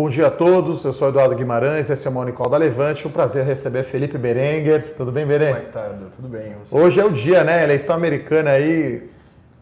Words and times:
Bom 0.00 0.08
dia 0.08 0.28
a 0.28 0.30
todos, 0.30 0.82
eu 0.82 0.94
sou 0.94 1.10
Eduardo 1.10 1.34
Guimarães, 1.34 1.90
esse 1.90 2.06
é 2.06 2.10
o 2.10 2.12
Monicol 2.14 2.48
da 2.48 2.56
Levante. 2.56 3.06
Um 3.06 3.10
prazer 3.10 3.44
receber 3.44 3.84
Felipe 3.84 4.16
Berenguer. 4.16 4.94
Tudo 4.96 5.12
bem, 5.12 5.26
Berenguer? 5.26 5.56
Como 5.56 5.62
é 5.62 5.66
que 5.66 5.72
tá? 5.72 6.08
Tudo 6.16 6.26
bem. 6.26 6.54
Você? 6.64 6.74
Hoje 6.74 6.98
é 6.98 7.04
o 7.04 7.10
dia, 7.10 7.44
né? 7.44 7.62
Eleição 7.62 7.96
americana 7.96 8.52
aí, 8.52 9.10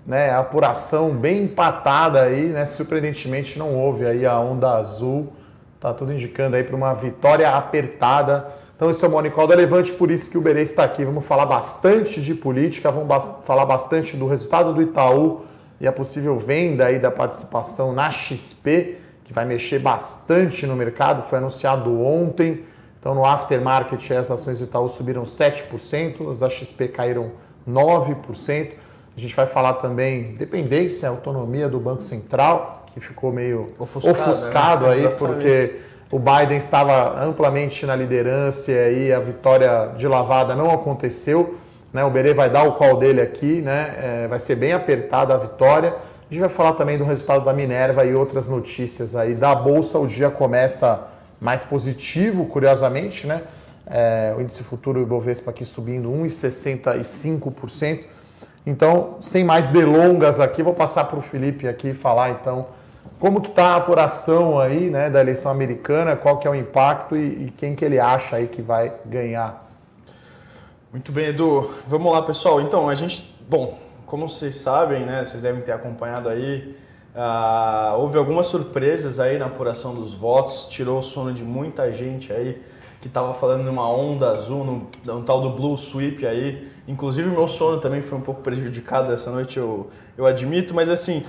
né? 0.06 0.30
Apuração 0.30 1.10
bem 1.10 1.42
empatada 1.42 2.22
aí, 2.22 2.44
né? 2.50 2.64
Surpreendentemente 2.66 3.58
não 3.58 3.74
houve 3.74 4.06
aí 4.06 4.24
a 4.24 4.38
onda 4.38 4.76
azul. 4.76 5.32
Tá 5.80 5.92
tudo 5.92 6.12
indicando 6.12 6.54
aí 6.54 6.62
para 6.62 6.76
uma 6.76 6.94
vitória 6.94 7.50
apertada. 7.50 8.46
Então 8.76 8.88
esse 8.88 9.04
é 9.04 9.08
o 9.08 9.10
Monicol 9.10 9.48
da 9.48 9.56
Levante, 9.56 9.92
por 9.92 10.08
isso 10.08 10.30
que 10.30 10.38
o 10.38 10.40
Berê 10.40 10.62
está 10.62 10.84
aqui. 10.84 11.04
Vamos 11.04 11.26
falar 11.26 11.46
bastante 11.46 12.22
de 12.22 12.32
política, 12.32 12.92
vamos 12.92 13.08
ba 13.08 13.18
falar 13.18 13.66
bastante 13.66 14.16
do 14.16 14.28
resultado 14.28 14.72
do 14.72 14.80
Itaú 14.80 15.40
e 15.80 15.88
a 15.88 15.90
possível 15.90 16.38
venda 16.38 16.86
aí 16.86 17.00
da 17.00 17.10
participação 17.10 17.92
na 17.92 18.08
XP 18.12 19.07
que 19.28 19.34
vai 19.34 19.44
mexer 19.44 19.78
bastante 19.78 20.66
no 20.66 20.74
mercado, 20.74 21.22
foi 21.22 21.36
anunciado 21.36 22.02
ontem. 22.02 22.64
Então, 22.98 23.14
no 23.14 23.26
aftermarket, 23.26 24.10
as 24.12 24.30
ações 24.30 24.58
do 24.58 24.64
Itaú 24.64 24.88
subiram 24.88 25.22
7%, 25.24 26.30
as 26.30 26.38
da 26.40 26.48
XP 26.48 26.88
caíram 26.88 27.32
9%. 27.68 28.72
A 29.14 29.20
gente 29.20 29.36
vai 29.36 29.44
falar 29.44 29.74
também 29.74 30.34
dependência, 30.34 31.06
autonomia 31.10 31.68
do 31.68 31.78
Banco 31.78 32.02
Central, 32.02 32.86
que 32.86 33.00
ficou 33.00 33.30
meio 33.30 33.66
ofuscado, 33.78 34.30
ofuscado 34.30 34.86
né? 34.86 34.92
aí, 34.92 35.00
Exatamente. 35.00 35.34
porque 35.34 35.76
o 36.10 36.18
Biden 36.18 36.56
estava 36.56 37.22
amplamente 37.22 37.84
na 37.84 37.94
liderança 37.94 38.72
e 38.72 38.78
aí 38.78 39.12
a 39.12 39.20
vitória 39.20 39.92
de 39.94 40.08
lavada 40.08 40.56
não 40.56 40.70
aconteceu. 40.70 41.58
Né? 41.92 42.02
O 42.02 42.10
Berê 42.10 42.32
vai 42.32 42.48
dar 42.48 42.62
o 42.62 42.72
call 42.72 42.96
dele 42.96 43.20
aqui, 43.20 43.60
né? 43.60 43.94
É, 44.24 44.26
vai 44.26 44.38
ser 44.38 44.54
bem 44.54 44.72
apertada 44.72 45.34
a 45.34 45.36
vitória. 45.36 45.94
A 46.30 46.34
gente 46.34 46.40
vai 46.40 46.50
falar 46.50 46.74
também 46.74 46.98
do 46.98 47.04
resultado 47.04 47.42
da 47.42 47.54
Minerva 47.54 48.04
e 48.04 48.14
outras 48.14 48.50
notícias 48.50 49.16
aí 49.16 49.34
da 49.34 49.54
Bolsa. 49.54 49.98
O 49.98 50.06
dia 50.06 50.30
começa 50.30 51.08
mais 51.40 51.62
positivo, 51.62 52.44
curiosamente, 52.44 53.26
né? 53.26 53.40
É, 53.86 54.34
o 54.36 54.42
índice 54.42 54.62
futuro 54.62 55.00
Ibovespa 55.00 55.50
aqui 55.50 55.64
subindo 55.64 56.10
1,65%. 56.10 58.04
Então, 58.66 59.16
sem 59.22 59.42
mais 59.42 59.68
delongas 59.68 60.38
aqui, 60.38 60.62
vou 60.62 60.74
passar 60.74 61.04
para 61.04 61.18
o 61.18 61.22
Felipe 61.22 61.66
aqui 61.66 61.94
falar 61.94 62.28
então 62.30 62.66
como 63.18 63.40
que 63.40 63.48
está 63.48 63.68
a 63.68 63.76
apuração 63.76 64.58
aí 64.58 64.90
né, 64.90 65.08
da 65.08 65.22
eleição 65.22 65.50
americana, 65.50 66.14
qual 66.14 66.36
que 66.38 66.46
é 66.46 66.50
o 66.50 66.54
impacto 66.54 67.16
e, 67.16 67.46
e 67.46 67.50
quem 67.56 67.74
que 67.74 67.82
ele 67.82 67.98
acha 67.98 68.36
aí 68.36 68.46
que 68.46 68.60
vai 68.60 68.92
ganhar. 69.06 69.66
Muito 70.92 71.10
bem, 71.10 71.28
Edu. 71.28 71.70
Vamos 71.86 72.12
lá, 72.12 72.20
pessoal. 72.20 72.60
Então, 72.60 72.86
a 72.86 72.94
gente, 72.94 73.34
bom, 73.48 73.78
como 74.08 74.26
vocês 74.26 74.54
sabem, 74.54 75.04
né, 75.04 75.24
vocês 75.24 75.42
devem 75.42 75.60
ter 75.60 75.72
acompanhado 75.72 76.30
aí, 76.30 76.74
uh, 77.14 77.98
houve 77.98 78.16
algumas 78.16 78.46
surpresas 78.46 79.20
aí 79.20 79.38
na 79.38 79.46
apuração 79.46 79.94
dos 79.94 80.14
votos, 80.14 80.66
tirou 80.70 81.00
o 81.00 81.02
sono 81.02 81.32
de 81.32 81.44
muita 81.44 81.92
gente 81.92 82.32
aí 82.32 82.60
que 83.02 83.06
estava 83.06 83.32
falando 83.32 83.62
numa 83.62 83.88
onda 83.88 84.30
azul, 84.30 84.64
no, 85.04 85.22
tal 85.22 85.40
do 85.40 85.50
Blue 85.50 85.76
Sweep 85.76 86.26
aí. 86.26 86.68
Inclusive, 86.88 87.30
meu 87.30 87.46
sono 87.46 87.80
também 87.80 88.02
foi 88.02 88.18
um 88.18 88.20
pouco 88.20 88.40
prejudicado 88.40 89.12
essa 89.12 89.30
noite, 89.30 89.56
eu, 89.56 89.88
eu 90.16 90.26
admito, 90.26 90.74
mas 90.74 90.90
assim, 90.90 91.22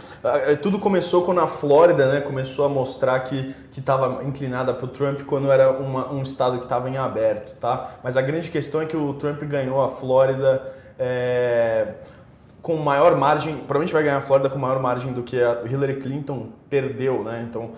tudo 0.63 0.79
começou 0.79 1.23
quando 1.23 1.41
a 1.41 1.47
Flórida 1.47 2.11
né, 2.11 2.21
começou 2.21 2.65
a 2.65 2.69
mostrar 2.69 3.19
que 3.19 3.53
estava 3.77 4.23
inclinada 4.23 4.73
para 4.73 4.85
o 4.85 4.87
Trump 4.87 5.21
quando 5.27 5.51
era 5.51 5.69
uma, 5.69 6.11
um 6.11 6.23
estado 6.23 6.57
que 6.57 6.63
estava 6.63 6.89
em 6.89 6.97
aberto, 6.97 7.55
tá? 7.59 7.97
Mas 8.03 8.17
a 8.17 8.21
grande 8.21 8.49
questão 8.49 8.81
é 8.81 8.85
que 8.85 8.97
o 8.97 9.13
Trump 9.13 9.43
ganhou 9.43 9.83
a 9.83 9.89
Flórida. 9.89 10.73
É 10.97 11.93
com 12.61 12.75
maior 12.77 13.15
margem, 13.15 13.55
provavelmente 13.55 13.93
vai 13.93 14.03
ganhar 14.03 14.17
a 14.17 14.21
Flórida 14.21 14.49
com 14.49 14.59
maior 14.59 14.81
margem 14.81 15.13
do 15.13 15.23
que 15.23 15.41
a 15.41 15.63
Hillary 15.65 16.01
Clinton 16.01 16.49
perdeu, 16.69 17.23
né? 17.23 17.45
Então 17.47 17.71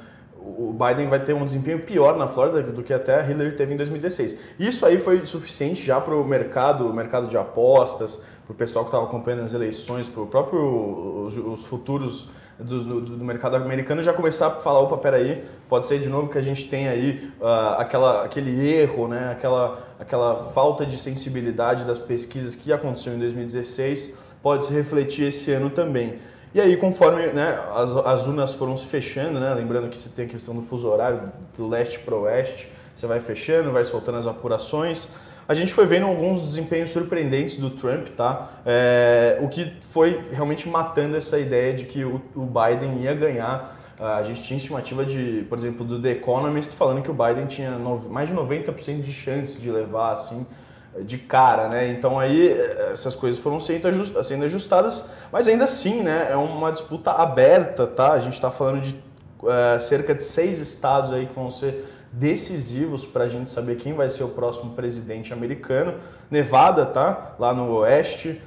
o 0.44 0.74
Biden 0.74 1.08
vai 1.08 1.20
ter 1.20 1.34
um 1.34 1.46
desempenho 1.46 1.80
pior 1.80 2.18
na 2.18 2.28
Flórida 2.28 2.64
do 2.64 2.82
que 2.82 2.92
até 2.92 3.22
a 3.22 3.30
Hillary 3.30 3.52
teve 3.52 3.74
em 3.74 3.78
2016. 3.78 4.40
Isso 4.60 4.86
aí 4.86 4.98
foi 4.98 5.24
suficiente 5.26 5.86
já 5.86 6.02
para 6.02 6.16
o 6.16 6.26
mercado, 6.26 6.88
o 6.88 6.94
mercado 6.94 7.28
de 7.28 7.38
apostas, 7.38 8.20
para 8.46 8.54
o 8.54 8.56
pessoal 8.56 8.84
que 8.84 8.90
estava 8.90 9.06
acompanhando 9.06 9.44
as 9.44 9.54
eleições, 9.54 10.10
para 10.10 10.24
o 10.24 10.28
próprio 10.28 11.26
os, 11.26 11.38
os 11.38 11.64
futuros 11.66 12.28
do, 12.58 12.84
do, 12.84 13.02
do, 13.02 13.24
mercado 13.24 13.56
americano 13.56 14.02
já 14.04 14.14
começar 14.14 14.48
a 14.48 14.52
falar, 14.52 14.80
opa, 14.80 14.98
peraí, 14.98 15.44
pode 15.68 15.88
ser 15.88 16.00
de 16.00 16.10
novo 16.10 16.30
que 16.30 16.38
a 16.38 16.42
gente 16.42 16.68
tem 16.68 16.88
aí 16.88 17.32
uh, 17.40 17.80
aquela, 17.80 18.24
aquele 18.24 18.68
erro, 18.68 19.08
né? 19.08 19.32
aquela, 19.32 19.88
aquela 20.00 20.36
falta 20.38 20.86
de 20.86 20.98
sensibilidade 20.98 21.86
das 21.86 22.00
pesquisas 22.00 22.56
que 22.56 22.72
aconteceu 22.72 23.14
em 23.14 23.20
2016 23.20 24.14
pode 24.42 24.66
se 24.66 24.74
refletir 24.74 25.30
esse 25.30 25.52
ano 25.52 25.70
também. 25.70 26.20
E 26.54 26.60
aí, 26.60 26.76
conforme 26.76 27.28
né, 27.28 27.60
as, 27.74 27.96
as 27.96 28.26
urnas 28.26 28.54
foram 28.54 28.76
se 28.76 28.86
fechando, 28.86 29.40
né, 29.40 29.54
lembrando 29.54 29.90
que 29.90 29.98
você 29.98 30.10
tem 30.10 30.26
a 30.26 30.28
questão 30.28 30.54
do 30.54 30.62
fuso 30.62 30.88
horário 30.90 31.32
do 31.56 31.68
leste 31.68 32.00
para 32.00 32.14
o 32.14 32.24
oeste, 32.24 32.70
você 32.94 33.08
vai 33.08 33.22
fechando, 33.22 33.72
vai 33.72 33.86
soltando 33.86 34.18
as 34.18 34.28
apurações. 34.28 35.08
A 35.48 35.54
gente 35.54 35.74
foi 35.74 35.86
vendo 35.86 36.06
alguns 36.06 36.42
desempenhos 36.42 36.92
surpreendentes 36.92 37.58
do 37.58 37.70
Trump, 37.70 38.10
tá? 38.10 38.50
É, 38.66 39.40
o 39.42 39.48
que 39.48 39.74
foi 39.92 40.22
realmente 40.32 40.68
matando 40.68 41.16
essa 41.16 41.40
ideia 41.40 41.74
de 41.74 41.86
que 41.86 42.04
o, 42.04 42.22
o 42.36 42.46
Biden 42.46 43.02
ia 43.02 43.14
ganhar. 43.14 43.80
A 43.98 44.24
gente 44.24 44.42
tinha 44.42 44.58
estimativa 44.58 45.06
de, 45.06 45.46
por 45.48 45.58
exemplo, 45.58 45.86
do 45.86 46.02
The 46.02 46.12
Economist 46.12 46.74
falando 46.74 47.04
que 47.04 47.12
o 47.12 47.14
Biden 47.14 47.46
tinha 47.46 47.78
mais 48.10 48.30
de 48.30 48.36
90% 48.36 49.02
de 49.02 49.14
chance 49.14 49.60
de 49.60 49.70
levar 49.70 50.14
assim 50.14 50.46
de 51.00 51.18
cara, 51.18 51.68
né? 51.68 51.90
Então 51.90 52.20
aí 52.20 52.52
essas 52.92 53.16
coisas 53.16 53.40
foram 53.40 53.60
sendo 53.60 54.44
ajustadas, 54.44 55.06
mas 55.32 55.48
ainda 55.48 55.66
assim, 55.66 56.02
né? 56.04 56.28
É 56.30 56.36
uma 56.36 56.72
disputa 56.72 57.12
aberta, 57.12 57.88
tá? 57.88 58.12
A 58.12 58.20
gente 58.20 58.34
está 58.34 58.52
falando 58.52 58.82
de 58.82 58.96
é, 59.48 59.80
cerca 59.80 60.14
de 60.14 60.24
seis 60.24 60.60
estados 60.60 61.12
aí 61.12 61.26
que 61.26 61.34
vão 61.34 61.50
ser 61.50 61.86
decisivos 62.12 63.06
para 63.06 63.24
a 63.24 63.28
gente 63.28 63.50
saber 63.50 63.78
quem 63.78 63.94
vai 63.94 64.10
ser 64.10 64.24
o 64.24 64.30
próximo 64.30 64.72
presidente 64.72 65.32
americano. 65.32 65.96
Nevada, 66.30 66.86
tá? 66.86 67.36
Lá 67.40 67.54
no 67.54 67.72
oeste. 67.78 68.42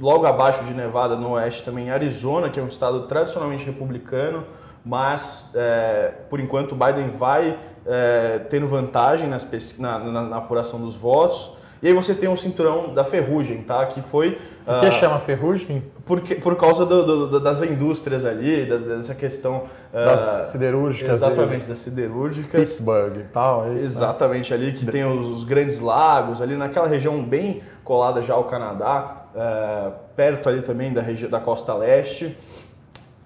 Logo 0.00 0.26
abaixo 0.26 0.64
de 0.64 0.74
Nevada, 0.74 1.16
no 1.16 1.32
oeste, 1.32 1.62
também 1.62 1.90
Arizona, 1.90 2.50
que 2.50 2.60
é 2.60 2.62
um 2.62 2.66
estado 2.68 3.06
tradicionalmente 3.06 3.64
republicano, 3.64 4.44
mas 4.84 5.50
é, 5.54 6.12
por 6.28 6.40
enquanto 6.40 6.74
Biden 6.74 7.08
vai 7.08 7.58
é, 7.86 8.38
tendo 8.50 8.66
vantagem 8.66 9.28
nas, 9.28 9.48
na, 9.78 9.98
na, 9.98 10.22
na 10.22 10.36
apuração 10.36 10.78
dos 10.78 10.94
votos. 10.94 11.52
E 11.82 11.88
aí 11.88 11.92
você 11.92 12.14
tem 12.14 12.28
um 12.28 12.36
cinturão 12.36 12.92
da 12.92 13.02
ferrugem, 13.02 13.60
tá? 13.60 13.84
Que 13.86 14.00
foi. 14.00 14.38
Por 14.64 14.80
que 14.80 14.86
uh, 14.86 14.92
chama 14.92 15.18
ferrugem? 15.18 15.82
Porque, 16.04 16.36
por 16.36 16.54
causa 16.54 16.86
do, 16.86 17.26
do, 17.26 17.40
das 17.40 17.60
indústrias 17.60 18.24
ali, 18.24 18.64
da, 18.64 18.76
dessa 18.76 19.16
questão. 19.16 19.64
Uh, 19.90 19.94
das 19.94 20.48
siderúrgicas. 20.48 21.10
Exatamente, 21.10 21.66
das 21.66 21.78
siderúrgicas. 21.78 22.60
Pittsburgh 22.60 23.16
e 23.16 23.24
tal. 23.32 23.64
É 23.64 23.72
isso, 23.72 23.80
né? 23.80 23.86
exatamente, 23.86 24.54
né? 24.54 24.56
ali 24.56 24.72
que 24.72 24.86
tem 24.86 25.04
os, 25.04 25.26
os, 25.26 25.42
grandes 25.42 25.80
lagos, 25.80 26.40
ali 26.40 26.54
naquela 26.54 26.86
região 26.86 27.20
bem 27.20 27.60
colada 27.82 28.22
já 28.22 28.34
ao 28.34 28.44
Canadá, 28.44 29.26
uh, 29.34 29.92
perto 30.14 30.48
ali 30.48 30.62
também 30.62 30.92
da, 30.92 31.02
região, 31.02 31.28
da 31.28 31.40
costa 31.40 31.74
leste. 31.74 32.38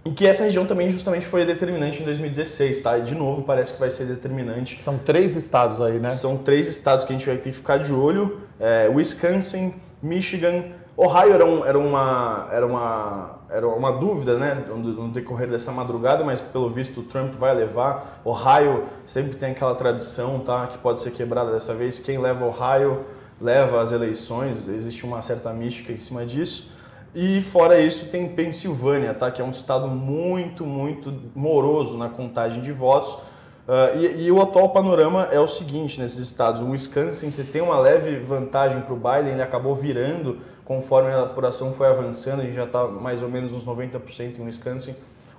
E 0.06 0.10
que 0.12 0.24
essa 0.24 0.44
região 0.44 0.64
também 0.64 0.88
justamente 0.88 1.26
foi 1.26 1.44
determinante 1.44 2.00
em 2.00 2.04
2016, 2.04 2.78
tá? 2.78 2.96
E 2.96 3.02
de 3.02 3.16
novo 3.16 3.42
parece 3.42 3.74
que 3.74 3.80
vai 3.80 3.90
ser 3.90 4.04
determinante. 4.04 4.80
São 4.80 4.96
três 4.96 5.34
estados 5.34 5.80
aí, 5.80 5.98
né? 5.98 6.10
São 6.10 6.36
três 6.36 6.68
estados 6.68 7.04
que 7.04 7.12
a 7.12 7.16
gente 7.16 7.26
vai 7.26 7.36
ter 7.36 7.50
que 7.50 7.56
ficar 7.56 7.78
de 7.78 7.92
olho: 7.92 8.40
é, 8.60 8.88
Wisconsin, 8.88 9.74
Michigan, 10.00 10.62
Ohio 10.96 11.34
era, 11.34 11.44
um, 11.44 11.64
era, 11.64 11.76
uma, 11.76 12.48
era, 12.52 12.64
uma, 12.64 13.40
era 13.50 13.66
uma 13.66 13.90
dúvida, 13.90 14.38
né, 14.38 14.54
no 14.68 15.08
decorrer 15.08 15.50
dessa 15.50 15.72
madrugada, 15.72 16.22
mas 16.22 16.40
pelo 16.40 16.70
visto 16.70 17.00
o 17.00 17.02
Trump 17.02 17.34
vai 17.34 17.52
levar. 17.52 18.22
Ohio 18.24 18.84
sempre 19.04 19.36
tem 19.36 19.50
aquela 19.50 19.74
tradição, 19.74 20.38
tá, 20.38 20.68
que 20.68 20.78
pode 20.78 21.00
ser 21.00 21.10
quebrada 21.10 21.50
dessa 21.50 21.74
vez. 21.74 21.98
Quem 21.98 22.16
leva 22.16 22.46
Ohio 22.46 23.04
leva 23.40 23.82
as 23.82 23.90
eleições. 23.90 24.68
Existe 24.68 25.04
uma 25.04 25.20
certa 25.20 25.52
mística 25.52 25.92
em 25.92 25.98
cima 25.98 26.24
disso. 26.24 26.75
E 27.18 27.40
fora 27.40 27.80
isso 27.80 28.08
tem 28.08 28.28
Pensilvânia, 28.28 29.14
tá? 29.14 29.30
que 29.30 29.40
é 29.40 29.44
um 29.44 29.50
estado 29.50 29.88
muito, 29.88 30.66
muito 30.66 31.10
moroso 31.34 31.96
na 31.96 32.10
contagem 32.10 32.62
de 32.62 32.70
votos. 32.72 33.14
Uh, 33.14 33.96
e, 33.96 34.24
e, 34.24 34.30
o 34.30 34.42
atual 34.42 34.68
panorama 34.68 35.26
é 35.32 35.40
o 35.40 35.48
seguinte 35.48 35.98
nesses 35.98 36.18
estados. 36.18 36.60
O 36.60 36.68
Wisconsin, 36.72 37.30
você 37.30 37.42
tem 37.42 37.62
uma 37.62 37.78
leve 37.78 38.18
vantagem 38.18 38.82
para 38.82 38.92
o 38.92 38.96
Biden, 38.96 39.32
ele 39.32 39.42
acabou 39.42 39.74
virando 39.74 40.40
conforme 40.66 41.10
a 41.10 41.22
apuração 41.22 41.72
foi 41.72 41.86
avançando, 41.86 42.42
a 42.42 42.44
gente 42.44 42.54
já 42.54 42.64
está 42.64 42.86
mais 42.86 43.22
ou 43.22 43.30
menos 43.30 43.54
uns 43.54 43.64
90% 43.64 44.38
em 44.38 44.44
Wisconsin. 44.44 44.94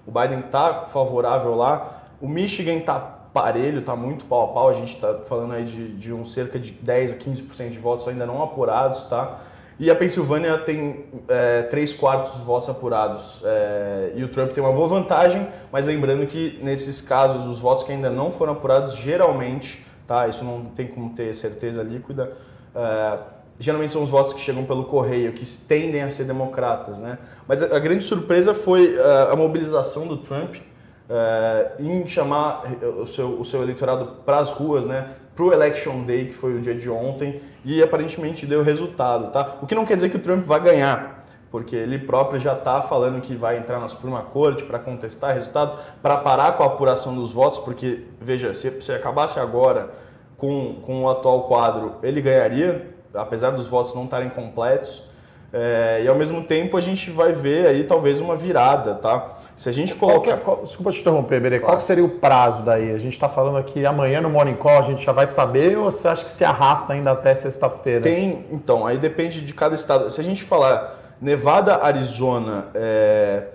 O 0.07 0.11
Biden 0.11 0.39
está 0.39 0.85
favorável 0.85 1.53
lá. 1.53 2.05
O 2.19 2.27
Michigan 2.27 2.77
está 2.77 2.99
parelho, 2.99 3.79
está 3.79 3.95
muito 3.95 4.25
pau 4.25 4.45
a 4.45 4.47
pau, 4.47 4.69
a 4.69 4.73
gente 4.73 4.95
está 4.95 5.19
falando 5.25 5.53
aí 5.53 5.63
de, 5.63 5.95
de 5.95 6.11
um 6.11 6.25
cerca 6.25 6.57
de 6.57 6.71
10 6.71 7.13
a 7.13 7.15
15% 7.17 7.69
de 7.69 7.77
votos 7.77 8.07
ainda 8.07 8.25
não 8.25 8.41
apurados, 8.41 9.03
tá? 9.03 9.41
E 9.79 9.91
a 9.91 9.95
Pensilvânia 9.95 10.57
tem 10.57 11.05
é, 11.27 11.61
três 11.63 11.93
quartos 11.93 12.31
dos 12.31 12.41
votos 12.41 12.67
apurados. 12.67 13.41
É, 13.43 14.13
e 14.15 14.23
o 14.23 14.27
Trump 14.27 14.51
tem 14.51 14.63
uma 14.63 14.73
boa 14.73 14.87
vantagem, 14.87 15.47
mas 15.71 15.85
lembrando 15.85 16.25
que 16.25 16.59
nesses 16.63 16.99
casos, 16.99 17.45
os 17.45 17.59
votos 17.59 17.83
que 17.83 17.91
ainda 17.91 18.09
não 18.09 18.31
foram 18.31 18.53
apurados, 18.53 18.95
geralmente, 18.95 19.85
tá? 20.07 20.27
Isso 20.27 20.43
não 20.43 20.65
tem 20.65 20.87
como 20.87 21.11
ter 21.13 21.35
certeza 21.35 21.83
líquida. 21.83 22.33
É, 22.75 23.19
geralmente 23.59 23.91
são 23.91 24.01
os 24.01 24.09
votos 24.09 24.33
que 24.33 24.41
chegam 24.41 24.65
pelo 24.65 24.85
correio, 24.85 25.31
que 25.33 25.45
tendem 25.45 26.01
a 26.01 26.09
ser 26.09 26.23
democratas, 26.23 26.99
né? 26.99 27.19
Mas 27.47 27.61
a, 27.61 27.79
grande 27.79 28.03
surpresa 28.03 28.55
foi 28.55 28.97
a, 28.97 29.01
é, 29.01 29.33
a 29.33 29.35
mobilização 29.35 30.07
do 30.07 30.17
Trump 30.17 30.55
é, 31.07 31.73
em 31.79 32.07
chamar 32.07 32.63
o 32.99 33.05
seu, 33.05 33.39
o 33.39 33.45
seu 33.45 33.61
eleitorado 33.61 34.23
para 34.25 34.39
as 34.39 34.51
ruas, 34.51 34.87
né? 34.87 35.11
Para 35.37 35.45
o 35.45 35.53
Election 35.53 36.01
Day, 36.01 36.25
que 36.25 36.33
foi 36.33 36.55
o 36.55 36.59
dia 36.59 36.73
de 36.73 36.89
ontem, 36.89 37.39
e 37.63 37.81
aparentemente 37.83 38.43
deu 38.47 38.63
resultado, 38.63 39.31
tá? 39.31 39.57
O 39.61 39.67
que 39.67 39.75
não 39.75 39.85
quer 39.85 39.93
dizer 39.93 40.09
que 40.09 40.17
o 40.17 40.19
Trump 40.19 40.43
vai 40.43 40.59
ganhar, 40.59 41.25
porque 41.51 41.75
ele 41.75 41.99
próprio 41.99 42.39
já 42.39 42.53
está 42.53 42.81
falando 42.81 43.21
que 43.21 43.35
vai 43.35 43.55
entrar 43.55 43.79
na 43.79 43.87
Suprema 43.87 44.23
Corte 44.23 44.63
para 44.63 44.79
contestar 44.79 45.35
resultado, 45.35 45.79
para 46.01 46.17
parar 46.17 46.53
com 46.53 46.63
a 46.63 46.65
apuração 46.65 47.13
dos 47.13 47.31
votos, 47.31 47.59
porque, 47.59 48.05
veja, 48.19 48.51
se, 48.55 48.81
se 48.81 48.91
acabasse 48.91 49.39
agora 49.39 49.91
com, 50.37 50.81
com 50.81 51.03
o 51.03 51.09
atual 51.09 51.43
quadro, 51.43 51.97
ele 52.01 52.19
ganharia, 52.19 52.87
apesar 53.13 53.51
dos 53.51 53.67
votos 53.67 53.93
não 53.93 54.05
estarem 54.05 54.29
completos, 54.29 55.03
é, 55.53 56.01
e 56.03 56.07
ao 56.07 56.15
mesmo 56.15 56.43
tempo 56.43 56.75
a 56.75 56.81
gente 56.81 57.09
vai 57.09 57.31
ver 57.31 57.67
aí 57.67 57.83
talvez 57.83 58.19
uma 58.19 58.35
virada, 58.35 58.95
tá? 58.95 59.37
Se 59.57 59.67
a 59.67 59.71
gente 59.71 59.95
colocar. 59.95 60.31
É, 60.31 60.37
qual, 60.37 60.61
desculpa 60.63 60.91
te 60.91 61.01
interromper, 61.01 61.41
Berê. 61.41 61.57
Claro. 61.57 61.73
Qual 61.73 61.79
seria 61.79 62.05
o 62.05 62.09
prazo 62.09 62.61
daí? 62.61 62.91
A 62.91 62.99
gente 62.99 63.13
está 63.13 63.27
falando 63.27 63.57
aqui 63.57 63.83
amanhã 63.87 64.21
no 64.21 64.29
Morning 64.29 64.55
Call, 64.55 64.77
a 64.77 64.83
gente 64.83 65.03
já 65.03 65.11
vai 65.11 65.25
saber 65.25 65.75
ou 65.75 65.91
você 65.91 66.07
acha 66.07 66.23
que 66.23 66.29
se 66.29 66.45
arrasta 66.45 66.93
ainda 66.93 67.11
até 67.11 67.33
sexta-feira? 67.33 68.01
Tem, 68.01 68.45
então, 68.51 68.85
aí 68.85 68.99
depende 68.99 69.41
de 69.41 69.53
cada 69.55 69.73
estado. 69.73 70.11
Se 70.11 70.21
a 70.21 70.23
gente 70.23 70.43
falar 70.43 70.95
Nevada, 71.19 71.83
Arizona, 71.83 72.67
é... 72.75 73.45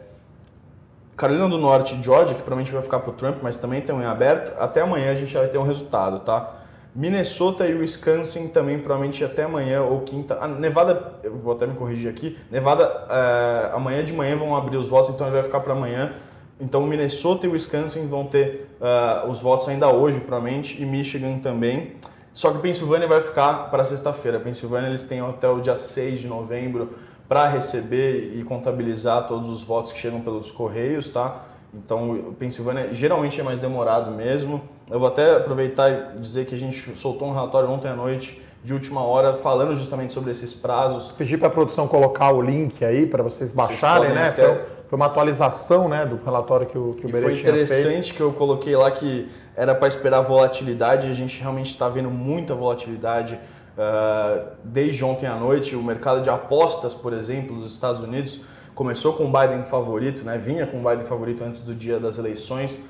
Carolina 1.16 1.48
do 1.48 1.56
Norte 1.56 1.94
e 1.94 2.02
Georgia, 2.02 2.34
que 2.34 2.42
provavelmente 2.42 2.72
vai 2.72 2.82
ficar 2.82 2.98
para 2.98 3.10
o 3.10 3.12
Trump, 3.12 3.36
mas 3.40 3.56
também 3.56 3.78
estão 3.78 4.02
em 4.02 4.04
aberto, 4.04 4.52
até 4.58 4.80
amanhã 4.80 5.12
a 5.12 5.14
gente 5.14 5.32
vai 5.32 5.46
ter 5.46 5.58
um 5.58 5.62
resultado, 5.62 6.18
tá? 6.18 6.61
Minnesota 6.94 7.66
e 7.66 7.74
Wisconsin 7.74 8.48
também 8.48 8.78
provavelmente 8.78 9.24
até 9.24 9.44
amanhã 9.44 9.82
ou 9.82 10.00
quinta. 10.00 10.36
Ah, 10.40 10.46
Nevada, 10.46 11.14
eu 11.22 11.36
vou 11.36 11.54
até 11.54 11.66
me 11.66 11.74
corrigir 11.74 12.10
aqui. 12.10 12.36
Nevada, 12.50 12.84
é, 13.08 13.70
amanhã 13.74 14.04
de 14.04 14.12
manhã 14.12 14.36
vão 14.36 14.54
abrir 14.54 14.76
os 14.76 14.88
votos, 14.88 15.10
então 15.10 15.26
ele 15.26 15.34
vai 15.34 15.42
ficar 15.42 15.60
para 15.60 15.72
amanhã. 15.72 16.12
Então 16.60 16.82
Minnesota 16.86 17.46
e 17.46 17.48
Wisconsin 17.50 18.06
vão 18.08 18.26
ter 18.26 18.68
uh, 18.80 19.28
os 19.28 19.40
votos 19.40 19.68
ainda 19.68 19.88
hoje, 19.88 20.20
provavelmente, 20.20 20.80
e 20.80 20.86
Michigan 20.86 21.38
também. 21.38 21.96
Só 22.32 22.52
que 22.52 22.58
Pensilvânia 22.58 23.08
vai 23.08 23.20
ficar 23.20 23.70
para 23.70 23.84
sexta-feira. 23.84 24.38
Pensilvânia 24.38 24.88
eles 24.88 25.02
têm 25.02 25.20
até 25.20 25.48
o 25.48 25.60
dia 25.60 25.76
6 25.76 26.20
de 26.20 26.28
novembro 26.28 26.90
para 27.28 27.48
receber 27.48 28.32
e 28.36 28.44
contabilizar 28.44 29.26
todos 29.26 29.48
os 29.48 29.62
votos 29.62 29.90
que 29.90 29.98
chegam 29.98 30.20
pelos 30.20 30.50
correios, 30.50 31.08
tá? 31.08 31.42
Então, 31.74 32.34
Pensilvânia 32.38 32.92
geralmente 32.92 33.40
é 33.40 33.44
mais 33.44 33.58
demorado 33.58 34.10
mesmo. 34.10 34.62
Eu 34.90 34.98
vou 34.98 35.08
até 35.08 35.36
aproveitar 35.36 35.90
e 35.90 36.18
dizer 36.18 36.44
que 36.44 36.54
a 36.54 36.58
gente 36.58 36.98
soltou 36.98 37.28
um 37.28 37.32
relatório 37.32 37.70
ontem 37.70 37.88
à 37.88 37.96
noite 37.96 38.42
de 38.64 38.72
última 38.72 39.02
hora 39.02 39.34
falando 39.34 39.74
justamente 39.74 40.12
sobre 40.12 40.30
esses 40.30 40.54
prazos. 40.54 41.10
Pedir 41.12 41.38
para 41.38 41.48
a 41.48 41.50
produção 41.50 41.88
colocar 41.88 42.30
o 42.30 42.40
link 42.40 42.84
aí 42.84 43.06
para 43.06 43.22
vocês 43.22 43.52
baixarem, 43.52 44.10
vocês 44.10 44.14
né? 44.14 44.28
Até... 44.28 44.46
Foi, 44.46 44.64
foi, 44.88 44.96
uma 44.96 45.06
atualização, 45.06 45.88
né, 45.88 46.04
do 46.04 46.20
relatório 46.22 46.66
que 46.66 46.78
o 46.78 46.92
que 46.92 47.06
o 47.06 47.08
Berê 47.08 47.22
Foi 47.22 47.38
interessante 47.38 48.12
que 48.12 48.20
eu 48.20 48.32
coloquei 48.32 48.76
lá 48.76 48.90
que 48.90 49.28
era 49.56 49.74
para 49.74 49.88
esperar 49.88 50.20
volatilidade 50.20 51.08
e 51.08 51.10
a 51.10 51.14
gente 51.14 51.40
realmente 51.40 51.70
está 51.70 51.88
vendo 51.88 52.10
muita 52.10 52.54
volatilidade. 52.54 53.38
Uh, 53.72 54.48
desde 54.62 55.02
ontem 55.02 55.26
à 55.26 55.34
noite, 55.34 55.74
o 55.74 55.82
mercado 55.82 56.20
de 56.20 56.28
apostas, 56.28 56.94
por 56.94 57.14
exemplo, 57.14 57.56
dos 57.56 57.72
Estados 57.72 58.02
Unidos 58.02 58.40
começou 58.82 59.12
com 59.12 59.26
o 59.26 59.32
Biden 59.32 59.62
favorito, 59.62 60.24
né? 60.24 60.36
Vinha 60.36 60.66
com 60.66 60.80
o 60.80 60.90
Biden 60.90 61.04
favorito 61.04 61.44
antes 61.44 61.60
do 61.60 61.72
dia 61.72 62.00
das 62.00 62.18
eleições. 62.18 62.80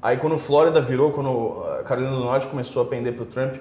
Aí 0.00 0.16
quando 0.16 0.38
Flórida 0.38 0.80
virou, 0.80 1.12
quando 1.12 1.62
a 1.78 1.82
Carolina 1.82 2.10
do 2.16 2.24
Norte 2.24 2.46
começou 2.46 2.82
a 2.82 2.86
pender 2.86 3.12
para 3.12 3.22
o 3.22 3.26
Trump, 3.26 3.56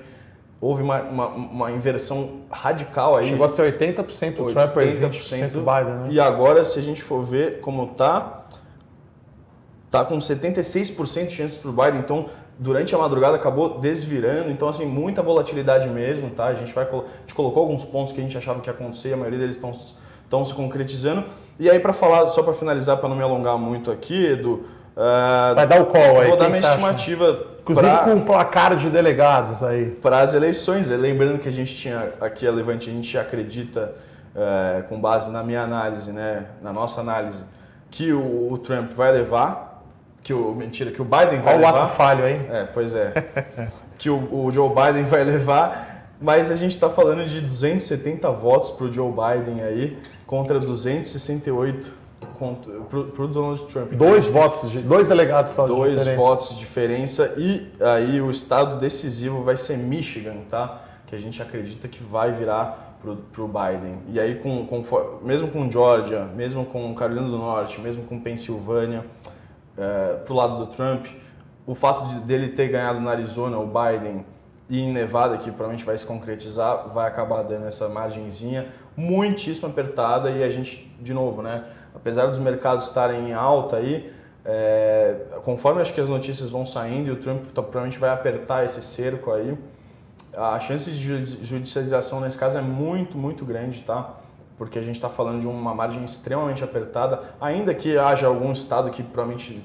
houve 0.61 0.81
uma, 0.81 1.01
uma, 1.01 1.27
uma, 1.27 1.71
inversão 1.71 2.43
radical 2.49 3.17
aí. 3.17 3.27
Chegou 3.27 3.45
a 3.45 3.49
ser 3.49 3.77
80% 3.77 4.39
o 4.39 4.53
Trump 4.53 4.77
e 4.77 4.99
20% 4.99 5.55
o 5.55 5.59
Biden, 5.59 5.93
né? 5.95 6.07
E 6.11 6.19
agora, 6.19 6.63
se 6.63 6.79
a 6.79 6.81
gente 6.81 7.03
for 7.03 7.25
ver 7.25 7.59
como 7.59 7.87
tá, 7.87 8.45
tá 9.91 10.05
com 10.05 10.17
76% 10.17 11.27
de 11.27 11.33
chances 11.33 11.57
para 11.57 11.69
o 11.69 11.73
Biden. 11.73 11.99
Então, 11.99 12.27
durante 12.57 12.95
a 12.95 12.97
madrugada 12.97 13.35
acabou 13.35 13.81
desvirando. 13.81 14.49
Então, 14.49 14.69
assim, 14.69 14.85
muita 14.85 15.21
volatilidade 15.21 15.89
mesmo, 15.89 16.29
tá? 16.29 16.45
A 16.45 16.53
gente, 16.53 16.73
vai, 16.73 16.85
a 16.85 17.03
gente 17.19 17.35
colocou 17.35 17.63
alguns 17.63 17.83
pontos 17.83 18.13
que 18.13 18.21
a 18.21 18.23
gente 18.23 18.37
achava 18.37 18.61
que 18.61 18.69
ia 18.69 18.73
acontecer, 18.73 19.11
a 19.11 19.17
maioria 19.17 19.39
deles 19.39 19.57
estão 19.57 19.73
estão 20.31 20.45
se 20.45 20.53
concretizando. 20.53 21.25
E 21.59 21.69
aí, 21.69 21.77
para 21.77 21.91
falar, 21.91 22.25
só 22.29 22.41
para 22.41 22.53
finalizar, 22.53 22.97
para 22.97 23.09
não 23.09 23.17
me 23.17 23.21
alongar 23.21 23.57
muito 23.57 23.91
aqui, 23.91 24.27
Edu. 24.27 24.65
Uh, 24.95 25.55
Vai 25.55 25.67
dar 25.67 25.81
o 25.81 25.85
call 25.85 26.21
aí. 26.21 26.29
Vou 26.29 26.37
dar 26.37 26.47
minha 26.49 26.61
estimativa. 26.61 27.47
Inclusive 27.59 27.87
pra, 27.87 27.99
com 27.99 28.11
um 28.11 28.21
placar 28.21 28.75
de 28.75 28.89
delegados 28.89 29.61
aí. 29.61 29.91
Para 30.01 30.21
as 30.21 30.33
eleições. 30.33 30.89
Lembrando 30.89 31.37
que 31.37 31.49
a 31.49 31.51
gente 31.51 31.75
tinha, 31.75 32.13
aqui 32.21 32.47
a 32.47 32.51
Levante, 32.51 32.89
a 32.89 32.93
gente 32.93 33.17
acredita, 33.17 33.93
uh, 34.33 34.83
com 34.87 34.99
base 34.99 35.29
na 35.29 35.43
minha 35.43 35.61
análise, 35.61 36.11
né, 36.11 36.45
na 36.61 36.71
nossa 36.71 37.01
análise, 37.01 37.43
que 37.89 38.11
o, 38.13 38.51
o 38.51 38.57
Trump 38.57 38.91
vai 38.93 39.11
levar. 39.11 39.83
Que 40.23 40.33
o, 40.33 40.53
mentira, 40.53 40.91
que 40.91 41.01
o 41.01 41.05
Biden 41.05 41.41
vai 41.41 41.55
Olha 41.55 41.65
levar. 41.67 41.79
o 41.79 41.83
ato 41.83 41.93
falho 41.93 42.23
aí. 42.23 42.45
É, 42.49 42.67
pois 42.73 42.95
é. 42.95 43.11
que 43.97 44.09
o, 44.09 44.45
o 44.45 44.51
Joe 44.51 44.69
Biden 44.69 45.03
vai 45.03 45.23
levar. 45.23 45.90
Mas 46.21 46.51
a 46.51 46.55
gente 46.55 46.75
está 46.75 46.89
falando 46.89 47.25
de 47.25 47.41
270 47.41 48.29
votos 48.31 48.71
para 48.71 48.85
o 48.85 48.93
Joe 48.93 49.11
Biden 49.11 49.63
aí 49.63 49.97
contra 50.27 50.59
268 50.59 52.01
para 52.89 53.23
o 53.23 53.27
Donald 53.27 53.63
Trump. 53.65 53.93
Dois 53.93 54.29
votos, 54.29 54.69
dois 54.83 55.09
delegados 55.09 55.51
só 55.51 55.65
dois 55.65 55.91
de 55.91 55.97
diferença. 55.97 56.17
Dois 56.17 56.29
votos 56.29 56.49
de 56.49 56.59
diferença 56.59 57.33
e 57.37 57.71
aí 57.79 58.21
o 58.21 58.29
estado 58.29 58.79
decisivo 58.79 59.43
vai 59.43 59.57
ser 59.57 59.77
Michigan, 59.77 60.37
tá? 60.49 60.81
Que 61.07 61.15
a 61.15 61.19
gente 61.19 61.41
acredita 61.41 61.87
que 61.87 62.03
vai 62.03 62.31
virar 62.31 62.91
para 63.01 63.43
o 63.43 63.47
Biden. 63.47 63.99
E 64.09 64.19
aí, 64.19 64.35
com, 64.35 64.65
com, 64.65 64.83
mesmo 65.23 65.47
com 65.47 65.69
Georgia, 65.69 66.25
mesmo 66.35 66.63
com 66.65 66.93
Carolina 66.93 67.27
do 67.27 67.37
Norte, 67.37 67.81
mesmo 67.81 68.03
com 68.03 68.19
Pensilvânia, 68.19 69.03
é, 69.77 70.17
para 70.23 70.33
o 70.33 70.35
lado 70.35 70.57
do 70.59 70.67
Trump, 70.67 71.07
o 71.65 71.73
fato 71.73 72.07
de, 72.07 72.21
dele 72.21 72.49
ter 72.49 72.67
ganhado 72.67 72.99
na 72.99 73.11
Arizona, 73.11 73.57
o 73.57 73.65
Biden, 73.65 74.23
e 74.71 74.79
em 74.79 74.89
Nevada, 74.89 75.37
que 75.37 75.51
provavelmente 75.51 75.83
vai 75.83 75.97
se 75.97 76.05
concretizar, 76.05 76.87
vai 76.87 77.05
acabar 77.05 77.43
dando 77.43 77.67
essa 77.67 77.89
margenzinha 77.89 78.69
muitíssimo 78.95 79.67
apertada 79.67 80.29
e 80.29 80.41
a 80.41 80.49
gente, 80.49 80.89
de 81.01 81.13
novo, 81.13 81.41
né, 81.41 81.65
apesar 81.93 82.27
dos 82.27 82.39
mercados 82.39 82.85
estarem 82.85 83.29
em 83.29 83.33
alta 83.33 83.75
aí, 83.75 84.13
é, 84.45 85.17
conforme 85.43 85.81
acho 85.81 85.93
que 85.93 85.99
as 85.99 86.07
notícias 86.07 86.49
vão 86.49 86.65
saindo 86.65 87.09
e 87.09 87.11
o 87.11 87.17
Trump 87.17 87.47
tá, 87.47 87.61
provavelmente 87.61 87.99
vai 87.99 88.11
apertar 88.11 88.63
esse 88.63 88.81
cerco 88.81 89.33
aí, 89.33 89.57
a 90.33 90.57
chance 90.61 90.89
de 90.89 91.25
judicialização 91.43 92.21
nesse 92.21 92.37
caso 92.37 92.57
é 92.57 92.61
muito, 92.61 93.17
muito 93.17 93.43
grande, 93.43 93.81
tá? 93.81 94.19
Porque 94.57 94.79
a 94.79 94.81
gente 94.81 94.95
está 94.95 95.09
falando 95.09 95.41
de 95.41 95.47
uma 95.47 95.75
margem 95.75 96.01
extremamente 96.05 96.63
apertada, 96.63 97.19
ainda 97.41 97.73
que 97.75 97.97
haja 97.97 98.27
algum 98.27 98.53
estado 98.53 98.89
que 98.89 99.03
provavelmente 99.03 99.61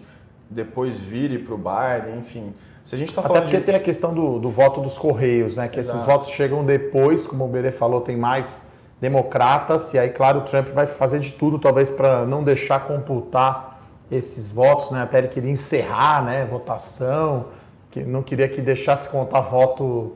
depois 0.50 0.98
vire 0.98 1.38
para 1.38 1.54
o 1.54 1.58
Biden, 1.58 2.18
enfim. 2.18 2.52
Se 2.86 2.94
a 2.94 2.98
gente 2.98 3.08
está 3.08 3.20
falando 3.20 3.38
Até 3.38 3.46
porque 3.46 3.58
de... 3.58 3.64
tem 3.64 3.74
a 3.74 3.80
questão 3.80 4.14
do, 4.14 4.38
do 4.38 4.48
voto 4.48 4.80
dos 4.80 4.96
Correios, 4.96 5.56
né? 5.56 5.66
Que 5.66 5.80
Exato. 5.80 5.96
esses 5.96 6.06
votos 6.06 6.28
chegam 6.28 6.64
depois, 6.64 7.26
como 7.26 7.44
o 7.44 7.48
Berê 7.48 7.72
falou, 7.72 8.00
tem 8.00 8.16
mais 8.16 8.68
democratas, 9.00 9.92
e 9.92 9.98
aí, 9.98 10.08
claro, 10.08 10.38
o 10.38 10.42
Trump 10.42 10.68
vai 10.68 10.86
fazer 10.86 11.18
de 11.18 11.32
tudo, 11.32 11.58
talvez, 11.58 11.90
para 11.90 12.24
não 12.24 12.44
deixar 12.44 12.86
computar 12.86 13.80
esses 14.08 14.52
votos, 14.52 14.92
né? 14.92 15.02
Até 15.02 15.18
ele 15.18 15.26
queria 15.26 15.50
encerrar 15.50 16.22
né, 16.24 16.46
votação, 16.46 17.46
que 17.90 18.04
não 18.04 18.22
queria 18.22 18.48
que 18.48 18.62
deixasse 18.62 19.08
contar 19.08 19.40
voto 19.40 20.12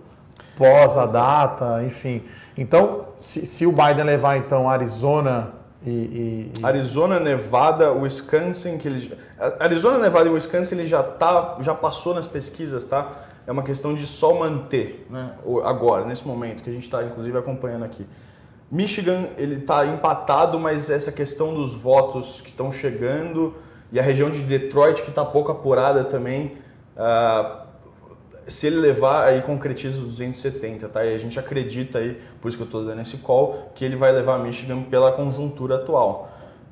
pós 0.57 0.97
a 0.97 1.07
data, 1.07 1.83
enfim. 1.83 2.23
Então, 2.57 3.07
se, 3.19 3.47
se 3.47 3.67
o 3.67 3.73
Biden 3.73 4.05
levar, 4.05 4.37
então, 4.37 4.71
Arizona 4.71 5.55
e, 5.85 5.91
e, 5.91 6.53
e... 6.61 6.65
Arizona, 6.65 7.19
Nevada, 7.19 7.93
Wisconsin, 7.93 8.79
que 8.79 8.89
ele... 8.89 9.19
Arizona, 9.59 9.99
Nevada 9.99 10.29
e 10.29 10.33
Wisconsin 10.33 10.75
ele 10.75 10.87
já 10.87 11.03
tá, 11.03 11.57
já 11.61 11.75
passou 11.75 12.15
nas 12.15 12.27
pesquisas, 12.27 12.85
tá? 12.85 13.27
É 13.47 13.53
uma 13.53 13.63
questão 13.63 13.95
de 13.95 14.07
só 14.07 14.35
manter, 14.39 15.07
né? 15.09 15.33
Agora, 15.65 16.05
nesse 16.05 16.27
momento 16.27 16.63
que 16.63 16.71
a 16.71 16.73
gente 16.73 16.85
está 16.85 17.03
inclusive 17.03 17.37
acompanhando 17.37 17.85
aqui. 17.85 18.07
Michigan 18.71 19.29
ele 19.37 19.57
está 19.57 19.85
empatado, 19.87 20.61
mas 20.61 20.91
essa 20.91 21.11
questão 21.11 21.55
dos 21.55 21.75
votos 21.75 22.41
que 22.41 22.51
estão 22.51 22.71
chegando 22.71 23.55
e 23.91 23.99
a 23.99 24.03
região 24.03 24.31
de 24.31 24.41
Detroit 24.43 25.03
que 25.03 25.09
está 25.09 25.25
pouco 25.25 25.51
apurada 25.51 26.05
também, 26.05 26.59
uh, 26.97 27.67
se 28.51 28.67
ele 28.67 28.77
levar 28.77 29.25
aí 29.25 29.43
concretiza 29.43 29.99
os 29.99 30.05
270, 30.05 30.89
tá? 30.89 31.05
E 31.05 31.15
a 31.15 31.19
gente 31.19 31.39
acredita 31.39 31.99
aí, 31.99 32.21
por 32.41 32.49
isso 32.49 32.57
que 32.57 32.63
eu 32.63 32.67
estou 32.67 32.85
dando 32.85 33.01
esse 33.01 33.17
call, 33.19 33.71
que 33.75 33.85
ele 33.85 33.97
vai 33.97 34.13
levar 34.13 34.39
Michigan 34.39 34.83
pela 34.83 35.13
conjuntura 35.13 35.77
atual. 35.77 36.29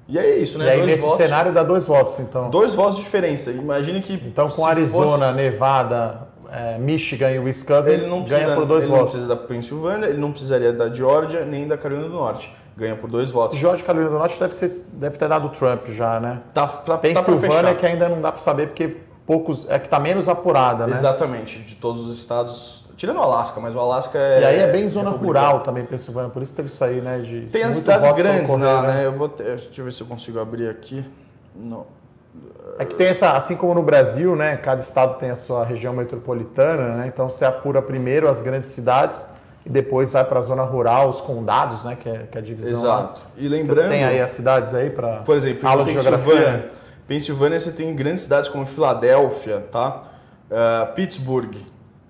E 0.09 0.19
é 0.19 0.39
isso, 0.39 0.59
né? 0.59 0.67
E 0.67 0.71
aí 0.71 0.77
dois 0.79 0.91
nesse 0.91 1.03
votos, 1.03 1.19
cenário 1.19 1.53
dá 1.53 1.63
dois 1.63 1.87
votos, 1.87 2.19
então. 2.19 2.49
Dois 2.49 2.75
votos 2.75 2.97
de 2.97 3.03
diferença. 3.03 3.51
Imagine 3.51 4.01
que 4.01 4.15
então 4.15 4.49
com 4.49 4.65
Arizona, 4.65 5.27
fosse... 5.27 5.37
Nevada, 5.37 6.29
é, 6.51 6.79
Michigan 6.79 7.31
e 7.31 7.39
Wisconsin 7.39 7.91
ele 7.91 8.07
não 8.07 8.23
precisa, 8.23 8.47
ganha 8.47 8.57
por 8.57 8.65
dois 8.65 8.85
ele 8.85 8.93
votos. 8.93 9.15
Ele 9.15 9.23
não 9.23 9.27
precisa 9.27 9.29
da 9.29 9.37
Pensilvânia, 9.37 10.07
ele 10.07 10.19
não 10.19 10.31
precisaria 10.31 10.73
da 10.73 10.93
Georgia 10.93 11.45
nem 11.45 11.69
da 11.69 11.77
Carolina 11.77 12.09
do 12.09 12.15
Norte. 12.15 12.51
Ganha 12.75 12.97
por 12.97 13.11
dois 13.11 13.31
votos. 13.31 13.59
Georgia 13.59 13.83
e 13.83 13.87
Carolina 13.87 14.11
do 14.11 14.19
Norte 14.19 14.39
deve, 14.39 14.55
ser, 14.55 14.85
deve 14.93 15.19
ter 15.19 15.29
dado 15.29 15.49
Trump 15.51 15.89
já, 15.89 16.21
né? 16.21 16.41
Tá, 16.55 16.67
tá, 16.67 16.97
Pensilvânia 16.97 17.75
tá 17.75 17.75
que 17.75 17.85
ainda 17.85 18.09
não 18.09 18.21
dá 18.21 18.33
para 18.33 18.41
saber 18.41 18.69
porque 18.69 18.97
poucos 19.29 19.67
é 19.69 19.79
que 19.79 19.85
está 19.85 20.01
menos 20.01 20.27
apurada, 20.27 20.87
né? 20.87 20.95
Exatamente, 20.95 21.59
de 21.59 21.77
todos 21.77 22.07
os 22.07 22.19
estados, 22.19 22.87
tirando 22.97 23.19
o 23.19 23.21
Alasca, 23.21 23.61
mas 23.61 23.75
o 23.75 23.79
Alasca 23.79 24.19
é 24.19 24.41
E 24.41 24.45
aí 24.47 24.59
é 24.61 24.73
bem 24.73 24.89
zona 24.89 25.11
rural 25.11 25.61
também 25.61 25.85
Pensilvânia, 25.85 26.31
por 26.31 26.43
isso 26.43 26.55
teve 26.55 26.69
isso 26.69 26.83
aí, 26.83 27.03
né, 27.03 27.19
de 27.19 27.43
Tem 27.49 27.63
as 27.63 27.77
cidades 27.77 28.11
grandes 28.17 28.51
lá, 28.57 28.81
né? 28.81 28.89
né? 28.89 29.07
Eu 29.07 29.13
vou 29.13 29.29
ter, 29.29 29.45
deixa 29.45 29.69
eu 29.77 29.85
ver 29.85 29.93
se 29.93 30.01
eu 30.01 30.07
consigo 30.07 30.41
abrir 30.41 30.71
aqui. 30.71 31.05
Não. 31.55 31.85
É 32.79 32.87
que 32.87 32.95
tem 32.95 33.09
essa, 33.09 33.33
assim 33.33 33.55
como 33.55 33.75
no 33.75 33.83
Brasil, 33.83 34.35
né? 34.35 34.57
Cada 34.57 34.81
estado 34.81 35.19
tem 35.19 35.29
a 35.29 35.37
sua 35.37 35.63
região 35.63 35.93
metropolitana, 35.93 36.95
né? 36.97 37.07
Então 37.09 37.29
você 37.29 37.45
apura 37.45 37.83
primeiro 37.83 38.29
as 38.29 38.41
grandes 38.41 38.71
cidades 38.71 39.27
e 39.67 39.69
depois 39.69 40.13
vai 40.13 40.25
para 40.25 40.39
a 40.39 40.43
zona 40.43 40.63
rural, 40.63 41.11
os 41.11 41.21
condados, 41.21 41.85
né? 41.85 41.99
Que 42.01 42.09
é, 42.09 42.19
que 42.31 42.39
é 42.39 42.41
a 42.41 42.45
divisão. 42.45 42.73
Exato. 42.73 43.21
Lá. 43.21 43.31
E 43.37 43.47
lembrando. 43.47 43.83
Você 43.83 43.89
tem 43.89 44.05
aí 44.05 44.21
as 44.21 44.31
cidades 44.31 44.73
aí 44.73 44.89
para. 44.89 45.19
Por 45.19 45.37
exemplo, 45.37 45.69
aula 45.69 45.85
de 45.85 45.93
geografia. 45.93 46.71
Pensilvânia 47.09 47.59
você 47.59 47.73
tem 47.73 47.97
grandes 47.97 48.25
cidades 48.25 48.51
como 48.51 48.67
Filadélfia, 48.67 49.61
tá? 49.73 50.03
Uh, 50.51 50.95
Pittsburgh, 50.95 51.57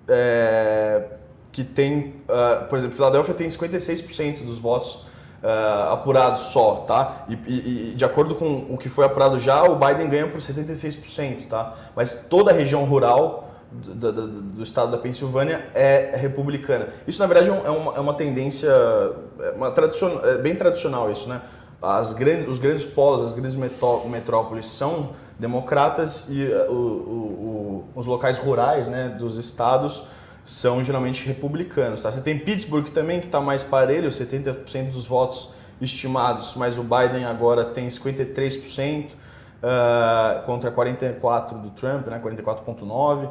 é, 0.09 1.05
que 1.53 1.63
tem, 1.63 2.17
uh, 2.29 2.65
por 2.69 2.77
exemplo, 2.77 2.97
Filadélfia 2.97 3.33
tem 3.33 3.47
56% 3.47 4.45
dos 4.45 4.59
votos 4.59 4.97
uh, 5.43 5.93
apurados 5.93 6.41
só, 6.41 6.85
tá? 6.87 7.27
E, 7.29 7.35
e, 7.47 7.91
e, 7.93 7.95
de 7.95 8.05
acordo 8.05 8.35
com 8.35 8.67
o 8.71 8.77
que 8.77 8.89
foi 8.89 9.05
apurado 9.05 9.39
já, 9.39 9.63
o 9.63 9.77
Biden 9.77 10.09
ganha 10.09 10.27
por 10.27 10.41
76%, 10.41 11.47
tá? 11.47 11.75
Mas 11.95 12.27
toda 12.29 12.51
a 12.51 12.55
região 12.55 12.85
rural 12.85 13.49
do, 13.71 14.13
do, 14.13 14.27
do, 14.27 14.63
estado 14.65 14.91
da 14.91 14.99
Pensilvânia 14.99 15.69
é 15.75 16.17
republicana. 16.17 16.89
Isso, 17.07 17.21
na 17.21 17.27
verdade, 17.27 17.51
é 17.51 17.71
uma, 17.71 17.95
é 17.95 18.01
uma 18.01 18.15
tendência 18.15 18.69
é 18.69 19.51
uma 19.55 19.71
tradicion, 19.71 20.11
bem 20.43 20.57
tradicional 20.57 21.09
isso, 21.13 21.29
né? 21.29 21.41
As 21.81 22.13
grandes, 22.13 22.49
os 22.49 22.59
grandes 22.59 22.85
polos, 22.85 23.23
as 23.23 23.33
grandes 23.33 23.57
metrópoles 23.57 24.67
são 24.67 25.11
democratas 25.39 26.27
e 26.29 26.45
uh, 26.45 26.73
o, 26.73 26.75
o, 26.75 27.85
os 27.97 28.07
locais 28.07 28.39
rurais 28.39 28.89
né, 28.89 29.09
dos 29.09 29.37
estados 29.37 30.03
são 30.45 30.83
geralmente 30.83 31.27
republicanos. 31.27 32.03
Tá? 32.03 32.11
Você 32.11 32.21
tem 32.21 32.39
Pittsburgh 32.39 32.89
também, 32.89 33.21
que 33.21 33.27
está 33.27 33.41
mais 33.41 33.63
parelho, 33.63 34.09
70% 34.09 34.91
dos 34.91 35.07
votos 35.07 35.51
estimados, 35.81 36.55
mas 36.57 36.79
o 36.79 36.83
Biden 36.83 37.25
agora 37.25 37.65
tem 37.65 37.87
53% 37.87 39.05
uh, 39.05 39.17
ah, 39.63 40.43
contra 40.47 40.73
44% 40.73 41.61
do 41.61 41.71
Trump, 41.71 42.07
né, 42.09 42.21
44,9%. 42.25 43.31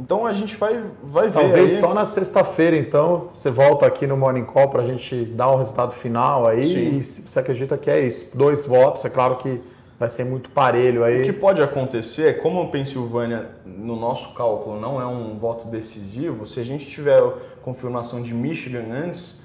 Então 0.00 0.24
a 0.24 0.32
gente 0.32 0.56
vai, 0.56 0.82
vai 1.02 1.28
ver. 1.28 1.40
Talvez 1.40 1.74
aí. 1.74 1.80
só 1.80 1.92
na 1.92 2.06
sexta-feira, 2.06 2.74
então, 2.74 3.28
você 3.34 3.50
volta 3.50 3.84
aqui 3.84 4.06
no 4.06 4.16
Morning 4.16 4.44
Call 4.44 4.68
para 4.70 4.82
a 4.82 4.86
gente 4.86 5.26
dar 5.26 5.50
o 5.50 5.58
resultado 5.58 5.92
final 5.92 6.46
aí. 6.46 6.66
Sim. 6.66 6.96
E 6.96 7.02
você 7.02 7.38
acredita 7.38 7.76
que 7.76 7.90
é 7.90 8.00
isso? 8.00 8.30
Dois 8.34 8.64
votos, 8.64 9.04
é 9.04 9.10
claro 9.10 9.36
que 9.36 9.60
vai 9.98 10.08
ser 10.08 10.24
muito 10.24 10.48
parelho 10.48 11.04
aí. 11.04 11.20
O 11.20 11.24
que 11.26 11.32
pode 11.34 11.60
acontecer, 11.62 12.28
é 12.28 12.32
como 12.32 12.62
a 12.62 12.66
Pensilvânia, 12.68 13.50
no 13.66 13.94
nosso 13.94 14.32
cálculo, 14.32 14.80
não 14.80 14.98
é 14.98 15.04
um 15.04 15.36
voto 15.36 15.68
decisivo, 15.68 16.46
se 16.46 16.58
a 16.58 16.64
gente 16.64 16.86
tiver 16.86 17.22
confirmação 17.60 18.22
de 18.22 18.32
Michigan 18.32 18.86
antes, 18.90 19.39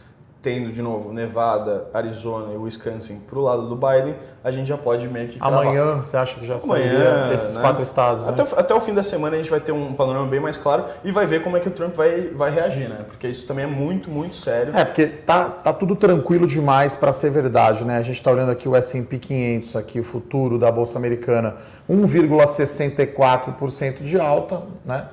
tendo 0.46 0.72
de 0.72 0.80
novo 0.80 1.12
Nevada, 1.12 1.88
Arizona 1.92 2.54
e 2.54 2.58
Wisconsin 2.58 3.20
para 3.28 3.40
o 3.40 3.42
lado 3.42 3.68
do 3.68 3.76
Biden, 3.76 4.16
a 4.44 4.52
gente 4.52 4.68
já 4.68 4.78
pode 4.78 5.08
meio 5.08 5.28
que. 5.28 5.40
Cravar. 5.40 5.62
Amanhã 5.62 5.96
você 5.96 6.16
acha 6.16 6.40
que 6.40 6.46
já 6.46 6.58
Amanhã, 6.64 7.34
esses 7.34 7.56
né? 7.56 7.62
quatro 7.62 7.82
estados? 7.82 8.24
Né? 8.24 8.30
Até, 8.30 8.44
até 8.56 8.76
o 8.76 8.80
fim 8.80 8.94
da 8.94 9.02
semana 9.02 9.34
a 9.34 9.40
gente 9.40 9.50
vai 9.50 9.60
ter 9.60 9.72
um 9.72 9.96
panorama 9.96 10.28
bem 10.28 10.40
mais 10.40 10.56
claro 10.56 10.86
e 11.04 11.12
vai 11.12 11.26
ver 11.26 11.42
como 11.42 11.58
é 11.58 11.60
que 11.60 11.68
o 11.68 11.72
Trump 11.72 11.96
vai, 11.96 12.30
vai 12.36 12.52
reagir, 12.52 12.88
né? 12.88 13.00
Porque 13.08 13.28
isso 13.28 13.48
também 13.48 13.66
é 13.66 13.68
muito, 13.68 14.08
muito 14.08 14.36
sério. 14.36 14.78
É, 14.78 14.86
porque 14.86 15.08
tá, 15.08 15.46
tá 15.46 15.74
tudo 15.74 15.96
tranquilo 15.96 16.46
demais 16.46 16.96
para 16.96 17.12
ser 17.12 17.32
verdade, 17.32 17.84
né? 17.84 17.98
A 17.98 18.04
gente 18.04 18.18
está 18.18 18.30
olhando 18.30 18.52
aqui 18.52 18.70
o 18.70 18.76
S&P 18.76 19.18
500, 19.18 19.76
aqui 19.76 20.00
o 20.00 20.04
futuro 20.04 20.60
da 20.60 20.72
Bolsa 20.72 21.00
Americana, 21.00 21.56
1,64% 21.90 24.04
de 24.04 24.20
alta, 24.20 24.62
né? 24.86 25.06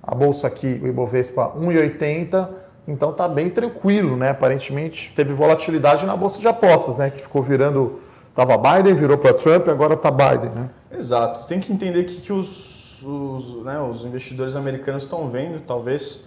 A 0.00 0.14
bolsa 0.14 0.46
aqui, 0.46 0.80
o 0.80 0.86
Ibovespa, 0.86 1.54
1,80%. 1.58 2.60
Então 2.90 3.12
tá 3.12 3.28
bem 3.28 3.48
tranquilo, 3.48 4.16
né? 4.16 4.30
Aparentemente 4.30 5.12
teve 5.14 5.32
volatilidade 5.32 6.04
na 6.04 6.16
bolsa 6.16 6.40
de 6.40 6.48
apostas, 6.48 6.98
né? 6.98 7.08
Que 7.08 7.22
ficou 7.22 7.42
virando. 7.42 8.00
Tava 8.34 8.56
Biden, 8.56 8.94
virou 8.94 9.18
para 9.18 9.34
Trump, 9.34 9.68
agora 9.68 9.96
tá 9.96 10.10
Biden, 10.10 10.50
né? 10.54 10.70
Exato. 10.90 11.46
Tem 11.46 11.60
que 11.60 11.72
entender 11.72 12.04
que, 12.04 12.20
que 12.20 12.32
os, 12.32 13.02
os, 13.02 13.64
né, 13.64 13.80
os 13.80 14.04
investidores 14.04 14.56
americanos 14.56 15.04
estão 15.04 15.28
vendo, 15.28 15.60
talvez. 15.60 16.24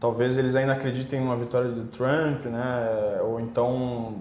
Talvez 0.00 0.36
eles 0.36 0.54
ainda 0.54 0.72
acreditem 0.72 1.20
numa 1.20 1.36
vitória 1.36 1.70
do 1.70 1.84
Trump, 1.84 2.44
né? 2.46 3.20
Ou 3.22 3.40
então 3.40 4.16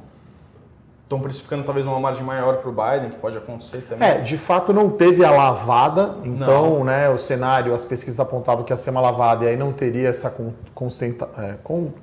estão 1.03 1.19
precificando 1.19 1.63
talvez 1.63 1.85
uma 1.85 1.99
margem 1.99 2.23
maior 2.23 2.57
para 2.57 2.69
o 2.69 2.73
Biden, 2.73 3.11
que 3.11 3.17
pode 3.17 3.37
acontecer 3.37 3.85
também. 3.87 4.07
É, 4.07 4.19
de 4.19 4.37
fato 4.37 4.73
não 4.73 4.89
teve 4.89 5.23
a 5.23 5.31
lavada, 5.31 6.15
então 6.23 6.79
não. 6.79 6.83
né, 6.85 7.09
o 7.09 7.17
cenário, 7.17 7.73
as 7.73 7.85
pesquisas 7.85 8.19
apontavam 8.19 8.63
que 8.63 8.73
ia 8.73 8.77
ser 8.77 8.89
uma 8.89 9.01
lavada 9.01 9.45
e 9.45 9.49
aí 9.49 9.57
não 9.57 9.71
teria 9.71 10.09
essa 10.09 10.33
constenta, 10.73 11.29
é, 11.37 11.55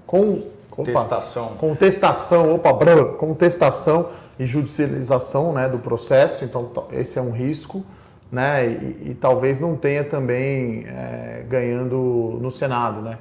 contestação. 0.06 1.46
Opa, 1.46 1.56
contestação, 1.56 2.54
opa, 2.54 2.72
brr, 2.72 3.16
contestação 3.16 4.08
e 4.38 4.46
judicialização 4.46 5.52
né, 5.52 5.68
do 5.68 5.78
processo, 5.78 6.44
então 6.44 6.70
esse 6.92 7.18
é 7.18 7.22
um 7.22 7.32
risco. 7.32 7.84
Né, 8.30 8.64
e, 8.64 9.10
e 9.10 9.14
talvez 9.20 9.58
não 9.58 9.74
tenha 9.74 10.04
também 10.04 10.86
é, 10.86 11.44
ganhando 11.48 12.38
no 12.40 12.48
Senado, 12.48 13.02
né? 13.02 13.18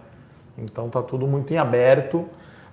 Então 0.56 0.86
está 0.86 1.02
tudo 1.02 1.26
muito 1.26 1.52
em 1.52 1.58
aberto. 1.58 2.28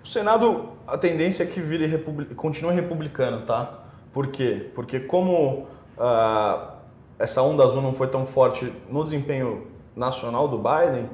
O 0.06 0.08
Senado, 0.08 0.68
a 0.86 0.96
tendência 0.96 1.42
é 1.42 1.46
que 1.46 1.60
vire 1.60 1.84
republic... 1.84 2.32
continue 2.36 2.72
republicano, 2.72 3.44
tá? 3.44 3.80
Por 4.12 4.28
quê? 4.28 4.70
Porque 4.72 5.00
como 5.00 5.66
uh, 5.98 6.74
essa 7.18 7.42
onda 7.42 7.64
azul 7.64 7.82
não 7.82 7.92
foi 7.92 8.06
tão 8.06 8.24
forte 8.24 8.72
no 8.88 9.02
desempenho 9.02 9.66
nacional 9.96 10.46
do 10.46 10.58
Biden, 10.58 11.10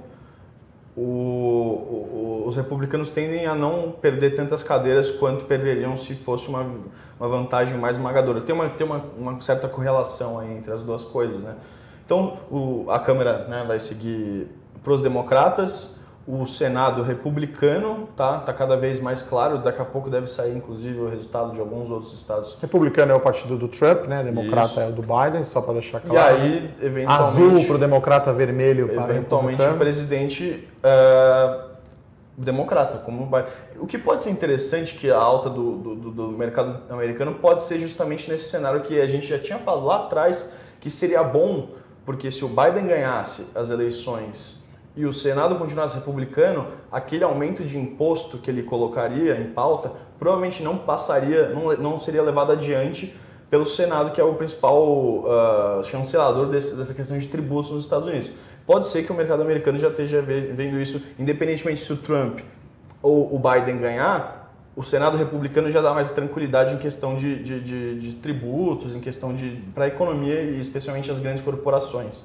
o, 0.94 1.00
o, 1.00 2.44
os 2.46 2.54
republicanos 2.54 3.11
tendem 3.11 3.46
a 3.46 3.54
não 3.54 3.92
perder 3.92 4.34
tantas 4.34 4.62
cadeiras 4.62 5.11
quanto 5.11 5.46
perderiam 5.46 5.96
se 5.96 6.14
fosse 6.14 6.50
uma, 6.50 6.61
uma 7.18 7.28
vantagem 7.30 7.78
mais 7.78 7.96
esmagadora. 7.96 8.42
Tem, 8.42 8.54
uma, 8.54 8.68
tem 8.68 8.87
uma, 8.87 9.02
uma 9.16 9.40
certa 9.40 9.68
correlação 9.68 10.38
aí 10.38 10.52
entre 10.54 10.70
as 10.70 10.82
duas 10.82 11.02
coisas, 11.02 11.42
né? 11.42 11.56
Então, 12.04 12.37
o, 12.50 12.84
a 12.90 12.99
Câmara 12.99 13.49
né, 13.49 13.64
vai 13.66 13.80
seguir 13.80 14.49
para 14.84 14.92
os 14.92 15.00
democratas, 15.00 15.96
o 16.26 16.46
Senado 16.46 17.02
republicano 17.02 18.08
tá? 18.16 18.38
Tá 18.38 18.52
cada 18.52 18.76
vez 18.76 19.00
mais 19.00 19.20
claro. 19.20 19.58
Daqui 19.58 19.82
a 19.82 19.84
pouco 19.84 20.08
deve 20.08 20.28
sair 20.28 20.56
inclusive 20.56 20.98
o 21.00 21.08
resultado 21.08 21.52
de 21.52 21.60
alguns 21.60 21.90
outros 21.90 22.12
estados. 22.14 22.56
Republicano 22.60 23.12
é 23.12 23.14
o 23.14 23.20
partido 23.20 23.56
do 23.56 23.66
Trump 23.66 24.06
né? 24.06 24.22
Democrata 24.22 24.68
Isso. 24.68 24.80
é 24.80 24.88
o 24.88 24.92
do 24.92 25.02
Biden 25.02 25.44
só 25.44 25.60
para 25.60 25.74
deixar 25.74 26.00
claro. 26.00 26.36
e 26.36 26.40
aí 26.40 26.74
eventualmente 26.80 27.56
azul 27.56 27.66
para 27.66 27.74
o 27.74 27.78
democrata 27.78 28.32
vermelho 28.32 28.88
para 28.88 29.02
eventualmente 29.10 29.62
o 29.62 29.76
presidente 29.76 30.68
uh, 30.78 31.72
democrata 32.36 32.98
como 32.98 33.28
o 33.78 33.86
que 33.86 33.98
pode 33.98 34.22
ser 34.22 34.30
interessante 34.30 34.94
que 34.94 35.10
a 35.10 35.18
alta 35.18 35.50
do, 35.50 35.76
do, 35.76 36.10
do 36.10 36.28
mercado 36.28 36.80
americano 36.88 37.34
pode 37.34 37.64
ser 37.64 37.78
justamente 37.78 38.30
nesse 38.30 38.48
cenário 38.48 38.80
que 38.80 39.00
a 39.00 39.06
gente 39.06 39.26
já 39.26 39.38
tinha 39.38 39.58
falado 39.58 39.84
lá 39.84 39.96
atrás 39.96 40.52
que 40.80 40.88
seria 40.88 41.22
bom 41.22 41.68
porque 42.04 42.30
se 42.30 42.44
o 42.44 42.48
Biden 42.48 42.86
ganhasse 42.86 43.46
as 43.54 43.70
eleições 43.70 44.62
e 44.94 45.06
o 45.06 45.12
Senado 45.12 45.56
continuasse 45.56 45.96
republicano, 45.96 46.66
aquele 46.90 47.25
aumento 47.25 47.64
de 47.64 47.78
imposto 47.78 48.38
que 48.38 48.50
ele 48.50 48.62
colocaria 48.62 49.37
em 49.40 49.46
pauta 49.46 49.92
provavelmente 50.18 50.62
não 50.62 50.76
passaria, 50.76 51.49
não, 51.49 51.72
não 51.76 51.99
seria 51.99 52.22
levado 52.22 52.52
adiante 52.52 53.14
pelo 53.50 53.66
Senado, 53.66 54.12
que 54.12 54.20
é 54.20 54.25
o 54.25 54.34
principal 54.34 54.87
uh, 54.87 55.84
chancelador 55.84 56.46
desse, 56.46 56.75
dessa 56.75 56.94
questão 56.94 57.18
de 57.18 57.26
tributos 57.26 57.70
nos 57.70 57.84
Estados 57.84 58.06
Unidos. 58.06 58.30
Pode 58.66 58.87
ser 58.87 59.02
que 59.02 59.12
o 59.12 59.14
mercado 59.14 59.42
americano 59.42 59.78
já 59.78 59.88
esteja 59.88 60.22
vendo 60.22 60.80
isso, 60.80 61.02
independentemente 61.18 61.82
se 61.82 61.92
o 61.92 61.96
Trump 61.96 62.40
ou 63.02 63.34
o 63.34 63.38
Biden 63.38 63.78
ganhar, 63.78 64.54
o 64.75 64.82
Senado 64.82 65.18
republicano 65.18 65.70
já 65.70 65.82
dá 65.82 65.92
mais 65.92 66.11
tranquilidade 66.11 66.75
em 66.75 66.78
questão 66.78 67.14
de, 67.16 67.42
de, 67.42 67.61
de, 67.61 67.99
de 67.99 68.12
tributos, 68.14 68.96
em 68.96 69.00
questão 69.00 69.34
de 69.34 69.62
para 69.75 69.84
a 69.84 69.88
economia 69.88 70.40
e 70.40 70.61
especialmente 70.61 71.11
as 71.11 71.18
grandes 71.18 71.42
corporações. 71.42 72.25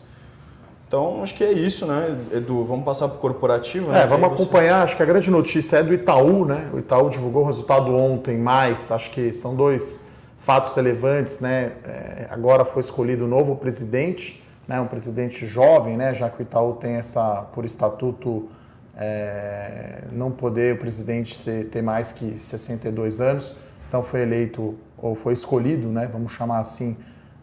Então, 0.88 1.22
acho 1.22 1.36
que 1.36 1.44
é 1.44 1.52
isso, 1.52 1.86
né, 1.86 2.18
Edu? 2.32 2.64
Vamos 2.64 2.86
passar 2.86 3.10
para 3.10 3.18
o 3.18 3.20
corporativo? 3.20 3.92
Né? 3.92 4.04
É, 4.04 4.08
vamos 4.08 4.32
acompanhar. 4.32 4.78
Você... 4.78 4.84
Acho 4.84 4.96
que 4.96 5.04
a 5.04 5.06
grande 5.06 5.30
notícia 5.30 5.78
é 5.78 5.84
do 5.84 5.94
Itaú, 5.94 6.46
né? 6.46 6.70
O 6.74 6.80
Itaú 6.80 7.10
divulgou 7.10 7.44
o 7.44 7.46
resultado 7.46 7.94
ontem, 7.94 8.38
mas 8.38 8.90
acho 8.90 9.12
que 9.12 9.34
são 9.34 9.54
dois 9.54 10.08
fatos 10.40 10.74
relevantes, 10.74 11.42
né? 11.42 11.74
É, 11.84 12.28
agora 12.30 12.64
foi 12.64 12.80
escolhido 12.80 13.26
um 13.26 13.28
novo 13.28 13.58
presidente, 13.58 14.42
né? 14.66 14.80
um 14.80 14.88
presidente 14.88 15.46
jovem, 15.46 15.98
né? 15.98 16.14
Já 16.14 16.30
que 16.30 16.42
o 16.42 16.44
Itaú 16.44 16.76
tem 16.76 16.94
essa, 16.94 17.42
por 17.54 17.66
estatuto, 17.66 18.48
é, 18.96 20.04
não 20.14 20.32
poder 20.32 20.76
o 20.76 20.78
presidente 20.78 21.36
ser, 21.36 21.66
ter 21.66 21.82
mais 21.82 22.14
que 22.14 22.38
62 22.38 23.20
anos. 23.20 23.54
Então 23.90 24.02
foi 24.02 24.22
eleito, 24.22 24.76
ou 24.98 25.16
foi 25.16 25.34
escolhido, 25.34 25.90
né? 25.90 26.10
Vamos 26.10 26.32
chamar 26.32 26.60
assim, 26.60 26.96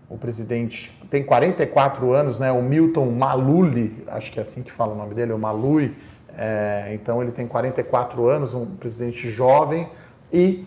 o 0.08 0.16
presidente 0.16 0.98
tem 1.14 1.22
44 1.22 2.12
anos, 2.12 2.40
né? 2.40 2.50
O 2.50 2.60
Milton 2.60 3.08
Maluli, 3.12 4.04
acho 4.08 4.32
que 4.32 4.40
é 4.40 4.42
assim 4.42 4.64
que 4.64 4.72
fala 4.72 4.94
o 4.94 4.96
nome 4.96 5.14
dele, 5.14 5.32
o 5.32 5.38
Malui. 5.38 5.94
É, 6.36 6.90
então 6.92 7.22
ele 7.22 7.30
tem 7.30 7.46
44 7.46 8.26
anos, 8.26 8.52
um 8.52 8.66
presidente 8.66 9.30
jovem 9.30 9.88
e 10.32 10.66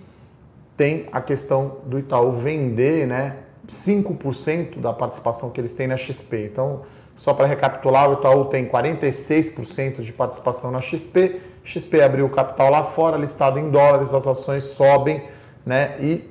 tem 0.77 1.05
a 1.11 1.19
questão 1.19 1.79
do 1.85 1.99
Itaú 1.99 2.31
vender, 2.31 3.05
né? 3.05 3.35
5% 3.67 4.79
da 4.79 4.93
participação 4.93 5.49
que 5.49 5.59
eles 5.59 5.73
têm 5.73 5.85
na 5.85 5.97
XP. 5.97 6.45
Então, 6.45 6.83
só 7.13 7.33
para 7.33 7.45
recapitular, 7.45 8.09
o 8.09 8.13
Itaú 8.13 8.45
tem 8.45 8.69
46% 8.69 9.99
de 10.01 10.13
participação 10.13 10.71
na 10.71 10.79
XP. 10.79 11.41
XP 11.61 12.01
abriu 12.01 12.25
o 12.25 12.29
capital 12.29 12.71
lá 12.71 12.85
fora, 12.85 13.17
listado 13.17 13.59
em 13.59 13.69
dólares, 13.69 14.13
as 14.13 14.25
ações 14.25 14.63
sobem, 14.63 15.25
né? 15.65 15.97
E 15.99 16.29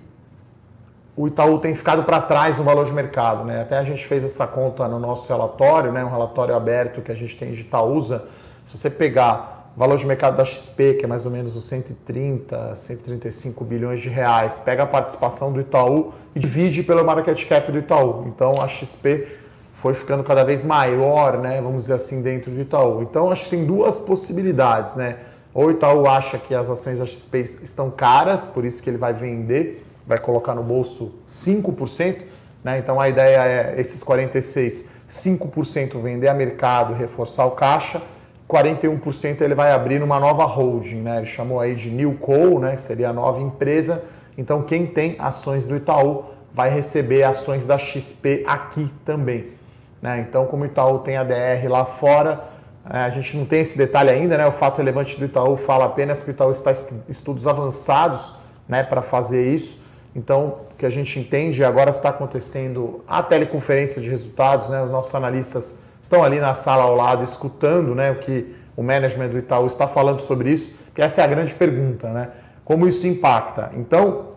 o 1.17 1.27
Itaú 1.27 1.59
tem 1.59 1.75
ficado 1.75 2.05
para 2.05 2.21
trás 2.21 2.59
no 2.59 2.65
valor 2.65 2.85
de 2.85 2.93
mercado. 2.93 3.43
Né? 3.43 3.63
Até 3.63 3.79
a 3.79 3.85
gente 3.85 4.07
fez 4.07 4.23
essa 4.23 4.47
conta 4.47 4.87
no 4.87 5.01
nosso 5.01 5.27
relatório, 5.29 5.91
né? 5.91 6.05
um 6.05 6.11
relatório 6.11 6.55
aberto 6.55 7.01
que 7.01 7.11
a 7.11 7.15
gente 7.15 7.37
tem 7.39 7.53
de 7.53 7.63
Itaúsa. 7.63 8.25
Se 8.67 8.77
você 8.77 8.91
pegar 8.91 9.73
o 9.75 9.79
valor 9.79 9.97
de 9.97 10.07
mercado 10.07 10.37
da 10.37 10.45
XP, 10.45 10.95
que 10.95 11.07
é 11.07 11.09
mais 11.09 11.25
ou 11.25 11.33
menos 11.33 11.57
uns 11.57 11.65
130, 11.65 12.75
135 12.75 13.65
bilhões 13.65 14.03
de 14.03 14.11
reais, 14.11 14.59
pega 14.59 14.83
a 14.83 14.87
participação 14.87 15.51
do 15.51 15.61
Itaú 15.61 16.13
e 16.35 16.39
divide 16.39 16.83
pelo 16.83 17.03
market 17.03 17.49
cap 17.49 17.73
do 17.73 17.79
Itaú. 17.79 18.27
Então 18.27 18.61
a 18.61 18.69
XP 18.69 19.27
foi 19.73 19.95
ficando 19.95 20.23
cada 20.23 20.45
vez 20.45 20.65
maior, 20.65 21.39
né? 21.39 21.63
vamos 21.63 21.83
dizer 21.83 21.95
assim, 21.95 22.21
dentro 22.21 22.51
do 22.51 22.61
Itaú. 22.61 23.03
Então 23.03 23.31
acho 23.31 23.45
que 23.45 23.51
tem 23.51 23.65
duas 23.65 23.99
possibilidades. 23.99 24.95
Né? 24.95 25.17
Ou 25.55 25.69
o 25.69 25.71
Itaú 25.71 26.07
acha 26.07 26.37
que 26.37 26.55
as 26.55 26.69
ações 26.69 26.99
da 26.99 27.07
XP 27.07 27.39
estão 27.63 27.91
caras, 27.91 28.45
por 28.45 28.67
isso 28.67 28.83
que 28.83 28.91
ele 28.91 28.99
vai 28.99 29.15
vender 29.15 29.86
vai 30.07 30.19
colocar 30.19 30.55
no 30.55 30.63
bolso 30.63 31.15
5%, 31.29 32.23
né? 32.63 32.79
Então 32.79 33.01
a 33.01 33.09
ideia 33.09 33.39
é 33.45 33.81
esses 33.81 34.03
46, 34.03 34.87
5% 35.09 36.01
vender 36.01 36.29
a 36.29 36.35
mercado, 36.35 36.95
reforçar 36.95 37.45
o 37.47 37.53
caixa, 37.53 38.03
41% 38.49 39.41
ele 39.41 39.55
vai 39.55 39.73
abrir 39.73 39.99
numa 39.99 40.21
nova 40.21 40.45
holding, 40.45 41.01
né? 41.01 41.19
Ele 41.19 41.27
chamou 41.27 41.59
aí 41.59 41.75
de 41.75 41.91
New 41.91 42.15
Co, 42.15 42.61
né? 42.61 42.77
Que 42.77 42.81
seria 42.81 43.11
a 43.11 43.13
nova 43.13 43.41
empresa. 43.41 44.05
Então 44.39 44.63
quem 44.63 44.87
tem 44.87 45.17
ações 45.19 45.67
do 45.67 45.77
Itaú 45.77 46.25
vai 46.53 46.71
receber 46.71 47.25
ações 47.25 47.67
da 47.67 47.77
XP 47.77 48.45
aqui 48.47 48.91
também, 49.05 49.53
né? 50.01 50.21
Então 50.21 50.47
como 50.47 50.63
o 50.63 50.67
Itaú 50.67 51.01
tem 51.01 51.17
a 51.17 51.25
DR 51.25 51.69
lá 51.69 51.85
fora, 51.85 52.45
é, 52.89 52.99
a 52.99 53.11
gente 53.11 53.37
não 53.37 53.45
tem 53.45 53.61
esse 53.61 53.77
detalhe 53.77 54.11
ainda, 54.11 54.39
né? 54.39 54.47
O 54.47 54.53
fato 54.53 54.79
relevante 54.79 55.19
do 55.19 55.25
Itaú 55.25 55.57
fala 55.57 55.87
apenas 55.87 56.23
que 56.23 56.31
o 56.31 56.33
Itaú 56.33 56.53
está 56.53 56.71
em 56.71 57.03
estudos 57.09 57.47
avançados, 57.47 58.33
né, 58.69 58.83
para 58.83 59.03
fazer 59.03 59.53
isso. 59.53 59.81
Então, 60.17 60.61
o 60.73 60.77
que 60.79 60.87
a 60.87 60.91
gente 60.91 61.21
entende 61.21 61.63
agora 61.63 61.91
está 61.91 62.09
acontecendo 62.09 63.05
a 63.07 63.23
teleconferência 63.23 64.01
de 64.01 64.09
resultados, 64.09 64.71
né? 64.71 64.83
Os 64.83 64.91
nossos 64.91 65.15
analistas 65.15 65.79
estão 66.01 66.25
ali 66.25 66.41
na 66.41 66.55
sala 66.55 66.85
ao 66.85 66.95
lado 66.95 67.23
escutando, 67.23 67.95
né, 67.95 68.13
o 68.13 68.19
que 68.21 68.57
o 68.75 68.83
management 68.83 69.29
do 69.29 69.39
Itaú 69.39 69.67
está 69.67 69.87
falando 69.87 70.21
sobre 70.21 70.51
isso, 70.51 70.73
que 70.95 71.03
essa 71.03 71.21
é 71.21 71.25
a 71.25 71.27
grande 71.27 71.55
pergunta, 71.55 72.09
né? 72.09 72.31
Como 72.65 72.89
isso 72.89 73.07
impacta? 73.07 73.71
Então, 73.75 74.29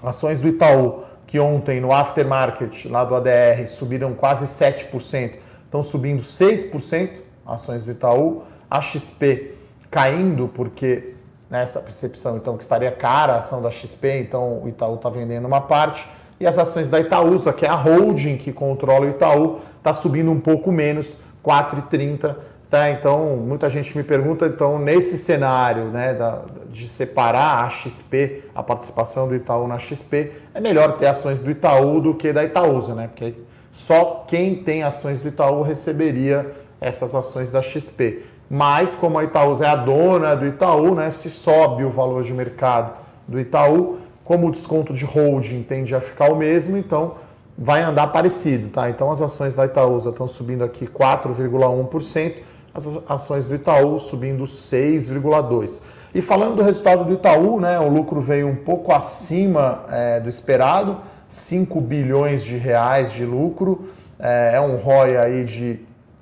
ações 0.00 0.40
do 0.40 0.46
Itaú 0.46 1.02
que 1.26 1.40
ontem 1.40 1.80
no 1.80 1.92
aftermarket 1.92 2.86
lá 2.86 3.04
do 3.04 3.14
ADR 3.16 3.66
subiram 3.66 4.14
quase 4.14 4.46
7%, 4.46 5.34
estão 5.64 5.82
subindo 5.82 6.22
6% 6.22 7.10
ações 7.44 7.84
do 7.84 7.90
Itaú, 7.90 8.44
a 8.70 8.80
XP 8.80 9.54
caindo 9.90 10.48
porque 10.48 11.14
nessa 11.50 11.80
percepção 11.80 12.36
então 12.36 12.56
que 12.56 12.62
estaria 12.62 12.92
cara 12.92 13.34
a 13.34 13.38
ação 13.38 13.62
da 13.62 13.70
XP, 13.70 14.18
então 14.20 14.62
o 14.62 14.68
Itaú 14.68 14.96
está 14.96 15.08
vendendo 15.08 15.46
uma 15.46 15.60
parte 15.60 16.06
e 16.40 16.46
as 16.46 16.56
ações 16.56 16.88
da 16.88 17.00
Itaúsa, 17.00 17.52
que 17.52 17.66
é 17.66 17.68
a 17.68 17.74
holding 17.74 18.36
que 18.36 18.52
controla 18.52 19.06
o 19.06 19.10
Itaú, 19.10 19.58
está 19.76 19.92
subindo 19.92 20.30
um 20.30 20.38
pouco 20.38 20.70
menos, 20.70 21.16
4,30. 21.44 22.36
Tá? 22.70 22.90
Então, 22.90 23.36
muita 23.38 23.68
gente 23.70 23.96
me 23.96 24.04
pergunta, 24.04 24.46
então, 24.46 24.78
nesse 24.78 25.16
cenário 25.16 25.86
né, 25.86 26.12
da, 26.14 26.42
de 26.70 26.86
separar 26.86 27.64
a 27.64 27.70
XP, 27.70 28.44
a 28.54 28.62
participação 28.62 29.26
do 29.26 29.34
Itaú 29.34 29.66
na 29.66 29.78
XP, 29.78 30.32
é 30.54 30.60
melhor 30.60 30.92
ter 30.98 31.06
ações 31.06 31.40
do 31.40 31.50
Itaú 31.50 32.00
do 32.00 32.14
que 32.14 32.32
da 32.32 32.44
Itaúsa, 32.44 32.94
né? 32.94 33.08
Porque 33.08 33.34
só 33.72 34.24
quem 34.28 34.56
tem 34.56 34.82
ações 34.82 35.20
do 35.20 35.28
Itaú 35.28 35.62
receberia 35.62 36.54
essas 36.80 37.14
ações 37.14 37.50
da 37.50 37.62
XP. 37.62 38.22
Mas, 38.50 38.94
como 38.94 39.18
a 39.18 39.24
Itaúsa 39.24 39.66
é 39.66 39.68
a 39.68 39.76
dona 39.76 40.34
do 40.34 40.46
Itaú, 40.46 40.94
né, 40.94 41.10
se 41.10 41.28
sobe 41.28 41.84
o 41.84 41.90
valor 41.90 42.22
de 42.22 42.32
mercado 42.32 42.92
do 43.26 43.38
Itaú, 43.38 43.98
como 44.24 44.48
o 44.48 44.50
desconto 44.50 44.92
de 44.92 45.04
holding 45.04 45.62
tende 45.62 45.94
a 45.94 46.00
ficar 46.00 46.30
o 46.30 46.36
mesmo, 46.36 46.76
então 46.76 47.14
vai 47.56 47.82
andar 47.82 48.06
parecido. 48.08 48.68
Tá? 48.68 48.88
Então, 48.88 49.10
as 49.10 49.20
ações 49.20 49.54
da 49.54 49.66
Itaúsa 49.66 50.10
estão 50.10 50.26
subindo 50.26 50.64
aqui 50.64 50.86
4,1%, 50.86 52.36
as 52.72 52.86
ações 53.08 53.46
do 53.46 53.54
Itaú 53.54 53.98
subindo 53.98 54.44
6,2%. 54.44 55.82
E 56.14 56.22
falando 56.22 56.56
do 56.56 56.62
resultado 56.62 57.04
do 57.04 57.12
Itaú, 57.12 57.60
né, 57.60 57.78
o 57.78 57.88
lucro 57.88 58.20
veio 58.20 58.48
um 58.48 58.56
pouco 58.56 58.92
acima 58.92 59.84
é, 59.90 60.20
do 60.20 60.28
esperado, 60.28 60.98
5 61.28 61.80
bilhões 61.82 62.42
de 62.42 62.56
reais 62.56 63.12
de 63.12 63.26
lucro, 63.26 63.86
é, 64.18 64.52
é 64.54 64.60
um 64.60 64.76
ROI 64.76 65.16
aí 65.16 65.44
de 65.44 65.80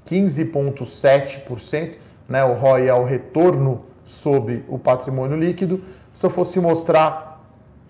15,7%, 0.09 1.93
né? 2.29 2.45
O 2.45 2.55
ROI 2.55 2.89
é 2.89 2.95
o 2.95 3.05
retorno 3.05 3.85
sobre 4.05 4.65
o 4.69 4.79
patrimônio 4.79 5.37
líquido. 5.37 5.83
Se 6.13 6.25
eu 6.25 6.31
fosse 6.31 6.61
mostrar 6.61 7.45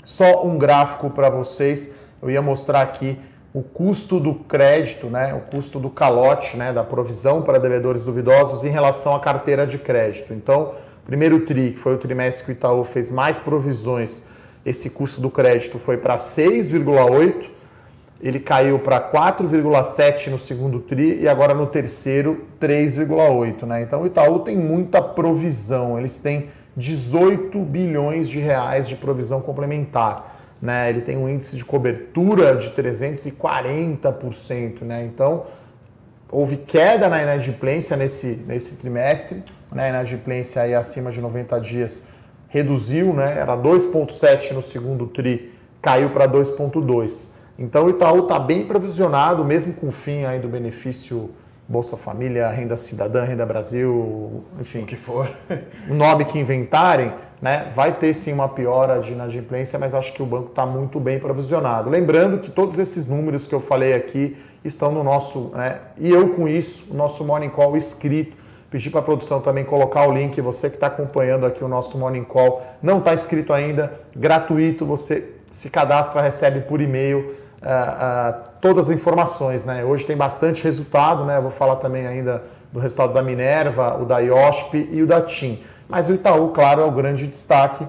só 0.04 0.46
um 0.46 0.56
gráfico 0.56 1.10
para 1.10 1.28
vocês, 1.28 1.90
eu 2.22 2.30
ia 2.30 2.40
mostrar 2.40 2.82
aqui 2.82 3.18
o 3.52 3.62
custo 3.62 4.20
do 4.20 4.34
crédito, 4.34 5.06
né, 5.06 5.32
o 5.32 5.40
custo 5.50 5.80
do 5.80 5.88
calote, 5.88 6.56
né, 6.58 6.74
da 6.74 6.84
provisão 6.84 7.40
para 7.40 7.58
devedores 7.58 8.04
duvidosos 8.04 8.64
em 8.64 8.68
relação 8.68 9.14
à 9.14 9.20
carteira 9.20 9.66
de 9.66 9.78
crédito. 9.78 10.34
Então, 10.34 10.74
primeiro 11.06 11.40
TRI, 11.40 11.72
que 11.72 11.78
foi 11.78 11.94
o 11.94 11.98
trimestre 11.98 12.44
que 12.44 12.50
o 12.50 12.52
Itaú 12.52 12.84
fez 12.84 13.10
mais 13.10 13.38
provisões, 13.38 14.22
esse 14.64 14.90
custo 14.90 15.22
do 15.22 15.30
crédito 15.30 15.78
foi 15.78 15.96
para 15.96 16.16
6,8 16.16 17.55
ele 18.20 18.38
caiu 18.40 18.78
para 18.78 19.00
4,7 19.00 20.28
no 20.28 20.38
segundo 20.38 20.80
tri 20.80 21.20
e 21.20 21.28
agora 21.28 21.54
no 21.54 21.66
terceiro 21.66 22.46
3,8, 22.60 23.62
né? 23.64 23.80
Então 23.82 24.02
o 24.02 24.06
Itaú 24.06 24.40
tem 24.40 24.56
muita 24.56 25.00
provisão, 25.02 25.98
eles 25.98 26.18
têm 26.18 26.48
18 26.76 27.58
bilhões 27.60 28.28
de 28.28 28.38
reais 28.38 28.86
de 28.88 28.96
provisão 28.96 29.40
complementar, 29.40 30.36
né? 30.60 30.88
Ele 30.88 31.02
tem 31.02 31.16
um 31.16 31.28
índice 31.28 31.56
de 31.56 31.64
cobertura 31.64 32.56
de 32.56 32.70
340%, 32.70 34.82
né? 34.82 35.04
Então 35.04 35.46
houve 36.30 36.56
queda 36.56 37.08
na 37.08 37.22
inadimplência 37.22 37.96
nesse, 37.96 38.42
nesse 38.46 38.76
trimestre, 38.76 39.42
né? 39.72 39.86
A 39.86 39.88
inadimplência 39.90 40.62
aí 40.62 40.74
acima 40.74 41.10
de 41.10 41.20
90 41.20 41.60
dias 41.60 42.02
reduziu, 42.48 43.12
né? 43.12 43.38
Era 43.38 43.56
2,7 43.56 44.52
no 44.52 44.62
segundo 44.62 45.06
tri, 45.06 45.52
caiu 45.82 46.10
para 46.10 46.26
2,2. 46.26 47.35
Então 47.58 47.86
o 47.86 47.90
Itaú 47.90 48.20
está 48.20 48.38
bem 48.38 48.66
provisionado, 48.66 49.44
mesmo 49.44 49.72
com 49.72 49.88
o 49.88 49.92
fim 49.92 50.24
aí 50.24 50.38
do 50.38 50.48
benefício 50.48 51.30
Bolsa 51.68 51.96
Família, 51.96 52.48
Renda 52.48 52.76
Cidadã, 52.76 53.24
Renda 53.24 53.44
Brasil, 53.44 54.44
enfim. 54.60 54.82
O 54.82 54.86
que 54.86 54.94
for. 54.94 55.28
o 55.90 55.94
nome 55.94 56.24
que 56.24 56.38
inventarem, 56.38 57.12
né? 57.42 57.72
Vai 57.74 57.92
ter 57.92 58.14
sim 58.14 58.32
uma 58.32 58.48
piora 58.48 59.00
de 59.00 59.12
inadimplência, 59.12 59.78
mas 59.78 59.92
acho 59.92 60.12
que 60.12 60.22
o 60.22 60.26
banco 60.26 60.50
está 60.50 60.64
muito 60.64 61.00
bem 61.00 61.18
provisionado. 61.18 61.90
Lembrando 61.90 62.38
que 62.38 62.50
todos 62.50 62.78
esses 62.78 63.06
números 63.06 63.46
que 63.46 63.54
eu 63.54 63.60
falei 63.60 63.94
aqui 63.94 64.36
estão 64.64 64.92
no 64.92 65.02
nosso, 65.02 65.50
né? 65.54 65.80
E 65.98 66.10
eu 66.10 66.28
com 66.34 66.46
isso, 66.46 66.92
o 66.92 66.94
nosso 66.94 67.24
Morning 67.24 67.50
Call 67.50 67.76
escrito. 67.76 68.36
Pedi 68.70 68.90
para 68.90 69.00
a 69.00 69.02
produção 69.02 69.40
também 69.40 69.64
colocar 69.64 70.06
o 70.08 70.12
link. 70.12 70.40
Você 70.40 70.68
que 70.68 70.76
está 70.76 70.88
acompanhando 70.88 71.46
aqui 71.46 71.64
o 71.64 71.68
nosso 71.68 71.98
Morning 71.98 72.24
Call, 72.24 72.62
não 72.82 72.98
está 72.98 73.12
inscrito 73.14 73.52
ainda, 73.52 74.00
gratuito, 74.14 74.84
você 74.84 75.32
se 75.50 75.68
cadastra, 75.70 76.20
recebe 76.20 76.60
por 76.60 76.80
e-mail 76.80 77.34
uh, 77.62 78.40
todas 78.60 78.88
as 78.88 78.96
informações. 78.96 79.64
Né? 79.64 79.84
Hoje 79.84 80.04
tem 80.04 80.16
bastante 80.16 80.62
resultado, 80.64 81.24
né? 81.24 81.38
Eu 81.38 81.42
vou 81.42 81.50
falar 81.50 81.76
também 81.76 82.06
ainda 82.06 82.42
do 82.72 82.80
resultado 82.80 83.12
da 83.12 83.22
Minerva, 83.22 83.96
o 84.00 84.04
da 84.04 84.18
IOSP 84.18 84.88
e 84.90 85.02
o 85.02 85.06
da 85.06 85.20
TIM. 85.20 85.62
Mas 85.88 86.08
o 86.08 86.14
Itaú, 86.14 86.50
claro, 86.50 86.82
é 86.82 86.84
o 86.84 86.90
grande 86.90 87.26
destaque. 87.26 87.86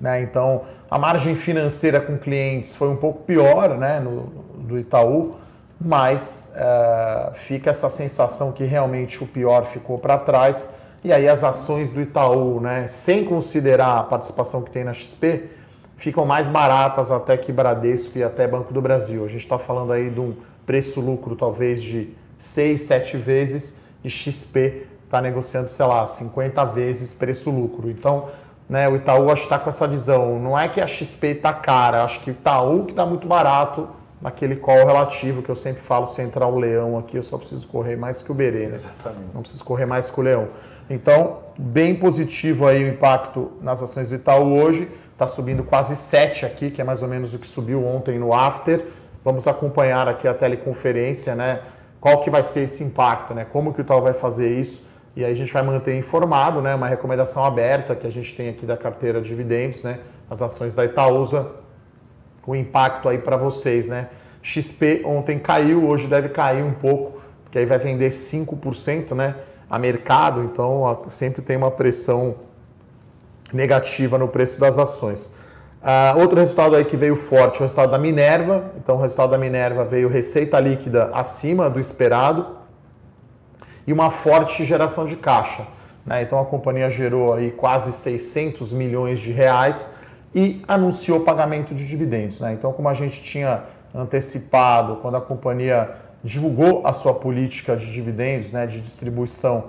Né? 0.00 0.22
Então, 0.22 0.62
a 0.90 0.98
margem 0.98 1.34
financeira 1.34 2.00
com 2.00 2.16
clientes 2.16 2.74
foi 2.74 2.88
um 2.88 2.96
pouco 2.96 3.22
pior 3.24 3.76
né? 3.76 4.00
no, 4.00 4.22
do 4.56 4.78
Itaú, 4.78 5.36
mas 5.80 6.52
uh, 6.54 7.34
fica 7.34 7.70
essa 7.70 7.90
sensação 7.90 8.52
que 8.52 8.64
realmente 8.64 9.22
o 9.22 9.26
pior 9.26 9.64
ficou 9.64 9.98
para 9.98 10.16
trás. 10.18 10.70
E 11.04 11.12
aí 11.12 11.28
as 11.28 11.42
ações 11.42 11.90
do 11.90 12.00
Itaú, 12.00 12.60
né? 12.60 12.86
sem 12.86 13.24
considerar 13.24 13.98
a 13.98 14.02
participação 14.04 14.62
que 14.62 14.70
tem 14.70 14.84
na 14.84 14.92
XP, 14.92 15.50
ficam 16.02 16.26
mais 16.26 16.48
baratas 16.48 17.12
até 17.12 17.36
que 17.36 17.52
Bradesco 17.52 18.18
e 18.18 18.24
até 18.24 18.48
Banco 18.48 18.74
do 18.74 18.82
Brasil. 18.82 19.24
A 19.24 19.28
gente 19.28 19.44
está 19.44 19.56
falando 19.56 19.92
aí 19.92 20.10
de 20.10 20.18
um 20.18 20.34
preço-lucro 20.66 21.36
talvez 21.36 21.80
de 21.80 22.12
6, 22.38 22.80
7 22.80 23.16
vezes 23.16 23.76
e 24.02 24.10
XP 24.10 24.88
está 25.04 25.20
negociando, 25.22 25.68
sei 25.68 25.86
lá, 25.86 26.04
50 26.04 26.64
vezes 26.64 27.12
preço-lucro. 27.12 27.88
Então, 27.88 28.30
né, 28.68 28.88
o 28.88 28.96
Itaú 28.96 29.30
acho 29.30 29.42
que 29.42 29.46
está 29.46 29.60
com 29.60 29.70
essa 29.70 29.86
visão. 29.86 30.40
Não 30.40 30.58
é 30.58 30.66
que 30.66 30.80
a 30.80 30.88
XP 30.88 31.28
está 31.28 31.52
cara, 31.52 32.02
acho 32.02 32.18
que 32.20 32.30
o 32.30 32.32
Itaú 32.32 32.84
que 32.84 32.90
está 32.90 33.06
muito 33.06 33.28
barato 33.28 33.88
naquele 34.20 34.56
call 34.56 34.84
relativo 34.84 35.40
que 35.40 35.50
eu 35.50 35.56
sempre 35.56 35.82
falo, 35.82 36.06
se 36.06 36.20
entrar 36.20 36.48
o 36.48 36.58
leão 36.58 36.98
aqui, 36.98 37.16
eu 37.16 37.22
só 37.22 37.38
preciso 37.38 37.68
correr 37.68 37.94
mais 37.94 38.20
que 38.22 38.32
o 38.32 38.34
Berê, 38.34 38.66
né? 38.66 38.74
Exatamente. 38.74 39.30
Não 39.32 39.42
preciso 39.42 39.64
correr 39.64 39.86
mais 39.86 40.10
que 40.10 40.18
o 40.18 40.22
leão. 40.22 40.48
Então, 40.90 41.38
bem 41.56 41.94
positivo 41.94 42.66
aí 42.66 42.82
o 42.82 42.88
impacto 42.88 43.52
nas 43.60 43.80
ações 43.84 44.08
do 44.08 44.16
Itaú 44.16 44.56
hoje 44.60 44.88
está 45.12 45.26
subindo 45.26 45.62
quase 45.62 45.94
7 45.94 46.44
aqui, 46.44 46.70
que 46.70 46.80
é 46.80 46.84
mais 46.84 47.02
ou 47.02 47.08
menos 47.08 47.34
o 47.34 47.38
que 47.38 47.46
subiu 47.46 47.86
ontem 47.86 48.18
no 48.18 48.32
after. 48.32 48.86
Vamos 49.24 49.46
acompanhar 49.46 50.08
aqui 50.08 50.26
a 50.26 50.34
teleconferência, 50.34 51.34
né? 51.34 51.60
Qual 52.00 52.20
que 52.20 52.30
vai 52.30 52.42
ser 52.42 52.60
esse 52.60 52.82
impacto, 52.82 53.32
né? 53.32 53.44
Como 53.44 53.72
que 53.72 53.80
o 53.80 53.82
Itaú 53.82 54.02
vai 54.02 54.14
fazer 54.14 54.50
isso? 54.50 54.84
E 55.14 55.24
aí 55.24 55.30
a 55.30 55.36
gente 55.36 55.52
vai 55.52 55.62
manter 55.62 55.96
informado, 55.96 56.60
né? 56.60 56.74
Uma 56.74 56.88
recomendação 56.88 57.44
aberta 57.44 57.94
que 57.94 58.06
a 58.06 58.10
gente 58.10 58.34
tem 58.34 58.48
aqui 58.48 58.66
da 58.66 58.76
carteira 58.76 59.20
de 59.20 59.28
dividendos, 59.28 59.82
né? 59.82 60.00
As 60.28 60.42
ações 60.42 60.74
da 60.74 60.84
Itaúsa 60.84 61.62
o 62.46 62.56
impacto 62.56 63.08
aí 63.08 63.18
para 63.18 63.36
vocês, 63.36 63.88
né? 63.88 64.08
XP 64.42 65.02
ontem 65.04 65.38
caiu, 65.38 65.86
hoje 65.86 66.06
deve 66.06 66.28
cair 66.28 66.64
um 66.64 66.72
pouco, 66.72 67.20
porque 67.44 67.58
aí 67.58 67.66
vai 67.66 67.78
vender 67.78 68.08
5%, 68.08 69.14
né? 69.14 69.36
A 69.70 69.78
mercado, 69.78 70.42
então 70.42 71.04
sempre 71.08 71.40
tem 71.40 71.56
uma 71.56 71.70
pressão 71.70 72.34
negativa 73.52 74.16
no 74.18 74.28
preço 74.28 74.58
das 74.58 74.78
ações. 74.78 75.32
Uh, 75.82 76.18
outro 76.20 76.38
resultado 76.38 76.76
aí 76.76 76.84
que 76.84 76.96
veio 76.96 77.16
forte, 77.16 77.58
o 77.58 77.62
resultado 77.62 77.90
da 77.90 77.98
Minerva. 77.98 78.70
Então, 78.76 78.96
o 78.96 79.00
resultado 79.00 79.30
da 79.30 79.38
Minerva 79.38 79.84
veio 79.84 80.08
receita 80.08 80.60
líquida 80.60 81.10
acima 81.12 81.68
do 81.68 81.80
esperado 81.80 82.58
e 83.86 83.92
uma 83.92 84.10
forte 84.10 84.64
geração 84.64 85.06
de 85.06 85.16
caixa. 85.16 85.66
Né? 86.06 86.22
Então, 86.22 86.38
a 86.38 86.44
companhia 86.44 86.90
gerou 86.90 87.32
aí 87.32 87.50
quase 87.50 87.92
600 87.92 88.72
milhões 88.72 89.18
de 89.18 89.32
reais 89.32 89.90
e 90.34 90.62
anunciou 90.68 91.20
pagamento 91.20 91.74
de 91.74 91.86
dividendos. 91.86 92.40
Né? 92.40 92.52
Então, 92.52 92.72
como 92.72 92.88
a 92.88 92.94
gente 92.94 93.20
tinha 93.20 93.64
antecipado 93.94 94.96
quando 94.96 95.16
a 95.16 95.20
companhia 95.20 95.90
divulgou 96.24 96.86
a 96.86 96.92
sua 96.92 97.12
política 97.12 97.76
de 97.76 97.92
dividendos, 97.92 98.52
né, 98.52 98.66
de 98.66 98.80
distribuição, 98.80 99.64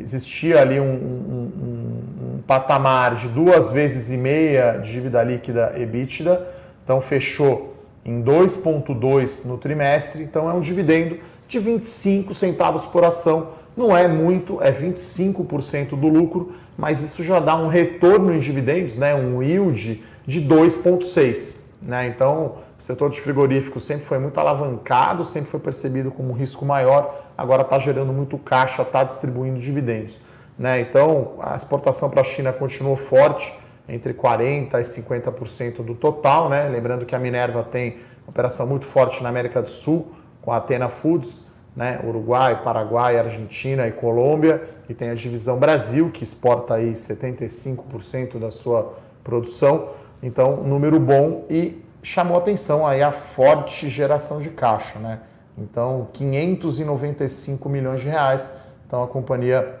existia 0.00 0.60
ali 0.60 0.80
um, 0.80 0.84
um, 0.84 1.52
um, 1.60 2.36
um, 2.36 2.42
patamar 2.46 3.14
de 3.14 3.28
duas 3.28 3.70
vezes 3.70 4.10
e 4.10 4.16
meia 4.16 4.78
dívida 4.78 5.22
líquida 5.22 5.74
EBITDA, 5.76 6.46
então 6.84 7.00
fechou 7.00 7.74
em 8.04 8.22
2,2 8.22 9.44
no 9.44 9.58
trimestre, 9.58 10.22
então 10.22 10.48
é 10.48 10.52
um 10.54 10.60
dividendo 10.60 11.18
de 11.46 11.58
25 11.58 12.32
centavos 12.34 12.84
por 12.86 13.04
ação. 13.04 13.50
Não 13.76 13.96
é 13.96 14.08
muito, 14.08 14.62
é 14.62 14.72
25% 14.72 15.90
do 15.90 16.08
lucro, 16.08 16.52
mas 16.76 17.02
isso 17.02 17.22
já 17.22 17.38
dá 17.38 17.54
um 17.56 17.68
retorno 17.68 18.34
em 18.34 18.38
dividendos, 18.38 18.96
né, 18.96 19.14
um 19.14 19.42
yield 19.42 20.02
de 20.26 20.40
2,6. 20.40 21.56
Né? 21.80 22.08
Então, 22.08 22.56
o 22.78 22.82
setor 22.82 23.10
de 23.10 23.20
frigorífico 23.20 23.80
sempre 23.80 24.04
foi 24.04 24.18
muito 24.18 24.38
alavancado, 24.38 25.24
sempre 25.24 25.50
foi 25.50 25.58
percebido 25.58 26.12
como 26.12 26.30
um 26.30 26.32
risco 26.32 26.64
maior, 26.64 27.24
agora 27.36 27.62
está 27.62 27.78
gerando 27.78 28.12
muito 28.12 28.38
caixa, 28.38 28.82
está 28.82 29.02
distribuindo 29.02 29.58
dividendos. 29.58 30.20
Né? 30.56 30.80
Então, 30.80 31.34
a 31.40 31.56
exportação 31.56 32.08
para 32.08 32.20
a 32.20 32.24
China 32.24 32.52
continuou 32.52 32.96
forte, 32.96 33.52
entre 33.88 34.14
40% 34.14 34.74
e 34.74 35.02
50% 35.02 35.82
do 35.82 35.94
total. 35.94 36.48
Né? 36.48 36.68
Lembrando 36.68 37.04
que 37.04 37.16
a 37.16 37.18
Minerva 37.18 37.64
tem 37.64 37.96
operação 38.26 38.66
muito 38.66 38.84
forte 38.84 39.22
na 39.22 39.28
América 39.28 39.60
do 39.60 39.68
Sul, 39.68 40.12
com 40.40 40.52
a 40.52 40.58
Atena 40.58 40.88
Foods, 40.88 41.42
né? 41.74 42.00
Uruguai, 42.04 42.62
Paraguai, 42.64 43.18
Argentina 43.18 43.86
e 43.86 43.92
Colômbia, 43.92 44.68
e 44.88 44.94
tem 44.94 45.10
a 45.10 45.14
divisão 45.14 45.58
Brasil, 45.58 46.10
que 46.10 46.24
exporta 46.24 46.74
aí 46.74 46.92
75% 46.92 48.38
da 48.38 48.50
sua 48.50 48.96
produção. 49.22 49.90
Então, 50.22 50.56
número 50.56 50.98
bom 50.98 51.44
e 51.48 51.80
chamou 52.08 52.38
atenção 52.38 52.86
aí 52.86 53.02
a 53.02 53.12
forte 53.12 53.88
geração 53.88 54.40
de 54.40 54.48
caixa, 54.48 54.98
né? 54.98 55.20
Então, 55.58 56.08
595 56.14 57.68
milhões 57.68 58.00
de 58.00 58.08
reais. 58.08 58.50
Então, 58.86 59.02
a 59.02 59.06
companhia 59.06 59.78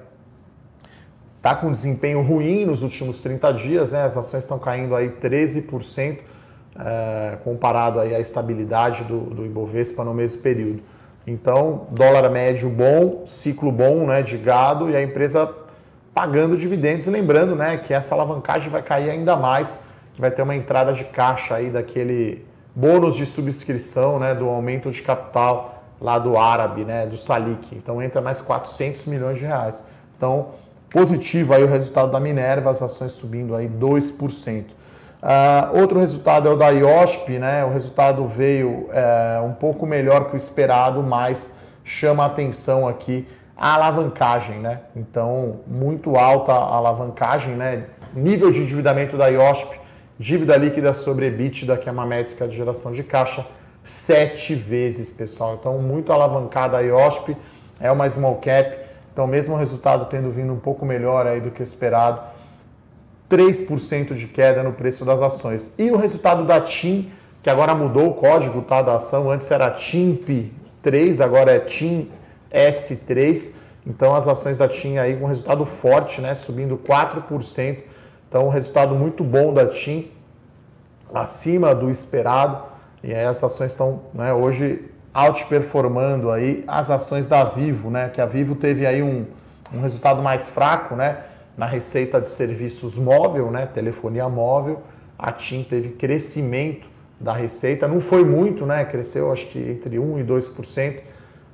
está 1.38 1.54
com 1.54 1.70
desempenho 1.70 2.20
ruim 2.20 2.66
nos 2.66 2.82
últimos 2.82 3.20
30 3.20 3.52
dias, 3.54 3.90
né? 3.90 4.02
As 4.02 4.16
ações 4.16 4.44
estão 4.44 4.58
caindo 4.58 4.94
aí 4.94 5.08
13%, 5.08 6.18
é, 6.78 7.38
comparado 7.42 7.98
aí 7.98 8.14
à 8.14 8.20
estabilidade 8.20 9.04
do, 9.04 9.20
do 9.20 9.46
Ibovespa 9.46 10.04
no 10.04 10.12
mesmo 10.12 10.42
período. 10.42 10.82
Então, 11.26 11.86
dólar 11.90 12.28
médio 12.30 12.68
bom, 12.68 13.22
ciclo 13.24 13.72
bom 13.72 14.06
né, 14.06 14.22
de 14.22 14.36
gado 14.36 14.90
e 14.90 14.96
a 14.96 15.02
empresa 15.02 15.50
pagando 16.12 16.58
dividendos. 16.58 17.06
Lembrando 17.06 17.56
né, 17.56 17.78
que 17.78 17.94
essa 17.94 18.14
alavancagem 18.14 18.70
vai 18.70 18.82
cair 18.82 19.08
ainda 19.10 19.34
mais 19.36 19.87
vai 20.20 20.30
ter 20.30 20.42
uma 20.42 20.56
entrada 20.56 20.92
de 20.92 21.04
caixa 21.04 21.54
aí 21.54 21.70
daquele 21.70 22.44
bônus 22.74 23.14
de 23.16 23.26
subscrição, 23.26 24.18
né, 24.18 24.34
do 24.34 24.48
aumento 24.48 24.90
de 24.90 25.02
capital 25.02 25.82
lá 26.00 26.18
do 26.18 26.38
árabe, 26.38 26.84
né, 26.84 27.06
do 27.06 27.16
Salik. 27.16 27.74
Então 27.74 28.02
entra 28.02 28.20
mais 28.20 28.40
400 28.40 29.06
milhões 29.06 29.38
de 29.38 29.44
reais. 29.44 29.84
Então, 30.16 30.50
positivo 30.90 31.54
aí 31.54 31.62
o 31.62 31.66
resultado 31.66 32.10
da 32.10 32.20
Minerva, 32.20 32.70
as 32.70 32.80
ações 32.82 33.12
subindo 33.12 33.54
aí 33.54 33.68
2%. 33.68 34.62
Uh, 34.62 34.74
ah, 35.20 35.70
outro 35.72 35.98
resultado 35.98 36.48
é 36.48 36.52
o 36.52 36.56
da 36.56 36.68
IOSP, 36.68 37.40
né? 37.40 37.64
O 37.64 37.70
resultado 37.70 38.24
veio 38.28 38.88
é, 38.92 39.40
um 39.40 39.52
pouco 39.52 39.84
melhor 39.84 40.26
que 40.26 40.34
o 40.34 40.36
esperado, 40.36 41.02
mas 41.02 41.56
chama 41.82 42.22
a 42.22 42.26
atenção 42.26 42.86
aqui 42.86 43.26
a 43.56 43.74
alavancagem, 43.74 44.58
né? 44.60 44.82
Então, 44.94 45.60
muito 45.66 46.14
alta 46.16 46.52
a 46.52 46.76
alavancagem, 46.76 47.54
né? 47.54 47.86
Nível 48.14 48.52
de 48.52 48.62
endividamento 48.62 49.16
da 49.16 49.26
IOSP 49.26 49.77
Dívida 50.18 50.56
líquida 50.56 50.92
sobre 50.94 51.26
EBITDA, 51.26 51.76
que 51.76 51.88
é 51.88 51.92
uma 51.92 52.04
métrica 52.04 52.48
de 52.48 52.56
geração 52.56 52.90
de 52.90 53.04
caixa, 53.04 53.46
sete 53.84 54.52
vezes, 54.52 55.12
pessoal. 55.12 55.56
Então, 55.60 55.78
muito 55.78 56.12
alavancada 56.12 56.76
a 56.76 56.80
IOSP, 56.80 57.36
é 57.78 57.88
uma 57.92 58.10
small 58.10 58.34
cap. 58.36 58.78
Então, 59.12 59.28
mesmo 59.28 59.54
o 59.54 59.58
resultado 59.58 60.06
tendo 60.06 60.28
vindo 60.28 60.52
um 60.52 60.58
pouco 60.58 60.84
melhor 60.84 61.24
aí 61.24 61.40
do 61.40 61.52
que 61.52 61.62
esperado, 61.62 62.20
3% 63.30 64.14
de 64.16 64.26
queda 64.26 64.64
no 64.64 64.72
preço 64.72 65.04
das 65.04 65.22
ações. 65.22 65.72
E 65.78 65.88
o 65.92 65.96
resultado 65.96 66.44
da 66.44 66.60
TIM, 66.60 67.12
que 67.40 67.48
agora 67.48 67.72
mudou 67.72 68.08
o 68.08 68.14
código 68.14 68.60
tá, 68.62 68.82
da 68.82 68.96
ação, 68.96 69.30
antes 69.30 69.48
era 69.52 69.70
TIMP3, 69.70 71.20
agora 71.22 71.52
é 71.52 71.60
TIM 71.60 72.10
S3. 72.52 73.52
Então, 73.86 74.16
as 74.16 74.26
ações 74.26 74.58
da 74.58 74.66
TIM 74.66 74.98
aí 74.98 75.14
com 75.14 75.26
resultado 75.26 75.64
forte, 75.64 76.20
né, 76.20 76.34
subindo 76.34 76.76
4%. 76.76 77.84
Então, 78.28 78.46
um 78.46 78.50
resultado 78.50 78.94
muito 78.94 79.24
bom 79.24 79.54
da 79.54 79.66
TIM, 79.66 80.10
acima 81.12 81.74
do 81.74 81.90
esperado. 81.90 82.62
E 83.02 83.14
aí 83.14 83.24
as 83.24 83.42
ações 83.42 83.70
estão 83.70 84.02
né, 84.12 84.32
hoje 84.32 84.84
outperformando 85.14 86.30
aí 86.30 86.62
as 86.66 86.90
ações 86.90 87.26
da 87.26 87.44
Vivo, 87.44 87.90
né? 87.90 88.08
Que 88.08 88.20
a 88.20 88.26
Vivo 88.26 88.54
teve 88.54 88.86
aí 88.86 89.02
um, 89.02 89.26
um 89.72 89.80
resultado 89.80 90.22
mais 90.22 90.48
fraco, 90.48 90.94
né? 90.94 91.18
Na 91.56 91.66
receita 91.66 92.20
de 92.20 92.28
serviços 92.28 92.96
móvel, 92.96 93.50
né? 93.50 93.66
Telefonia 93.66 94.28
móvel. 94.28 94.82
A 95.18 95.32
TIM 95.32 95.64
teve 95.64 95.90
crescimento 95.90 96.86
da 97.18 97.32
receita, 97.32 97.88
não 97.88 97.98
foi 97.98 98.24
muito, 98.24 98.64
né? 98.64 98.84
Cresceu 98.84 99.32
acho 99.32 99.46
que 99.46 99.58
entre 99.58 99.98
1 99.98 100.20
e 100.20 100.24
2%. 100.24 101.00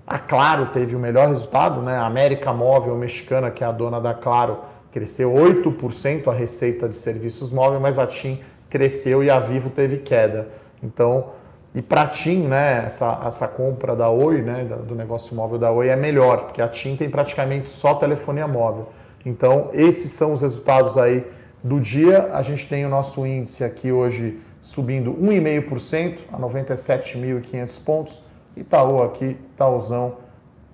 A 0.07 0.19
Claro 0.19 0.67
teve 0.67 0.95
o 0.95 0.99
melhor 0.99 1.29
resultado, 1.29 1.81
né? 1.81 1.97
A 1.97 2.05
América 2.05 2.53
Móvel 2.53 2.95
Mexicana, 2.97 3.51
que 3.51 3.65
é 3.65 3.67
a 3.67 3.73
dona 3.73 3.99
da 3.99 4.13
Claro, 4.13 4.59
cresceu 4.95 5.33
8% 5.33 6.29
a 6.29 6.33
receita 6.33 6.89
de 6.89 6.95
serviços 6.95 7.51
móveis, 7.51 7.83
mas 7.83 7.99
a 7.99 8.07
TIM 8.07 8.39
cresceu 8.71 9.25
e 9.25 9.29
a 9.29 9.41
Vivo 9.41 9.69
teve 9.69 9.97
queda. 9.97 10.51
Então, 10.81 11.31
e 11.75 11.83
para 11.83 12.03
a 12.03 12.07
TIM, 12.07 12.47
né, 12.47 12.85
essa, 12.87 13.21
essa 13.27 13.49
compra 13.49 13.97
da 13.97 14.09
Oi, 14.09 14.41
né, 14.41 14.63
do 14.87 14.95
negócio 14.95 15.35
móvel 15.35 15.59
da 15.59 15.73
Oi 15.73 15.89
é 15.89 15.97
melhor, 15.97 16.45
porque 16.45 16.63
a 16.63 16.69
TIM 16.69 16.95
tem 16.95 17.11
praticamente 17.11 17.69
só 17.69 17.95
telefonia 17.95 18.47
móvel. 18.47 18.91
Então, 19.27 19.69
esses 19.73 20.13
são 20.13 20.33
os 20.33 20.43
resultados 20.43 20.97
aí 20.97 21.27
do 21.61 21.81
dia. 21.81 22.29
A 22.33 22.43
gente 22.43 22.69
tem 22.69 22.87
o 22.87 22.89
nosso 22.89 23.27
índice 23.27 23.65
aqui 23.65 23.91
hoje 23.91 24.39
subindo 24.63 25.13
1,5% 25.15 26.21
a 26.33 26.39
97.500 26.39 27.85
pontos. 27.85 28.23
Itaú 28.57 29.03
aqui, 29.03 29.37
Itaúzão, 29.55 30.19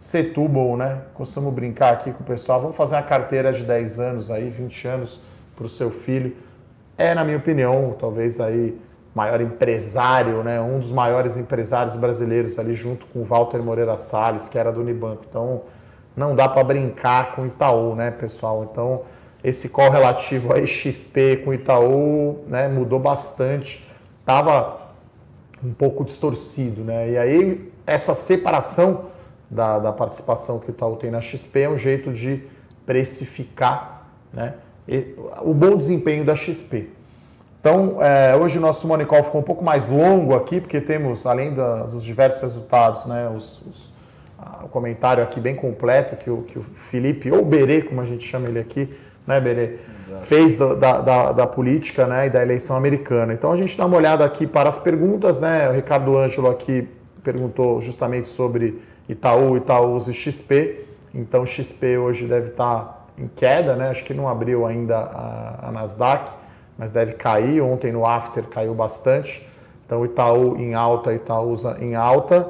Setúbal, 0.00 0.78
né? 0.78 1.02
Costumo 1.12 1.50
brincar 1.50 1.92
aqui 1.92 2.10
com 2.10 2.22
o 2.22 2.26
pessoal, 2.26 2.58
vamos 2.58 2.74
fazer 2.74 2.94
uma 2.94 3.02
carteira 3.02 3.52
de 3.52 3.62
10 3.64 4.00
anos 4.00 4.30
aí, 4.30 4.48
20 4.48 4.88
anos 4.88 5.20
para 5.54 5.66
o 5.66 5.68
seu 5.68 5.90
filho. 5.90 6.34
É, 6.96 7.14
na 7.14 7.22
minha 7.22 7.36
opinião, 7.36 7.94
talvez 8.00 8.40
aí 8.40 8.80
maior 9.14 9.42
empresário, 9.42 10.42
né? 10.42 10.58
Um 10.58 10.78
dos 10.78 10.90
maiores 10.90 11.36
empresários 11.36 11.96
brasileiros 11.96 12.58
ali 12.58 12.74
junto 12.74 13.04
com 13.06 13.20
o 13.20 13.24
Walter 13.24 13.62
Moreira 13.62 13.98
Salles, 13.98 14.48
que 14.48 14.58
era 14.58 14.72
do 14.72 14.80
Unibanco. 14.80 15.24
Então, 15.28 15.62
não 16.16 16.34
dá 16.34 16.48
para 16.48 16.64
brincar 16.64 17.34
com 17.34 17.44
Itaú, 17.44 17.94
né, 17.94 18.10
pessoal? 18.10 18.66
Então, 18.70 19.02
esse 19.44 19.68
call 19.68 19.90
relativo 19.90 20.54
aí 20.54 20.66
XP 20.66 21.42
com 21.44 21.52
Itaú, 21.52 22.44
né, 22.46 22.68
mudou 22.68 22.98
bastante. 22.98 23.86
Tava 24.24 24.80
um 25.62 25.74
pouco 25.74 26.04
distorcido, 26.04 26.82
né? 26.82 27.10
E 27.10 27.18
aí 27.18 27.72
essa 27.86 28.14
separação 28.14 29.10
da, 29.50 29.78
da 29.78 29.92
participação 29.92 30.58
que 30.58 30.70
o 30.70 30.70
Itaú 30.70 30.96
tem 30.96 31.10
na 31.10 31.20
XP 31.20 31.60
é 31.60 31.68
um 31.68 31.76
jeito 31.76 32.12
de 32.12 32.42
precificar 32.86 34.06
né, 34.32 34.54
o 35.42 35.52
bom 35.52 35.76
desempenho 35.76 36.24
da 36.24 36.36
XP. 36.36 36.88
Então, 37.60 37.98
é, 38.00 38.34
hoje 38.34 38.58
o 38.58 38.60
nosso 38.60 38.88
Money 38.88 39.06
Call 39.06 39.22
ficou 39.22 39.40
um 39.40 39.44
pouco 39.44 39.62
mais 39.62 39.90
longo 39.90 40.34
aqui, 40.34 40.60
porque 40.60 40.80
temos, 40.80 41.26
além 41.26 41.52
da, 41.52 41.82
dos 41.82 42.02
diversos 42.02 42.40
resultados, 42.40 43.04
né, 43.04 43.30
os, 43.36 43.60
os, 43.66 43.92
a, 44.38 44.64
o 44.64 44.68
comentário 44.68 45.22
aqui 45.22 45.38
bem 45.38 45.54
completo 45.54 46.16
que 46.16 46.30
o, 46.30 46.42
que 46.42 46.58
o 46.58 46.62
Felipe, 46.62 47.30
ou 47.30 47.44
Berê, 47.44 47.82
como 47.82 48.00
a 48.00 48.06
gente 48.06 48.26
chama 48.26 48.48
ele 48.48 48.58
aqui, 48.58 48.88
né, 49.26 49.38
Berê, 49.38 49.78
Exato. 50.08 50.26
fez 50.26 50.56
da, 50.56 50.74
da, 50.74 51.32
da, 51.32 51.46
política 51.46 52.06
né, 52.06 52.28
e 52.28 52.30
da 52.30 52.40
eleição 52.40 52.76
americana. 52.76 53.34
Então, 53.34 53.52
a 53.52 53.56
gente 53.56 53.76
dá 53.76 53.84
uma 53.84 53.96
olhada 53.96 54.24
aqui 54.24 54.46
para 54.46 54.70
as 54.70 54.78
perguntas. 54.78 55.40
Né, 55.40 55.68
o 55.68 55.72
Ricardo 55.72 56.16
Ângelo 56.16 56.48
aqui 56.48 56.88
perguntou 57.22 57.78
justamente 57.82 58.26
sobre 58.26 58.80
Itaú, 59.12 59.56
Itaúsa 59.56 60.10
e 60.10 60.14
XP. 60.14 60.86
Então 61.14 61.44
XP 61.44 61.98
hoje 61.98 62.26
deve 62.26 62.50
estar 62.50 63.08
em 63.18 63.28
queda, 63.28 63.76
né? 63.76 63.90
Acho 63.90 64.04
que 64.04 64.14
não 64.14 64.28
abriu 64.28 64.66
ainda 64.66 64.96
a, 64.98 65.68
a 65.68 65.72
Nasdaq, 65.72 66.30
mas 66.78 66.92
deve 66.92 67.12
cair. 67.12 67.60
Ontem 67.60 67.92
no 67.92 68.06
after 68.06 68.44
caiu 68.44 68.74
bastante. 68.74 69.46
Então, 69.84 70.04
Itaú 70.04 70.56
em 70.56 70.72
alta, 70.72 71.12
Itaúsa 71.12 71.76
em 71.80 71.96
alta. 71.96 72.48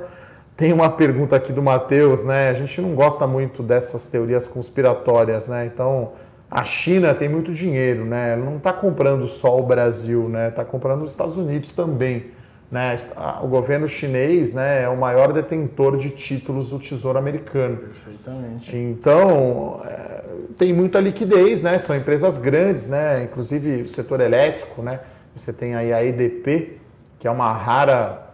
Tem 0.56 0.74
uma 0.74 0.90
pergunta 0.90 1.34
aqui 1.34 1.54
do 1.54 1.62
Matheus, 1.62 2.22
né? 2.22 2.50
A 2.50 2.52
gente 2.52 2.82
não 2.82 2.94
gosta 2.94 3.26
muito 3.26 3.62
dessas 3.62 4.06
teorias 4.06 4.46
conspiratórias, 4.46 5.48
né? 5.48 5.64
Então, 5.64 6.12
a 6.50 6.64
China 6.64 7.14
tem 7.14 7.30
muito 7.30 7.54
dinheiro, 7.54 8.04
né? 8.04 8.36
Não 8.36 8.58
está 8.58 8.74
comprando 8.74 9.26
só 9.26 9.58
o 9.58 9.62
Brasil, 9.62 10.28
né? 10.28 10.48
Está 10.48 10.66
comprando 10.66 11.00
os 11.00 11.12
Estados 11.12 11.38
Unidos 11.38 11.72
também. 11.72 12.26
Né? 12.70 12.94
O 13.42 13.48
governo 13.48 13.88
chinês 13.88 14.52
né, 14.52 14.84
é 14.84 14.88
o 14.88 14.96
maior 14.96 15.32
detentor 15.32 15.96
de 15.96 16.10
títulos 16.10 16.70
do 16.70 16.78
Tesouro 16.78 17.18
Americano. 17.18 17.78
Perfeitamente. 17.78 18.76
Então, 18.76 19.80
é, 19.84 20.24
tem 20.56 20.72
muita 20.72 21.00
liquidez, 21.00 21.62
né? 21.62 21.78
são 21.78 21.96
empresas 21.96 22.38
grandes, 22.38 22.86
né? 22.86 23.24
inclusive 23.24 23.82
o 23.82 23.88
setor 23.88 24.20
elétrico. 24.20 24.82
Né? 24.82 25.00
Você 25.34 25.52
tem 25.52 25.74
aí 25.74 25.92
a 25.92 26.04
EDP, 26.04 26.78
que 27.18 27.26
é 27.26 27.30
uma 27.30 27.52
rara 27.52 28.30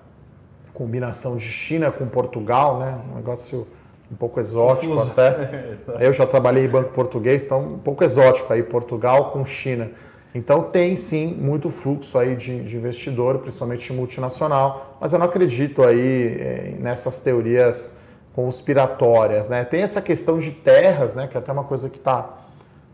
combinação 0.74 1.38
de 1.38 1.46
China 1.46 1.90
com 1.90 2.06
Portugal, 2.06 2.78
né? 2.78 2.98
um 3.10 3.16
negócio 3.16 3.66
um 4.12 4.14
pouco 4.14 4.38
exótico 4.38 4.94
Confuso. 4.94 5.10
até. 5.10 5.76
Eu 5.98 6.12
já 6.12 6.26
trabalhei 6.26 6.66
em 6.66 6.68
banco 6.68 6.92
português, 6.92 7.44
então 7.44 7.60
um 7.60 7.78
pouco 7.78 8.04
exótico 8.04 8.52
aí, 8.52 8.62
Portugal 8.62 9.30
com 9.30 9.44
China. 9.44 9.90
Então 10.36 10.64
tem 10.64 10.96
sim 10.96 11.28
muito 11.32 11.70
fluxo 11.70 12.18
aí 12.18 12.36
de, 12.36 12.62
de 12.62 12.76
investidor, 12.76 13.38
principalmente 13.38 13.90
multinacional, 13.90 14.98
mas 15.00 15.14
eu 15.14 15.18
não 15.18 15.24
acredito 15.24 15.82
aí 15.82 16.36
é, 16.38 16.76
nessas 16.78 17.18
teorias 17.18 17.96
conspiratórias, 18.34 19.48
né? 19.48 19.64
Tem 19.64 19.80
essa 19.80 20.02
questão 20.02 20.38
de 20.38 20.50
terras, 20.50 21.14
né? 21.14 21.26
Que 21.26 21.38
é 21.38 21.40
até 21.40 21.50
uma 21.50 21.64
coisa 21.64 21.88
que 21.88 21.96
está 21.96 22.34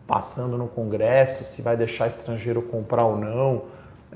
passando 0.06 0.56
no 0.56 0.68
Congresso, 0.68 1.42
se 1.42 1.60
vai 1.62 1.76
deixar 1.76 2.06
estrangeiro 2.06 2.62
comprar 2.62 3.06
ou 3.06 3.16
não. 3.16 3.62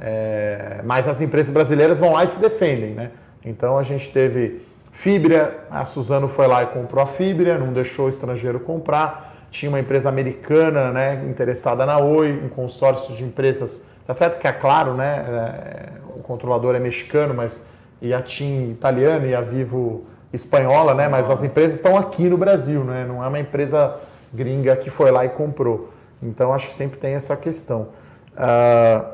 É, 0.00 0.80
mas 0.84 1.08
as 1.08 1.20
empresas 1.20 1.52
brasileiras 1.52 1.98
vão 1.98 2.12
lá 2.12 2.22
e 2.22 2.28
se 2.28 2.40
defendem, 2.40 2.94
né? 2.94 3.10
Então 3.44 3.76
a 3.76 3.82
gente 3.82 4.08
teve 4.12 4.64
Fibra, 4.92 5.64
a 5.68 5.84
Suzano 5.84 6.28
foi 6.28 6.46
lá 6.46 6.62
e 6.62 6.68
comprou 6.68 7.02
a 7.02 7.08
Fibra, 7.08 7.58
não 7.58 7.72
deixou 7.72 8.06
o 8.06 8.08
estrangeiro 8.08 8.60
comprar 8.60 9.35
tinha 9.56 9.70
uma 9.70 9.80
empresa 9.80 10.08
americana 10.08 10.92
né, 10.92 11.24
interessada 11.26 11.86
na 11.86 11.98
Oi, 11.98 12.42
um 12.44 12.48
consórcio 12.48 13.14
de 13.14 13.24
empresas. 13.24 13.82
Tá 14.06 14.12
certo 14.12 14.38
que 14.38 14.46
é 14.46 14.52
claro, 14.52 14.92
né? 14.92 15.24
É, 15.26 15.88
o 16.14 16.20
controlador 16.20 16.74
é 16.74 16.78
mexicano, 16.78 17.32
mas 17.32 17.64
e 18.02 18.12
a 18.12 18.20
TIM 18.20 18.70
italiana 18.70 19.26
e 19.26 19.34
a 19.34 19.40
Vivo 19.40 20.04
espanhola, 20.30 20.94
né? 20.94 21.08
Mas 21.08 21.30
as 21.30 21.42
empresas 21.42 21.76
estão 21.76 21.96
aqui 21.96 22.28
no 22.28 22.36
Brasil, 22.36 22.84
né? 22.84 23.06
Não 23.08 23.24
é 23.24 23.28
uma 23.28 23.38
empresa 23.38 23.96
gringa 24.32 24.76
que 24.76 24.90
foi 24.90 25.10
lá 25.10 25.24
e 25.24 25.30
comprou. 25.30 25.90
Então 26.22 26.52
acho 26.52 26.68
que 26.68 26.74
sempre 26.74 26.98
tem 26.98 27.14
essa 27.14 27.34
questão. 27.34 27.88
Uh, 28.34 29.06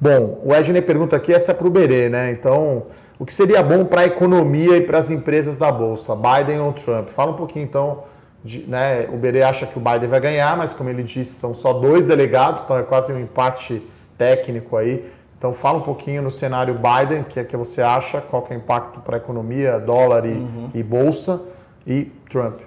bom, 0.00 0.40
o 0.42 0.54
Edney 0.54 0.80
pergunta 0.80 1.14
aqui 1.14 1.34
essa 1.34 1.50
é 1.50 1.54
para 1.54 1.66
o 1.66 1.70
Berê, 1.70 2.08
né? 2.08 2.30
Então, 2.30 2.86
o 3.18 3.26
que 3.26 3.32
seria 3.32 3.62
bom 3.62 3.84
para 3.84 4.00
a 4.00 4.06
economia 4.06 4.78
e 4.78 4.80
para 4.80 4.98
as 4.98 5.10
empresas 5.10 5.58
da 5.58 5.70
bolsa, 5.70 6.16
Biden 6.16 6.60
ou 6.60 6.72
Trump? 6.72 7.08
Fala 7.08 7.32
um 7.32 7.36
pouquinho 7.36 7.66
então 7.66 8.04
de, 8.44 8.60
né, 8.60 9.08
o 9.12 9.16
Berê 9.16 9.42
acha 9.42 9.66
que 9.66 9.78
o 9.78 9.80
Biden 9.80 10.08
vai 10.08 10.20
ganhar, 10.20 10.56
mas 10.56 10.72
como 10.72 10.88
ele 10.88 11.02
disse, 11.02 11.34
são 11.34 11.54
só 11.54 11.72
dois 11.72 12.06
delegados, 12.06 12.62
então 12.62 12.78
é 12.78 12.82
quase 12.82 13.12
um 13.12 13.20
empate 13.20 13.82
técnico 14.16 14.76
aí. 14.76 15.04
Então 15.36 15.52
fala 15.52 15.78
um 15.78 15.82
pouquinho 15.82 16.22
no 16.22 16.30
cenário 16.30 16.74
Biden, 16.74 17.22
que 17.24 17.38
é 17.38 17.44
que 17.44 17.56
você 17.56 17.80
acha, 17.80 18.20
qual 18.20 18.42
que 18.42 18.52
é 18.52 18.56
o 18.56 18.58
impacto 18.58 19.00
para 19.00 19.16
a 19.16 19.18
economia, 19.18 19.78
dólar 19.78 20.24
e, 20.24 20.32
uhum. 20.32 20.70
e 20.74 20.82
bolsa, 20.82 21.40
e 21.86 22.04
Trump. 22.28 22.60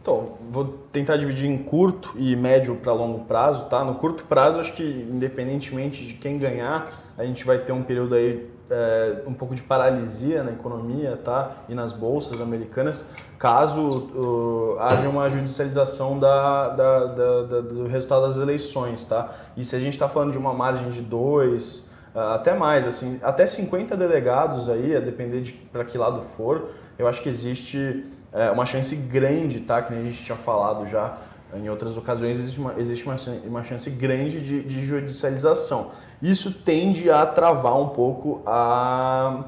Então, 0.00 0.34
vou 0.52 0.64
tentar 0.92 1.16
dividir 1.16 1.50
em 1.50 1.58
curto 1.58 2.12
e 2.16 2.36
médio 2.36 2.76
para 2.76 2.92
longo 2.92 3.24
prazo, 3.24 3.64
tá? 3.64 3.82
No 3.82 3.96
curto 3.96 4.22
prazo, 4.24 4.60
acho 4.60 4.72
que 4.72 4.84
independentemente 5.10 6.06
de 6.06 6.14
quem 6.14 6.38
ganhar, 6.38 6.92
a 7.18 7.24
gente 7.24 7.44
vai 7.44 7.58
ter 7.58 7.72
um 7.72 7.82
período 7.82 8.14
aí 8.14 8.48
é, 8.70 9.22
um 9.26 9.34
pouco 9.34 9.54
de 9.54 9.62
paralisia 9.62 10.42
na 10.42 10.52
economia, 10.52 11.16
tá? 11.16 11.52
E 11.68 11.74
nas 11.74 11.92
bolsas 11.92 12.40
americanas, 12.40 13.08
caso 13.38 13.80
uh, 13.80 14.78
haja 14.80 15.08
uma 15.08 15.28
judicialização 15.30 16.18
da, 16.18 16.70
da, 16.70 17.06
da, 17.06 17.60
do 17.60 17.86
resultado 17.86 18.26
das 18.26 18.36
eleições, 18.36 19.04
tá? 19.04 19.30
E 19.56 19.64
se 19.64 19.76
a 19.76 19.78
gente 19.78 19.92
está 19.92 20.08
falando 20.08 20.32
de 20.32 20.38
uma 20.38 20.52
margem 20.52 20.88
de 20.90 21.02
dois, 21.02 21.86
uh, 22.14 22.34
até 22.34 22.54
mais, 22.54 22.86
assim, 22.86 23.20
até 23.22 23.46
50 23.46 23.96
delegados 23.96 24.68
aí, 24.68 24.96
a 24.96 25.00
depender 25.00 25.40
de 25.40 25.52
para 25.52 25.84
que 25.84 25.96
lado 25.96 26.22
for, 26.22 26.70
eu 26.98 27.06
acho 27.06 27.22
que 27.22 27.28
existe 27.28 28.06
é, 28.32 28.50
uma 28.50 28.66
chance 28.66 28.94
grande, 28.94 29.60
tá? 29.60 29.80
Que 29.82 29.94
a 29.94 29.96
gente 29.96 30.22
tinha 30.22 30.36
falado 30.36 30.86
já 30.86 31.16
em 31.54 31.68
outras 31.68 31.96
ocasiões, 31.96 32.38
existe 32.38 32.58
uma, 32.58 32.74
existe 32.76 33.06
uma, 33.06 33.16
uma 33.44 33.62
chance 33.62 33.88
grande 33.88 34.40
de, 34.40 34.62
de 34.62 34.84
judicialização. 34.84 35.90
Isso 36.20 36.52
tende 36.52 37.10
a 37.10 37.24
travar 37.26 37.78
um 37.78 37.90
pouco 37.90 38.42
a, 38.46 39.44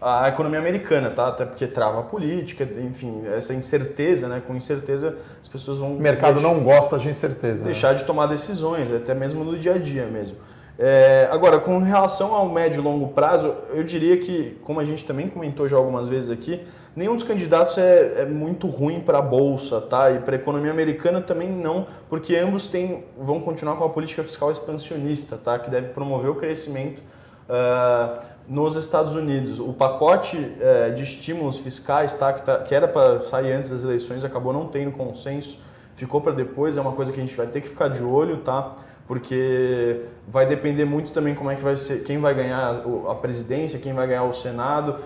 a 0.00 0.28
economia 0.28 0.58
americana, 0.58 1.10
tá? 1.10 1.28
Até 1.28 1.44
porque 1.44 1.66
trava 1.66 2.00
a 2.00 2.02
política, 2.02 2.64
enfim, 2.80 3.22
essa 3.26 3.52
incerteza, 3.52 4.28
né? 4.28 4.42
Com 4.46 4.54
incerteza 4.54 5.16
as 5.42 5.48
pessoas 5.48 5.78
vão. 5.78 5.94
O 5.94 6.00
mercado 6.00 6.34
deixar, 6.34 6.48
não 6.48 6.60
gosta 6.60 6.98
de 6.98 7.08
incerteza. 7.08 7.60
Né? 7.60 7.72
Deixar 7.72 7.92
né? 7.92 7.94
de 7.94 8.04
tomar 8.04 8.26
decisões, 8.26 8.92
até 8.92 9.14
mesmo 9.14 9.44
no 9.44 9.58
dia 9.58 9.74
a 9.74 9.78
dia 9.78 10.06
mesmo. 10.06 10.36
É, 10.78 11.28
agora, 11.32 11.58
com 11.58 11.80
relação 11.80 12.32
ao 12.32 12.48
médio 12.48 12.80
e 12.80 12.82
longo 12.82 13.08
prazo, 13.08 13.52
eu 13.74 13.82
diria 13.82 14.16
que, 14.18 14.56
como 14.62 14.78
a 14.78 14.84
gente 14.84 15.04
também 15.04 15.28
comentou 15.28 15.66
já 15.66 15.76
algumas 15.76 16.06
vezes 16.06 16.30
aqui, 16.30 16.64
nenhum 16.98 17.14
dos 17.14 17.22
candidatos 17.22 17.78
é, 17.78 18.22
é 18.22 18.26
muito 18.26 18.66
ruim 18.66 19.00
para 19.00 19.18
a 19.18 19.22
bolsa, 19.22 19.80
tá? 19.80 20.10
E 20.10 20.18
para 20.18 20.34
a 20.34 20.38
economia 20.38 20.72
americana 20.72 21.20
também 21.20 21.48
não, 21.48 21.86
porque 22.10 22.34
ambos 22.34 22.66
têm, 22.66 23.04
vão 23.16 23.40
continuar 23.40 23.76
com 23.76 23.84
a 23.84 23.88
política 23.88 24.24
fiscal 24.24 24.50
expansionista, 24.50 25.36
tá? 25.36 25.58
Que 25.60 25.70
deve 25.70 25.90
promover 25.90 26.28
o 26.28 26.34
crescimento 26.34 27.00
uh, 27.48 28.20
nos 28.48 28.74
Estados 28.74 29.14
Unidos. 29.14 29.60
O 29.60 29.72
pacote 29.72 30.36
uh, 30.36 30.92
de 30.92 31.04
estímulos 31.04 31.58
fiscais, 31.58 32.14
tá? 32.14 32.32
Que, 32.32 32.42
tá, 32.42 32.58
que 32.58 32.74
era 32.74 32.88
para 32.88 33.20
sair 33.20 33.52
antes 33.52 33.70
das 33.70 33.84
eleições, 33.84 34.24
acabou 34.24 34.52
não 34.52 34.66
tendo 34.66 34.90
consenso, 34.90 35.56
ficou 35.94 36.20
para 36.20 36.32
depois. 36.32 36.76
É 36.76 36.80
uma 36.80 36.92
coisa 36.92 37.12
que 37.12 37.20
a 37.20 37.22
gente 37.22 37.36
vai 37.36 37.46
ter 37.46 37.60
que 37.60 37.68
ficar 37.68 37.88
de 37.88 38.02
olho, 38.02 38.38
tá? 38.38 38.74
porque 39.06 40.02
vai 40.28 40.44
depender 40.44 40.84
muito 40.84 41.14
também 41.14 41.34
como 41.34 41.50
é 41.50 41.54
que 41.54 41.62
vai 41.62 41.78
ser, 41.78 42.04
quem 42.04 42.18
vai 42.18 42.34
ganhar 42.34 42.74
a 43.08 43.14
presidência, 43.14 43.78
quem 43.78 43.94
vai 43.94 44.06
ganhar 44.06 44.24
o 44.24 44.34
Senado 44.34 44.96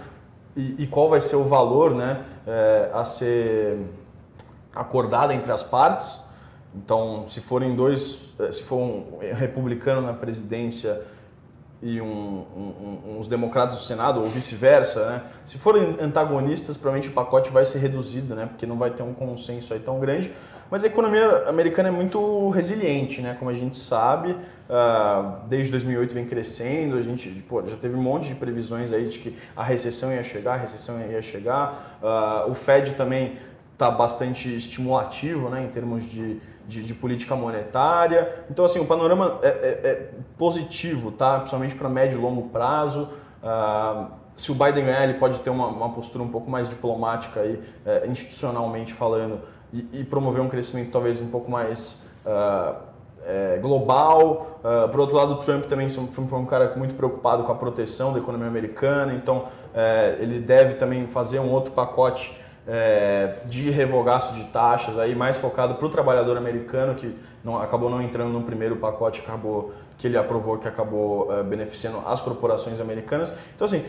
e, 0.57 0.83
e 0.83 0.87
qual 0.87 1.09
vai 1.09 1.21
ser 1.21 1.37
o 1.37 1.45
valor 1.45 1.95
né, 1.95 2.25
é, 2.47 2.91
a 2.93 3.05
ser 3.05 3.79
acordado 4.75 5.33
entre 5.33 5.53
as 5.53 5.63
partes. 5.63 6.21
Então, 6.75 7.25
se 7.27 7.41
forem 7.41 7.77
dois, 7.77 8.31
eh, 8.39 8.51
se 8.51 8.63
for 8.63 8.79
um 8.79 9.19
republicano 9.19 10.01
na 10.01 10.15
presidência 10.15 11.03
e 11.83 12.01
um, 12.01 12.07
um, 12.57 13.17
uns 13.19 13.29
democratas 13.29 13.75
no 13.75 13.81
Senado, 13.83 14.23
ou 14.23 14.29
vice-versa, 14.29 15.05
né? 15.05 15.23
se 15.45 15.59
forem 15.59 15.97
antagonistas, 16.01 16.77
provavelmente 16.77 17.11
o 17.11 17.13
pacote 17.13 17.51
vai 17.51 17.65
ser 17.65 17.79
reduzido, 17.79 18.35
né? 18.35 18.47
porque 18.47 18.65
não 18.65 18.79
vai 18.79 18.91
ter 18.91 19.03
um 19.03 19.13
consenso 19.13 19.75
aí 19.75 19.81
tão 19.81 20.01
grande. 20.01 20.33
Mas 20.73 20.83
a 20.85 20.87
economia 20.87 21.51
americana 21.51 21.91
é 21.91 21.93
muito 21.93 22.49
resiliente, 22.49 23.21
né? 23.21 23.37
Como 23.39 23.51
a 23.51 23.53
gente 23.53 23.77
sabe, 23.77 24.31
uh, 24.33 25.47
desde 25.47 25.71
2008 25.71 26.15
vem 26.15 26.25
crescendo, 26.25 26.97
a 26.97 27.03
gente 27.03 27.29
pô, 27.47 27.63
já 27.67 27.77
teve 27.77 27.95
um 27.95 28.01
monte 28.01 28.29
de 28.29 28.35
previsões 28.35 28.91
aí 28.91 29.05
de 29.07 29.19
que 29.19 29.37
a 29.55 29.63
recessão 29.63 30.11
ia 30.11 30.23
chegar, 30.23 30.55
a 30.55 30.57
recessão 30.57 30.99
ia 30.99 31.21
chegar. 31.21 31.99
Uh, 32.03 32.51
o 32.51 32.55
Fed 32.55 32.95
também 32.95 33.37
está 33.75 33.91
bastante 33.91 34.49
estimulativo, 34.57 35.51
né? 35.51 35.63
Em 35.63 35.69
termos 35.69 36.11
de, 36.11 36.41
de, 36.67 36.83
de, 36.83 36.95
política 36.95 37.37
monetária. 37.37 38.43
Então, 38.51 38.65
assim, 38.65 38.81
o 38.81 38.87
panorama 38.87 39.41
é, 39.43 39.49
é, 39.49 39.91
é 39.91 40.11
positivo, 40.39 41.13
tá? 41.13 41.41
Principalmente 41.41 41.75
para 41.75 41.91
médio 41.91 42.19
e 42.19 42.23
longo 42.23 42.49
prazo. 42.49 43.11
Uh, 43.43 44.23
se 44.35 44.51
o 44.51 44.55
Biden 44.55 44.87
ganhar, 44.87 45.05
ele 45.05 45.19
pode 45.19 45.39
ter 45.41 45.51
uma, 45.51 45.67
uma 45.67 45.91
postura 45.91 46.25
um 46.25 46.29
pouco 46.29 46.51
mais 46.51 46.69
diplomática 46.69 47.41
aí, 47.41 47.61
é, 47.85 48.07
institucionalmente 48.07 48.95
falando, 48.95 49.43
e, 49.73 50.01
e, 50.01 50.05
promover 50.05 50.43
um 50.43 50.49
crescimento 50.49 50.91
talvez 50.91 51.21
um 51.21 51.29
pouco 51.29 51.51
mais 51.51 51.97
uh, 52.27 52.77
é, 53.25 53.59
global. 53.61 54.59
Uh, 54.63 54.89
por 54.89 55.01
outro 55.01 55.17
lado, 55.17 55.33
o 55.33 55.37
Trump 55.37 55.65
também 55.65 55.89
foi 55.89 56.39
um 56.39 56.47
cara 56.47 56.75
muito 56.77 56.95
preocupado 56.95 57.45
com 57.45 57.53
a 57.53 57.55
proteção 57.55 58.13
da 58.13 58.19
economia 58.19 58.49
americana, 58.49 59.15
então 59.15 59.47
é, 59.75 60.19
ele 60.21 60.39
deve 60.39 60.75
também 60.75 61.07
fazer 61.07 61.41
um 61.41 61.51
outro 61.51 61.73
pacote 61.73 62.37
é, 62.67 63.39
de 63.47 63.71
revogaço 63.71 64.35
de 64.35 64.45
taxas 64.45 64.99
aí 64.99 65.15
mais 65.15 65.37
focado 65.37 65.75
para 65.75 65.87
o 65.87 65.89
trabalhador 65.89 66.37
americano 66.37 66.95
que 66.95 67.17
não, 67.43 67.61
acabou 67.61 67.91
não 67.91 68.01
entrando 68.01 68.31
no 68.31 68.43
primeiro 68.43 68.77
pacote, 68.77 69.21
acabou 69.21 69.73
que 70.03 70.09
ele 70.09 70.19
aprovou 70.19 70.59
que 70.59 70.67
acabou 70.67 71.31
uh, 71.31 71.45
beneficiando 71.45 72.03
as 72.05 72.21
corporações 72.21 72.81
americanas. 72.81 73.33
Então 73.55 73.65
assim, 73.65 73.85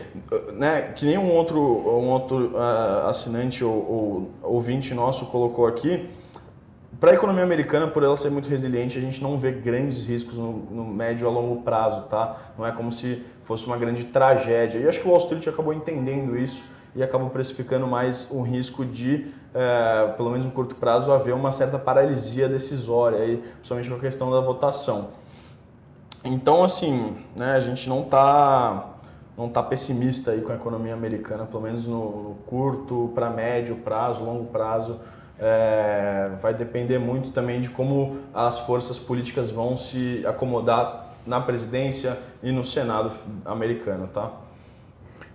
né, 0.52 0.92
que 0.94 1.04
nem 1.04 1.18
um 1.18 1.32
outro 1.32 1.58
um 1.58 2.08
outro 2.08 2.52
uh, 2.54 3.08
assinante 3.08 3.64
ou, 3.64 3.72
ou 3.72 4.30
ouvinte 4.54 4.94
nosso 4.94 5.26
colocou 5.26 5.66
aqui, 5.66 6.08
para 7.00 7.10
a 7.10 7.14
economia 7.14 7.42
americana, 7.42 7.88
por 7.88 8.04
ela 8.04 8.16
ser 8.16 8.30
muito 8.30 8.48
resiliente, 8.48 8.96
a 8.96 9.00
gente 9.00 9.20
não 9.20 9.36
vê 9.36 9.50
grandes 9.50 10.06
riscos 10.06 10.38
no, 10.38 10.52
no, 10.70 10.84
médio 10.84 11.26
a 11.26 11.30
longo 11.32 11.62
prazo, 11.62 12.02
tá? 12.02 12.52
Não 12.56 12.64
é 12.64 12.70
como 12.70 12.92
se 12.92 13.24
fosse 13.42 13.66
uma 13.66 13.76
grande 13.76 14.04
tragédia. 14.04 14.78
E 14.78 14.88
acho 14.88 15.00
que 15.00 15.08
o 15.08 15.10
Wall 15.10 15.18
Street 15.18 15.48
acabou 15.48 15.72
entendendo 15.72 16.38
isso 16.38 16.62
e 16.94 17.02
acabam 17.02 17.28
precificando 17.28 17.88
mais 17.88 18.30
um 18.30 18.42
risco 18.42 18.84
de, 18.84 19.26
é, 19.52 20.12
pelo 20.16 20.30
menos 20.30 20.46
no 20.46 20.52
curto 20.52 20.76
prazo, 20.76 21.12
haver 21.12 21.34
uma 21.34 21.50
certa 21.50 21.76
paralisia 21.76 22.48
decisória, 22.48 23.18
aí, 23.18 23.42
principalmente 23.56 23.90
com 23.90 23.96
a 23.96 24.00
questão 24.00 24.30
da 24.30 24.38
votação. 24.38 25.23
Então, 26.24 26.64
assim, 26.64 27.16
né, 27.36 27.52
a 27.52 27.60
gente 27.60 27.88
não 27.88 28.02
está 28.02 28.90
não 29.36 29.46
está 29.46 29.62
pessimista 29.62 30.30
aí 30.30 30.40
com 30.40 30.52
a 30.52 30.54
economia 30.54 30.94
americana, 30.94 31.44
pelo 31.44 31.62
menos 31.62 31.86
no, 31.86 32.22
no 32.22 32.34
curto, 32.46 33.10
para 33.14 33.28
médio 33.30 33.76
prazo, 33.76 34.24
longo 34.24 34.44
prazo. 34.44 35.00
É, 35.38 36.30
vai 36.40 36.54
depender 36.54 36.98
muito 36.98 37.32
também 37.32 37.60
de 37.60 37.68
como 37.68 38.18
as 38.32 38.60
forças 38.60 38.98
políticas 38.98 39.50
vão 39.50 39.76
se 39.76 40.24
acomodar 40.24 41.16
na 41.26 41.40
presidência 41.40 42.16
e 42.42 42.52
no 42.52 42.64
Senado 42.64 43.10
americano, 43.44 44.06
tá? 44.06 44.30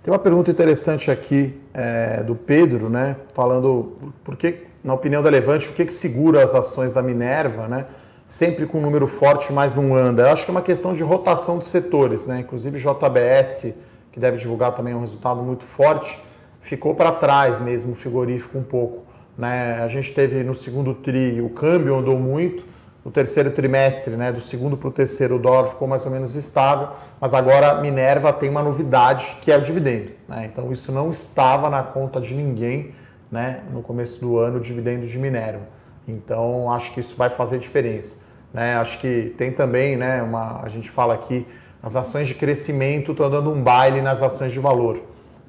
Tem 0.02 0.14
uma 0.14 0.20
pergunta 0.20 0.50
interessante 0.50 1.12
aqui 1.12 1.60
é, 1.74 2.24
do 2.24 2.34
Pedro, 2.36 2.90
né? 2.90 3.18
Falando 3.34 3.98
por 4.24 4.38
que, 4.38 4.68
na 4.82 4.94
opinião 4.94 5.22
da 5.22 5.30
Levante, 5.30 5.68
o 5.68 5.74
que, 5.74 5.84
que 5.86 5.94
segura 5.94 6.42
as 6.42 6.56
ações 6.56 6.94
da 6.94 7.02
Minerva, 7.02 7.68
né? 7.68 7.86
Sempre 8.30 8.68
com 8.68 8.78
um 8.78 8.82
número 8.82 9.08
forte, 9.08 9.52
mas 9.52 9.74
não 9.74 9.96
anda. 9.96 10.22
Eu 10.22 10.30
acho 10.30 10.46
que 10.46 10.52
é 10.52 10.54
uma 10.54 10.62
questão 10.62 10.94
de 10.94 11.02
rotação 11.02 11.58
de 11.58 11.66
setores, 11.66 12.28
né? 12.28 12.42
Inclusive 12.42 12.78
JBS, 12.78 13.74
que 14.12 14.20
deve 14.20 14.38
divulgar 14.38 14.76
também 14.76 14.94
um 14.94 15.00
resultado 15.00 15.42
muito 15.42 15.64
forte, 15.64 16.16
ficou 16.62 16.94
para 16.94 17.12
trás 17.12 17.60
mesmo 17.60 17.94
o 17.94 17.96
frigorífico 17.96 18.56
um 18.60 18.64
pouco. 18.64 19.04
Né? 19.36 19.82
A 19.82 19.88
gente 19.88 20.14
teve 20.14 20.44
no 20.44 20.54
segundo 20.54 20.94
tri 20.94 21.42
o 21.42 21.50
câmbio 21.50 21.98
andou 21.98 22.20
muito, 22.20 22.64
no 23.04 23.10
terceiro 23.10 23.50
trimestre, 23.50 24.16
né, 24.16 24.32
do 24.32 24.42
segundo 24.42 24.78
para 24.78 24.90
o 24.90 24.92
terceiro, 24.92 25.38
o 25.38 25.40
dólar 25.40 25.70
ficou 25.70 25.88
mais 25.88 26.06
ou 26.06 26.12
menos 26.12 26.36
estável, 26.36 26.90
mas 27.20 27.34
agora 27.34 27.82
Minerva 27.82 28.32
tem 28.32 28.48
uma 28.48 28.62
novidade 28.62 29.38
que 29.42 29.52
é 29.52 29.58
o 29.58 29.62
dividendo. 29.64 30.12
Né? 30.28 30.52
Então 30.54 30.72
isso 30.72 30.92
não 30.92 31.10
estava 31.10 31.68
na 31.68 31.82
conta 31.82 32.22
de 32.22 32.36
ninguém 32.36 32.94
né, 33.32 33.62
no 33.74 33.82
começo 33.82 34.22
do 34.22 34.38
ano, 34.38 34.58
o 34.58 34.62
dividendo 34.62 35.08
de 35.08 35.18
Minerva. 35.18 35.79
Então 36.10 36.72
acho 36.72 36.94
que 36.94 37.00
isso 37.00 37.16
vai 37.16 37.30
fazer 37.30 37.60
diferença. 37.60 38.18
Né? 38.54 38.76
Acho 38.76 39.00
que 39.00 39.34
tem 39.38 39.52
também, 39.52 39.96
né, 39.96 40.22
uma, 40.22 40.62
a 40.62 40.70
gente 40.70 40.90
fala 40.90 41.14
aqui, 41.14 41.46
as 41.82 41.96
ações 41.96 42.28
de 42.28 42.36
crescimento 42.36 43.12
estão 43.12 43.30
dando 43.30 43.52
um 43.52 43.62
baile 43.62 44.02
nas 44.02 44.22
ações 44.22 44.52
de 44.52 44.60
valor. 44.60 45.02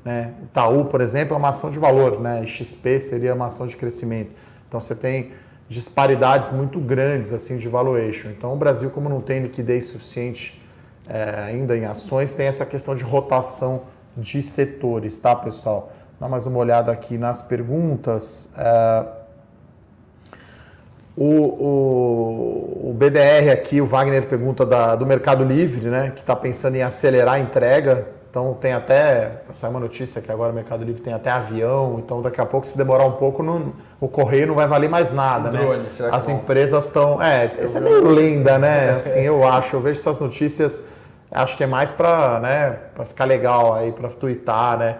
Né? 0.04 0.32
Itaú, 0.44 0.84
por 0.84 1.00
exemplo, 1.00 1.34
é 1.34 1.38
uma 1.38 1.48
ação 1.48 1.70
de 1.70 1.78
valor, 1.78 2.20
né? 2.20 2.46
XP 2.46 3.00
seria 3.00 3.34
uma 3.34 3.46
ação 3.46 3.66
de 3.66 3.76
crescimento. 3.76 4.30
Então 4.66 4.80
você 4.80 4.94
tem 4.94 5.32
disparidades 5.68 6.50
muito 6.50 6.80
grandes 6.80 7.32
assim 7.32 7.58
de 7.58 7.68
valuation. 7.68 8.30
Então 8.30 8.52
o 8.52 8.56
Brasil, 8.56 8.90
como 8.90 9.08
não 9.08 9.20
tem 9.20 9.40
liquidez 9.40 9.86
suficiente 9.86 10.60
é, 11.08 11.42
ainda 11.46 11.76
em 11.76 11.84
ações, 11.84 12.32
tem 12.32 12.46
essa 12.46 12.64
questão 12.64 12.94
de 12.94 13.04
rotação 13.04 13.82
de 14.16 14.42
setores, 14.42 15.18
tá, 15.18 15.34
pessoal? 15.34 15.92
Dá 16.18 16.28
mais 16.28 16.46
uma 16.46 16.58
olhada 16.58 16.90
aqui 16.90 17.18
nas 17.18 17.42
perguntas. 17.42 18.48
É, 18.56 19.19
o, 21.22 22.84
o, 22.84 22.90
o, 22.90 22.94
BDR 22.94 23.52
aqui, 23.52 23.80
o 23.80 23.86
Wagner 23.86 24.26
pergunta 24.26 24.64
da, 24.64 24.96
do 24.96 25.04
Mercado 25.04 25.44
Livre, 25.44 25.88
né, 25.88 26.12
que 26.14 26.20
está 26.20 26.34
pensando 26.34 26.76
em 26.76 26.82
acelerar 26.82 27.34
a 27.34 27.38
entrega 27.38 28.06
então 28.30 28.54
tem 28.54 28.72
até, 28.72 29.42
saiu 29.50 29.72
uma 29.72 29.80
notícia 29.80 30.22
que 30.22 30.30
agora 30.30 30.52
o 30.52 30.54
Mercado 30.54 30.84
Livre 30.84 31.02
tem 31.02 31.12
até 31.12 31.30
avião, 31.30 31.96
então 31.98 32.22
daqui 32.22 32.40
a 32.40 32.46
pouco 32.46 32.64
se 32.64 32.78
demorar 32.78 33.04
um 33.04 33.14
pouco 33.14 33.42
não, 33.42 33.72
o 34.00 34.06
correio 34.06 34.46
não 34.46 34.54
vai 34.54 34.68
valer 34.68 34.88
mais 34.88 35.12
nada, 35.12 35.50
drone, 35.50 35.82
né? 35.82 35.90
Será 35.90 36.10
que 36.10 36.16
As 36.16 36.26
vão? 36.26 36.36
empresas 36.36 36.84
estão, 36.84 37.20
é, 37.20 37.52
isso 37.60 37.76
é 37.76 37.80
meio 37.80 38.08
lenda, 38.08 38.56
né? 38.56 38.90
Assim, 38.94 39.22
eu 39.22 39.44
acho, 39.44 39.74
eu 39.74 39.80
vejo 39.80 39.98
essas 39.98 40.20
notícias, 40.20 40.84
acho 41.28 41.56
que 41.56 41.64
é 41.64 41.66
mais 41.66 41.90
para, 41.90 42.38
né, 42.38 42.76
para 42.94 43.04
ficar 43.04 43.24
legal 43.24 43.74
aí, 43.74 43.90
para 43.90 44.08
twittar, 44.10 44.78
né? 44.78 44.98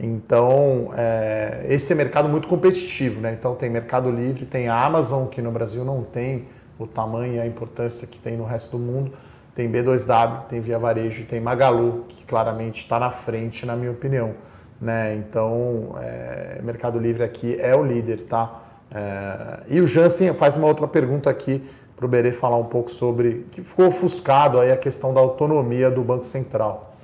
Então, 0.00 0.90
é, 0.96 1.66
esse 1.68 1.92
é 1.92 1.96
mercado 1.96 2.28
muito 2.28 2.46
competitivo, 2.46 3.20
né? 3.20 3.36
Então 3.38 3.54
tem 3.54 3.68
Mercado 3.68 4.10
Livre, 4.10 4.46
tem 4.46 4.68
a 4.68 4.84
Amazon, 4.84 5.26
que 5.26 5.42
no 5.42 5.50
Brasil 5.50 5.84
não 5.84 6.04
tem 6.04 6.46
o 6.78 6.86
tamanho 6.86 7.34
e 7.34 7.40
a 7.40 7.46
importância 7.46 8.06
que 8.06 8.20
tem 8.20 8.36
no 8.36 8.44
resto 8.44 8.76
do 8.76 8.82
mundo 8.82 9.12
tem 9.58 9.68
B2W, 9.68 10.44
tem 10.48 10.60
Via 10.60 10.78
Varejo, 10.78 11.24
tem 11.24 11.40
Magalu, 11.40 12.04
que 12.08 12.24
claramente 12.24 12.78
está 12.78 13.00
na 13.00 13.10
frente, 13.10 13.66
na 13.66 13.74
minha 13.74 13.90
opinião. 13.90 14.34
Né? 14.80 15.16
Então, 15.16 15.96
é, 16.00 16.60
Mercado 16.62 16.96
Livre 16.96 17.24
aqui 17.24 17.56
é 17.60 17.74
o 17.74 17.82
líder, 17.82 18.20
tá? 18.20 18.62
É, 18.94 19.64
e 19.66 19.80
o 19.80 19.86
Jansen 19.88 20.32
faz 20.34 20.56
uma 20.56 20.68
outra 20.68 20.86
pergunta 20.86 21.28
aqui 21.28 21.60
para 21.96 22.06
o 22.06 22.08
Berê 22.08 22.30
falar 22.30 22.56
um 22.56 22.66
pouco 22.66 22.88
sobre 22.88 23.48
que 23.50 23.60
ficou 23.60 23.88
ofuscado 23.88 24.60
aí 24.60 24.70
a 24.70 24.76
questão 24.76 25.12
da 25.12 25.18
autonomia 25.18 25.90
do 25.90 26.04
Banco 26.04 26.24
Central. 26.24 26.94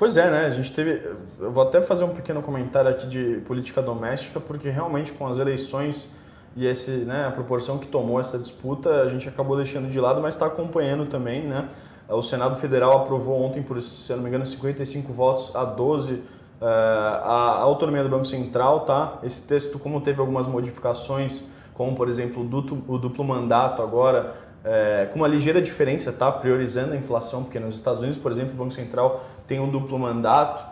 Pois 0.00 0.16
é, 0.16 0.30
né? 0.30 0.46
A 0.46 0.50
gente 0.50 0.72
teve. 0.72 1.06
Eu 1.38 1.52
vou 1.52 1.62
até 1.62 1.82
fazer 1.82 2.04
um 2.04 2.14
pequeno 2.14 2.40
comentário 2.40 2.90
aqui 2.90 3.06
de 3.06 3.42
política 3.44 3.82
doméstica, 3.82 4.40
porque 4.40 4.70
realmente 4.70 5.12
com 5.12 5.26
as 5.26 5.38
eleições 5.38 6.08
e 6.56 6.66
esse, 6.66 6.90
né, 6.90 7.26
a 7.26 7.30
proporção 7.30 7.76
que 7.76 7.86
tomou 7.86 8.18
essa 8.18 8.38
disputa 8.38 9.02
a 9.02 9.08
gente 9.10 9.28
acabou 9.28 9.58
deixando 9.58 9.90
de 9.90 10.00
lado, 10.00 10.22
mas 10.22 10.34
está 10.34 10.46
acompanhando 10.46 11.04
também. 11.04 11.42
Né? 11.42 11.68
O 12.08 12.22
Senado 12.22 12.56
Federal 12.56 13.02
aprovou 13.02 13.42
ontem, 13.42 13.62
por, 13.62 13.78
se 13.82 14.10
não 14.14 14.22
me 14.22 14.30
engano, 14.30 14.46
55 14.46 15.12
votos 15.12 15.54
a 15.54 15.66
12 15.66 16.12
uh, 16.14 16.22
eh, 16.62 16.64
a 16.64 17.58
autonomia 17.60 18.02
do 18.02 18.08
Banco 18.08 18.24
Central. 18.24 18.86
Tá? 18.86 19.18
Esse 19.22 19.42
texto, 19.42 19.78
como 19.78 20.00
teve 20.00 20.18
algumas 20.18 20.46
modificações, 20.46 21.42
como 21.74 21.94
por 21.94 22.08
exemplo 22.08 22.42
o 22.42 22.46
duplo, 22.46 22.82
o 22.88 22.96
duplo 22.96 23.22
mandato 23.22 23.82
agora, 23.82 24.34
é, 24.64 25.08
com 25.10 25.16
uma 25.16 25.28
ligeira 25.28 25.60
diferença, 25.60 26.12
tá? 26.12 26.30
priorizando 26.30 26.92
a 26.92 26.96
inflação, 26.96 27.42
porque 27.44 27.58
nos 27.58 27.74
Estados 27.74 28.00
Unidos, 28.00 28.18
por 28.18 28.30
exemplo, 28.30 28.54
o 28.54 28.56
Banco 28.56 28.72
Central 28.72 29.24
tem 29.50 29.60
um 29.60 29.68
duplo 29.68 29.98
mandato 29.98 30.70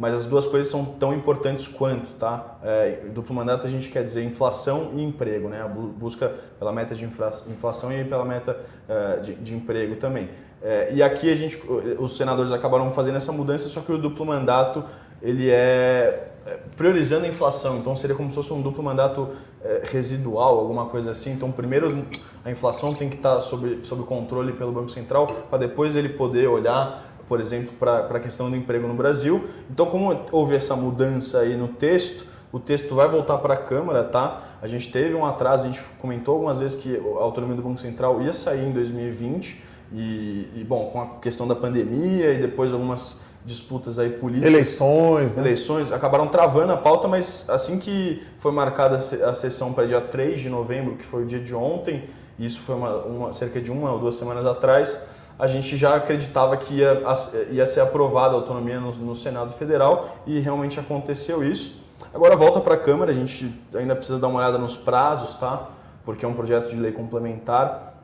mas 0.00 0.14
as 0.14 0.24
duas 0.24 0.46
coisas 0.46 0.70
são 0.70 0.82
tão 0.82 1.12
importantes 1.12 1.68
quanto, 1.68 2.08
tá? 2.14 2.56
É, 2.64 3.02
duplo 3.12 3.34
mandato 3.34 3.66
a 3.66 3.68
gente 3.68 3.90
quer 3.90 4.02
dizer 4.02 4.24
inflação 4.24 4.92
e 4.96 5.02
emprego, 5.02 5.46
né? 5.46 5.60
A 5.60 5.68
busca 5.68 6.36
pela 6.58 6.72
meta 6.72 6.94
de 6.94 7.04
inflação 7.04 7.92
e 7.92 8.02
pela 8.02 8.24
meta 8.24 8.58
é, 8.88 9.16
de, 9.18 9.34
de, 9.34 9.54
emprego 9.54 9.96
também. 9.96 10.30
É, 10.62 10.90
e 10.94 11.02
aqui 11.02 11.30
a 11.30 11.34
gente, 11.34 11.60
os 11.98 12.16
senadores 12.16 12.50
acabaram 12.50 12.90
fazendo 12.92 13.16
essa 13.16 13.30
mudança, 13.30 13.68
só 13.68 13.82
que 13.82 13.92
o 13.92 13.98
duplo 13.98 14.24
mandato 14.24 14.82
ele 15.20 15.50
é, 15.50 16.30
é 16.46 16.58
priorizando 16.78 17.26
a 17.26 17.28
inflação, 17.28 17.76
então 17.76 17.94
seria 17.94 18.16
como 18.16 18.30
se 18.30 18.36
fosse 18.36 18.54
um 18.54 18.62
duplo 18.62 18.82
mandato 18.82 19.28
é, 19.62 19.82
residual, 19.84 20.60
alguma 20.60 20.86
coisa 20.86 21.10
assim. 21.10 21.32
Então, 21.32 21.52
primeiro 21.52 22.06
a 22.42 22.50
inflação 22.50 22.94
tem 22.94 23.10
que 23.10 23.16
estar 23.16 23.38
sob, 23.38 23.80
sob 23.82 24.02
controle 24.04 24.54
pelo 24.54 24.72
Banco 24.72 24.88
Central, 24.88 25.26
para 25.50 25.58
depois 25.58 25.94
ele 25.94 26.08
poder 26.08 26.48
olhar 26.48 27.09
por 27.30 27.40
exemplo, 27.40 27.72
para 27.78 28.08
a 28.08 28.18
questão 28.18 28.50
do 28.50 28.56
emprego 28.56 28.88
no 28.88 28.94
Brasil. 28.94 29.48
Então, 29.70 29.86
como 29.86 30.24
houve 30.32 30.56
essa 30.56 30.74
mudança 30.74 31.38
aí 31.38 31.56
no 31.56 31.68
texto, 31.68 32.26
o 32.50 32.58
texto 32.58 32.92
vai 32.92 33.08
voltar 33.08 33.38
para 33.38 33.54
a 33.54 33.56
Câmara, 33.56 34.02
tá? 34.02 34.56
A 34.60 34.66
gente 34.66 34.90
teve 34.90 35.14
um 35.14 35.24
atraso, 35.24 35.62
a 35.62 35.66
gente 35.68 35.80
comentou 36.00 36.34
algumas 36.34 36.58
vezes 36.58 36.76
que 36.76 36.96
a 36.96 37.22
autonomia 37.22 37.54
do 37.54 37.62
Banco 37.62 37.78
Central 37.78 38.20
ia 38.20 38.32
sair 38.32 38.66
em 38.66 38.72
2020 38.72 39.62
e, 39.92 40.48
e 40.56 40.66
bom, 40.68 40.90
com 40.90 41.00
a 41.00 41.06
questão 41.20 41.46
da 41.46 41.54
pandemia 41.54 42.32
e 42.32 42.38
depois 42.40 42.72
algumas 42.72 43.20
disputas 43.46 44.00
aí 44.00 44.10
políticas. 44.10 44.52
Eleições, 44.52 45.36
né? 45.36 45.42
Eleições, 45.42 45.92
acabaram 45.92 46.26
travando 46.26 46.72
a 46.72 46.76
pauta, 46.76 47.06
mas 47.06 47.48
assim 47.48 47.78
que 47.78 48.24
foi 48.38 48.50
marcada 48.50 48.96
a 48.96 49.34
sessão 49.34 49.72
para 49.72 49.86
dia 49.86 50.00
3 50.00 50.40
de 50.40 50.48
novembro, 50.48 50.96
que 50.96 51.04
foi 51.04 51.22
o 51.22 51.26
dia 51.26 51.38
de 51.38 51.54
ontem, 51.54 52.06
isso 52.40 52.58
foi 52.58 52.74
uma, 52.74 52.96
uma 53.04 53.32
cerca 53.32 53.60
de 53.60 53.70
uma 53.70 53.92
ou 53.92 54.00
duas 54.00 54.16
semanas 54.16 54.44
atrás, 54.44 54.98
a 55.40 55.46
gente 55.46 55.76
já 55.76 55.96
acreditava 55.96 56.56
que 56.56 56.74
ia, 56.74 57.02
ia 57.50 57.66
ser 57.66 57.80
aprovada 57.80 58.34
a 58.34 58.36
autonomia 58.36 58.78
no, 58.78 58.92
no 58.92 59.16
Senado 59.16 59.52
Federal 59.52 60.18
e 60.26 60.38
realmente 60.38 60.78
aconteceu 60.78 61.42
isso. 61.42 61.80
Agora 62.12 62.36
volta 62.36 62.60
para 62.60 62.74
a 62.74 62.78
Câmara, 62.78 63.10
a 63.10 63.14
gente 63.14 63.54
ainda 63.74 63.96
precisa 63.96 64.18
dar 64.18 64.28
uma 64.28 64.38
olhada 64.38 64.58
nos 64.58 64.76
prazos, 64.76 65.34
tá? 65.36 65.70
Porque 66.04 66.24
é 66.24 66.28
um 66.28 66.34
projeto 66.34 66.68
de 66.68 66.76
lei 66.76 66.92
complementar. 66.92 67.94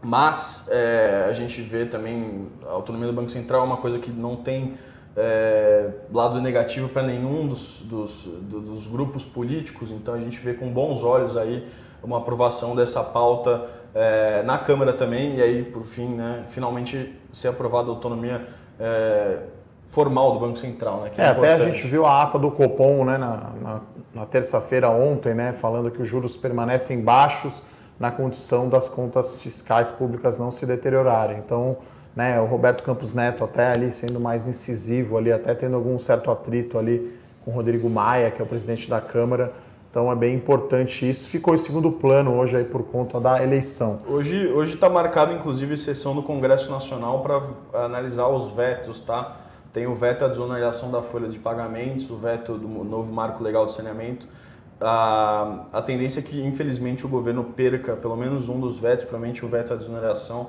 Mas 0.00 0.66
é, 0.70 1.26
a 1.28 1.32
gente 1.32 1.60
vê 1.60 1.84
também 1.86 2.46
a 2.66 2.72
autonomia 2.72 3.08
do 3.08 3.12
Banco 3.12 3.30
Central 3.30 3.62
é 3.62 3.64
uma 3.64 3.76
coisa 3.76 3.98
que 3.98 4.10
não 4.10 4.36
tem 4.36 4.78
é, 5.16 5.90
lado 6.12 6.40
negativo 6.40 6.88
para 6.88 7.02
nenhum 7.02 7.48
dos, 7.48 7.82
dos, 7.82 8.22
dos 8.24 8.86
grupos 8.86 9.24
políticos, 9.24 9.90
então 9.90 10.14
a 10.14 10.20
gente 10.20 10.38
vê 10.38 10.54
com 10.54 10.68
bons 10.68 11.02
olhos 11.02 11.36
aí 11.36 11.66
uma 12.02 12.18
aprovação 12.18 12.74
dessa 12.74 13.02
pauta 13.02 13.68
é, 13.94 14.42
na 14.42 14.58
Câmara 14.58 14.92
também, 14.92 15.36
e 15.36 15.42
aí, 15.42 15.62
por 15.64 15.84
fim, 15.84 16.08
né, 16.14 16.44
finalmente 16.48 17.18
ser 17.32 17.48
aprovada 17.48 17.88
a 17.88 17.90
autonomia 17.90 18.46
é, 18.78 19.38
formal 19.88 20.32
do 20.34 20.40
Banco 20.40 20.58
Central. 20.58 21.00
Né, 21.02 21.10
é, 21.16 21.22
é 21.22 21.26
até 21.28 21.54
a 21.54 21.58
gente 21.58 21.86
viu 21.86 22.06
a 22.06 22.22
ata 22.22 22.38
do 22.38 22.50
Copom 22.50 23.04
né, 23.04 23.18
na, 23.18 23.50
na, 23.60 23.80
na 24.14 24.26
terça-feira 24.26 24.88
ontem, 24.88 25.34
né, 25.34 25.52
falando 25.52 25.90
que 25.90 26.00
os 26.00 26.08
juros 26.08 26.36
permanecem 26.36 27.02
baixos 27.02 27.52
na 27.98 28.10
condição 28.10 28.68
das 28.68 28.88
contas 28.88 29.40
fiscais 29.40 29.90
públicas 29.90 30.38
não 30.38 30.50
se 30.50 30.64
deteriorarem. 30.64 31.38
Então, 31.38 31.76
né, 32.14 32.40
o 32.40 32.46
Roberto 32.46 32.82
Campos 32.82 33.12
Neto 33.12 33.44
até 33.44 33.72
ali 33.72 33.92
sendo 33.92 34.18
mais 34.18 34.46
incisivo 34.46 35.18
ali, 35.18 35.32
até 35.32 35.54
tendo 35.54 35.76
algum 35.76 35.98
certo 35.98 36.30
atrito 36.30 36.78
ali 36.78 37.18
com 37.44 37.50
o 37.50 37.54
Rodrigo 37.54 37.90
Maia, 37.90 38.30
que 38.30 38.40
é 38.40 38.44
o 38.44 38.48
presidente 38.48 38.88
da 38.88 39.00
Câmara, 39.00 39.52
então 39.90 40.10
é 40.10 40.14
bem 40.14 40.36
importante 40.36 41.08
isso. 41.08 41.28
Ficou 41.28 41.54
em 41.54 41.58
segundo 41.58 41.90
plano 41.90 42.38
hoje 42.38 42.56
aí 42.56 42.64
por 42.64 42.84
conta 42.84 43.20
da 43.20 43.42
eleição. 43.42 43.98
Hoje 44.06 44.46
hoje 44.46 44.74
está 44.74 44.88
marcado 44.88 45.32
inclusive 45.32 45.76
sessão 45.76 46.14
do 46.14 46.22
Congresso 46.22 46.70
Nacional 46.70 47.20
para 47.22 47.84
analisar 47.84 48.28
os 48.28 48.52
vetos, 48.52 49.00
tá? 49.00 49.36
Tem 49.72 49.86
o 49.86 49.94
veto 49.94 50.24
à 50.24 50.28
desoneração 50.28 50.90
da 50.90 51.02
folha 51.02 51.28
de 51.28 51.38
pagamentos, 51.38 52.10
o 52.10 52.16
veto 52.16 52.56
do 52.56 52.68
novo 52.84 53.12
marco 53.12 53.42
legal 53.42 53.66
de 53.66 53.72
saneamento. 53.72 54.26
A, 54.80 55.66
a 55.72 55.82
tendência 55.82 56.20
é 56.20 56.22
que 56.22 56.40
infelizmente 56.40 57.04
o 57.04 57.08
governo 57.08 57.44
perca 57.44 57.96
pelo 57.96 58.16
menos 58.16 58.48
um 58.48 58.58
dos 58.58 58.78
vetos, 58.78 59.04
provavelmente 59.04 59.44
o 59.44 59.48
veto 59.48 59.72
à 59.72 59.76
desoneração 59.76 60.48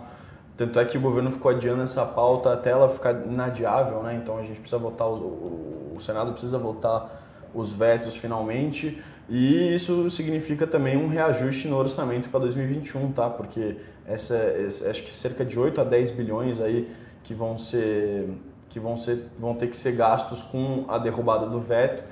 Tanto 0.62 0.80
é 0.80 0.86
que 0.86 0.96
o 0.96 1.02
governo 1.02 1.32
ficou 1.32 1.50
adiando 1.50 1.82
essa 1.82 2.06
pauta 2.06 2.54
até 2.54 2.70
ela 2.70 2.88
ficar 2.88 3.26
inadiável, 3.26 4.04
né? 4.04 4.14
Então 4.14 4.38
a 4.38 4.44
gente 4.44 4.60
precisa 4.60 4.78
votar, 4.78 5.08
o, 5.08 5.94
o 5.96 5.98
Senado 6.00 6.34
precisa 6.34 6.60
votar 6.60 7.50
os 7.52 7.72
vetos 7.72 8.16
finalmente. 8.16 9.02
E 9.34 9.74
isso 9.74 10.10
significa 10.10 10.68
também 10.68 10.98
um 10.98 11.08
reajuste 11.08 11.66
no 11.66 11.78
orçamento 11.78 12.28
para 12.28 12.42
2021, 12.42 13.14
tá? 13.14 13.30
Porque 13.30 13.78
essa, 14.06 14.36
essa, 14.36 14.90
acho 14.90 15.04
que 15.04 15.16
cerca 15.16 15.46
de 15.46 15.58
8 15.58 15.80
a 15.80 15.84
10 15.86 16.12
bilhões 16.12 16.60
aí 16.60 16.92
que 17.24 17.34
vão 17.34 17.58
ser 17.58 18.28
que 18.68 18.80
vão, 18.80 18.96
ser, 18.96 19.28
vão 19.38 19.54
ter 19.54 19.68
que 19.68 19.76
ser 19.76 19.94
gastos 19.94 20.42
com 20.44 20.86
a 20.88 20.98
derrubada 20.98 21.46
do 21.46 21.60
veto 21.60 22.04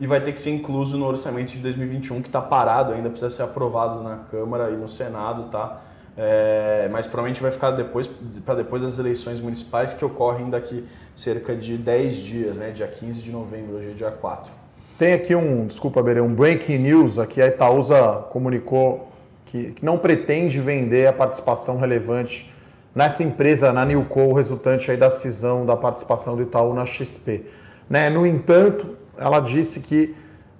e 0.00 0.06
vai 0.06 0.20
ter 0.20 0.32
que 0.32 0.40
ser 0.40 0.50
incluso 0.50 0.96
no 0.96 1.06
orçamento 1.06 1.50
de 1.50 1.58
2021 1.58 2.22
que 2.22 2.28
está 2.28 2.40
parado 2.40 2.92
ainda 2.92 3.08
precisa 3.08 3.30
ser 3.30 3.42
aprovado 3.42 4.02
na 4.02 4.16
Câmara 4.30 4.70
e 4.70 4.76
no 4.76 4.88
Senado, 4.88 5.50
tá? 5.50 5.80
É, 6.16 6.88
mas 6.92 7.08
provavelmente 7.08 7.42
vai 7.42 7.50
ficar 7.50 7.72
depois 7.72 8.08
para 8.44 8.54
depois 8.54 8.82
das 8.82 9.00
eleições 9.00 9.40
municipais 9.40 9.94
que 9.94 10.04
ocorrem 10.04 10.48
daqui 10.48 10.84
cerca 11.16 11.56
de 11.56 11.76
10 11.76 12.16
dias, 12.18 12.56
né? 12.56 12.70
Dia 12.70 12.86
15 12.86 13.20
de 13.20 13.32
novembro, 13.32 13.76
hoje 13.76 13.90
é 13.90 13.94
dia 13.94 14.12
4. 14.12 14.67
Tem 14.98 15.12
aqui 15.12 15.32
um, 15.32 15.64
desculpa, 15.64 16.02
Berê, 16.02 16.20
um 16.20 16.34
breaking 16.34 16.78
news 16.78 17.20
aqui. 17.20 17.40
A 17.40 17.46
Itaúsa 17.46 18.24
comunicou 18.32 19.08
que, 19.46 19.70
que 19.70 19.84
não 19.84 19.96
pretende 19.96 20.60
vender 20.60 21.06
a 21.06 21.12
participação 21.12 21.78
relevante 21.78 22.52
nessa 22.92 23.22
empresa, 23.22 23.72
na 23.72 23.84
Newco, 23.84 24.32
resultante 24.32 24.90
aí 24.90 24.96
da 24.96 25.08
cisão 25.08 25.64
da 25.64 25.76
participação 25.76 26.34
do 26.34 26.42
Itaú 26.42 26.74
na 26.74 26.84
XP. 26.84 27.44
Né? 27.88 28.10
No 28.10 28.26
entanto, 28.26 28.96
ela 29.16 29.38
disse 29.38 29.78
que 29.78 30.16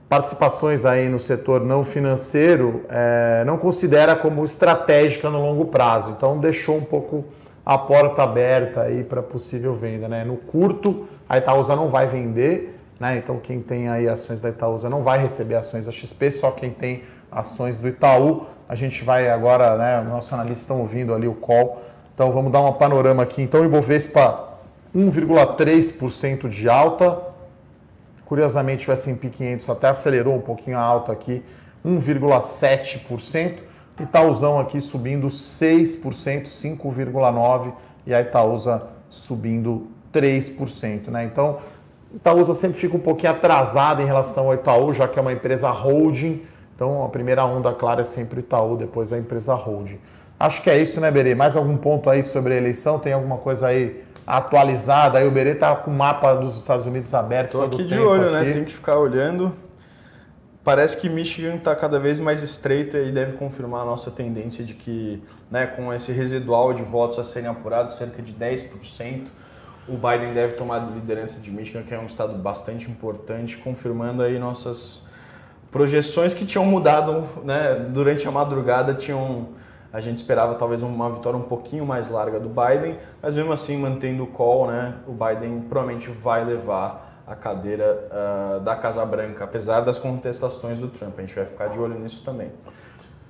participações 0.08 0.86
aí 0.86 1.08
no 1.08 1.18
setor 1.18 1.64
não 1.64 1.82
financeiro 1.82 2.82
é, 2.88 3.42
não 3.44 3.58
considera 3.58 4.14
como 4.14 4.44
estratégica 4.44 5.28
no 5.28 5.40
longo 5.40 5.64
prazo. 5.64 6.14
Então 6.16 6.38
deixou 6.38 6.76
um 6.76 6.84
pouco 6.84 7.24
a 7.66 7.76
porta 7.76 8.22
aberta 8.22 8.82
aí 8.82 9.02
para 9.02 9.20
possível 9.20 9.74
venda. 9.74 10.06
Né? 10.06 10.24
No 10.24 10.36
curto, 10.36 11.08
a 11.28 11.38
Itaúsa 11.38 11.74
não 11.74 11.88
vai 11.88 12.06
vender, 12.06 12.77
né? 12.98 13.18
Então 13.18 13.38
quem 13.38 13.60
tem 13.60 13.88
aí 13.88 14.08
ações 14.08 14.40
da 14.40 14.48
Itaúsa 14.48 14.88
não 14.88 15.02
vai 15.02 15.18
receber 15.18 15.54
ações 15.54 15.86
da 15.86 15.92
XP, 15.92 16.30
só 16.30 16.50
quem 16.50 16.70
tem 16.70 17.04
ações 17.30 17.78
do 17.78 17.88
Itaú. 17.88 18.46
A 18.68 18.74
gente 18.74 19.04
vai 19.04 19.28
agora, 19.30 19.76
né? 19.76 20.00
Nossos 20.02 20.32
analistas 20.32 20.62
estão 20.62 20.80
ouvindo 20.80 21.14
ali 21.14 21.26
o 21.26 21.34
call. 21.34 21.82
Então 22.14 22.32
vamos 22.32 22.50
dar 22.52 22.60
um 22.60 22.72
panorama 22.72 23.22
aqui. 23.22 23.42
Então 23.42 23.64
Ibovespa 23.64 24.58
1,3% 24.94 26.48
de 26.48 26.68
alta. 26.68 27.22
Curiosamente 28.24 28.90
o 28.90 28.92
S&P 28.92 29.30
500 29.30 29.70
até 29.70 29.88
acelerou 29.88 30.34
um 30.34 30.40
pouquinho 30.40 30.76
a 30.76 30.82
alta 30.82 31.12
aqui, 31.12 31.42
1,7%. 31.84 33.60
Itaúzão 33.98 34.60
aqui 34.60 34.80
subindo 34.80 35.26
6%, 35.28 36.44
5,9% 36.44 37.72
e 38.06 38.14
a 38.14 38.20
Itaúsa 38.20 38.86
subindo 39.08 39.88
3%, 40.12 41.08
né? 41.08 41.24
Então, 41.24 41.58
Itaúsa 42.14 42.54
sempre 42.54 42.78
fica 42.78 42.96
um 42.96 43.00
pouquinho 43.00 43.32
atrasada 43.32 44.02
em 44.02 44.06
relação 44.06 44.46
ao 44.46 44.54
Itaú, 44.54 44.92
já 44.92 45.06
que 45.06 45.18
é 45.18 45.22
uma 45.22 45.32
empresa 45.32 45.70
holding. 45.70 46.42
Então 46.74 47.04
a 47.04 47.08
primeira 47.08 47.44
onda, 47.44 47.72
claro, 47.72 48.00
é 48.00 48.04
sempre 48.04 48.38
o 48.38 48.40
Itaú, 48.40 48.76
depois 48.76 49.12
a 49.12 49.18
empresa 49.18 49.54
holding. 49.54 49.98
Acho 50.38 50.62
que 50.62 50.70
é 50.70 50.78
isso, 50.78 51.00
né, 51.00 51.10
Berê? 51.10 51.34
Mais 51.34 51.56
algum 51.56 51.76
ponto 51.76 52.08
aí 52.08 52.22
sobre 52.22 52.54
a 52.54 52.56
eleição? 52.56 52.98
Tem 52.98 53.12
alguma 53.12 53.38
coisa 53.38 53.68
aí 53.68 54.04
atualizada? 54.26 55.18
Aí 55.18 55.26
o 55.26 55.30
Berê 55.30 55.54
tá 55.54 55.74
com 55.74 55.90
o 55.90 55.94
mapa 55.94 56.34
dos 56.34 56.56
Estados 56.56 56.86
Unidos 56.86 57.12
aberto. 57.12 57.60
Estou 57.60 57.64
aqui 57.64 57.84
de 57.84 57.98
olho, 57.98 58.30
né? 58.30 58.38
aqui. 58.38 58.48
né? 58.48 58.54
Tem 58.54 58.64
que 58.64 58.72
ficar 58.72 58.98
olhando. 58.98 59.52
Parece 60.62 60.98
que 60.98 61.08
Michigan 61.08 61.56
está 61.56 61.74
cada 61.74 61.98
vez 61.98 62.20
mais 62.20 62.42
estreito 62.42 62.96
e 62.96 63.10
deve 63.10 63.32
confirmar 63.32 63.82
a 63.82 63.84
nossa 63.84 64.10
tendência 64.10 64.62
de 64.64 64.74
que, 64.74 65.22
né, 65.50 65.66
com 65.66 65.92
esse 65.92 66.12
residual 66.12 66.74
de 66.74 66.82
votos 66.82 67.18
a 67.18 67.24
serem 67.24 67.48
apurados, 67.48 67.94
cerca 67.94 68.20
de 68.20 68.34
10%, 68.34 69.28
o 69.88 69.96
Biden 69.96 70.34
deve 70.34 70.54
tomar 70.54 70.82
a 70.82 70.86
liderança 70.86 71.40
de 71.40 71.50
Michigan, 71.50 71.82
que 71.82 71.94
é 71.94 71.98
um 71.98 72.06
estado 72.06 72.34
bastante 72.34 72.90
importante, 72.90 73.56
confirmando 73.56 74.22
aí 74.22 74.38
nossas 74.38 75.02
projeções 75.70 76.34
que 76.34 76.46
tinham 76.46 76.64
mudado 76.64 77.26
né, 77.44 77.74
durante 77.90 78.26
a 78.26 78.30
madrugada, 78.30 78.94
tinham 78.94 79.48
a 79.90 80.00
gente 80.00 80.18
esperava 80.18 80.54
talvez 80.54 80.82
uma 80.82 81.10
vitória 81.10 81.38
um 81.38 81.44
pouquinho 81.44 81.86
mais 81.86 82.10
larga 82.10 82.38
do 82.38 82.48
Biden, 82.48 82.98
mas 83.22 83.34
mesmo 83.34 83.52
assim 83.52 83.76
mantendo 83.78 84.24
o 84.24 84.26
call, 84.26 84.66
né, 84.66 84.94
o 85.06 85.12
Biden 85.12 85.62
provavelmente 85.62 86.10
vai 86.10 86.44
levar 86.44 87.22
a 87.26 87.34
cadeira 87.34 88.08
uh, 88.10 88.60
da 88.60 88.76
Casa 88.76 89.04
Branca, 89.04 89.44
apesar 89.44 89.80
das 89.80 89.98
contestações 89.98 90.78
do 90.78 90.88
Trump. 90.88 91.18
A 91.18 91.20
gente 91.20 91.34
vai 91.34 91.44
ficar 91.44 91.68
de 91.68 91.78
olho 91.78 91.98
nisso 91.98 92.22
também. 92.22 92.50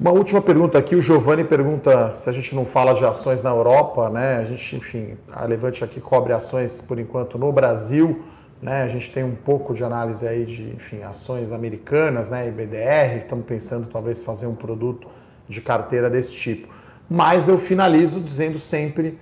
Uma 0.01 0.13
última 0.13 0.41
pergunta 0.41 0.79
aqui, 0.79 0.95
o 0.95 1.03
Giovanni 1.03 1.43
pergunta 1.43 2.15
se 2.15 2.31
a 2.31 2.33
gente 2.33 2.55
não 2.55 2.65
fala 2.65 2.93
de 2.93 3.05
ações 3.05 3.43
na 3.43 3.51
Europa, 3.51 4.09
né? 4.09 4.37
A 4.37 4.45
gente, 4.45 4.77
enfim, 4.77 5.17
a 5.29 5.45
Levante 5.45 5.83
aqui 5.83 6.01
cobre 6.01 6.33
ações 6.33 6.81
por 6.81 7.01
enquanto 7.01 7.37
no 7.37 7.51
Brasil, 7.51 8.23
né? 8.63 8.85
A 8.85 8.89
gente 8.89 9.11
tem 9.11 9.25
um 9.25 9.35
pouco 9.35 9.75
de 9.75 9.83
análise 9.83 10.25
aí 10.25 10.45
de, 10.45 10.71
enfim, 10.71 11.03
ações 11.03 11.51
americanas, 11.51 12.31
né? 12.31 12.47
IBDR, 12.47 13.17
estamos 13.17 13.45
pensando 13.45 13.89
talvez 13.89 14.23
fazer 14.23 14.47
um 14.47 14.55
produto 14.55 15.09
de 15.49 15.61
carteira 15.61 16.09
desse 16.09 16.33
tipo. 16.33 16.73
Mas 17.11 17.49
eu 17.49 17.59
finalizo 17.59 18.21
dizendo 18.21 18.57
sempre, 18.57 19.19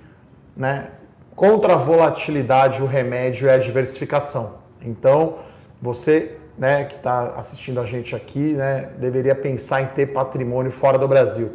né? 0.54 0.90
Contra 1.34 1.72
a 1.72 1.76
volatilidade, 1.76 2.82
o 2.82 2.86
remédio 2.86 3.48
é 3.48 3.54
a 3.54 3.58
diversificação. 3.58 4.56
Então, 4.82 5.36
você 5.80 6.35
né, 6.58 6.84
que 6.84 6.96
está 6.96 7.34
assistindo 7.36 7.80
a 7.80 7.84
gente 7.84 8.14
aqui, 8.14 8.54
né, 8.54 8.88
deveria 8.98 9.34
pensar 9.34 9.82
em 9.82 9.86
ter 9.86 10.06
patrimônio 10.06 10.70
fora 10.70 10.98
do 10.98 11.06
Brasil. 11.06 11.52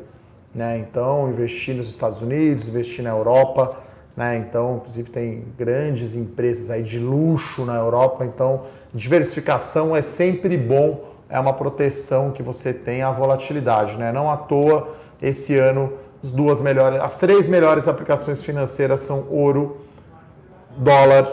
Né? 0.54 0.78
Então, 0.78 1.30
investir 1.30 1.76
nos 1.76 1.90
Estados 1.90 2.22
Unidos, 2.22 2.68
investir 2.68 3.04
na 3.04 3.10
Europa. 3.10 3.78
Né? 4.16 4.38
Então, 4.38 4.78
inclusive, 4.78 5.10
tem 5.10 5.46
grandes 5.58 6.16
empresas 6.16 6.70
aí 6.70 6.84
de 6.84 7.00
luxo 7.00 7.66
na 7.66 7.76
Europa. 7.76 8.26
Então, 8.26 8.64
diversificação 8.94 9.96
é 9.96 10.02
sempre 10.02 10.58
bom, 10.58 11.06
é 11.30 11.40
uma 11.40 11.54
proteção 11.54 12.32
que 12.32 12.44
você 12.44 12.74
tem 12.74 13.02
à 13.02 13.12
volatilidade. 13.12 13.98
Né? 13.98 14.12
Não 14.12 14.30
à 14.30 14.38
toa, 14.38 14.96
esse 15.22 15.58
ano, 15.58 15.94
as 16.22 16.32
duas 16.32 16.62
melhores, 16.62 17.00
as 17.00 17.18
três 17.18 17.48
melhores 17.48 17.88
aplicações 17.88 18.42
financeiras 18.42 19.00
são 19.02 19.26
ouro, 19.30 19.78
dólar 20.78 21.28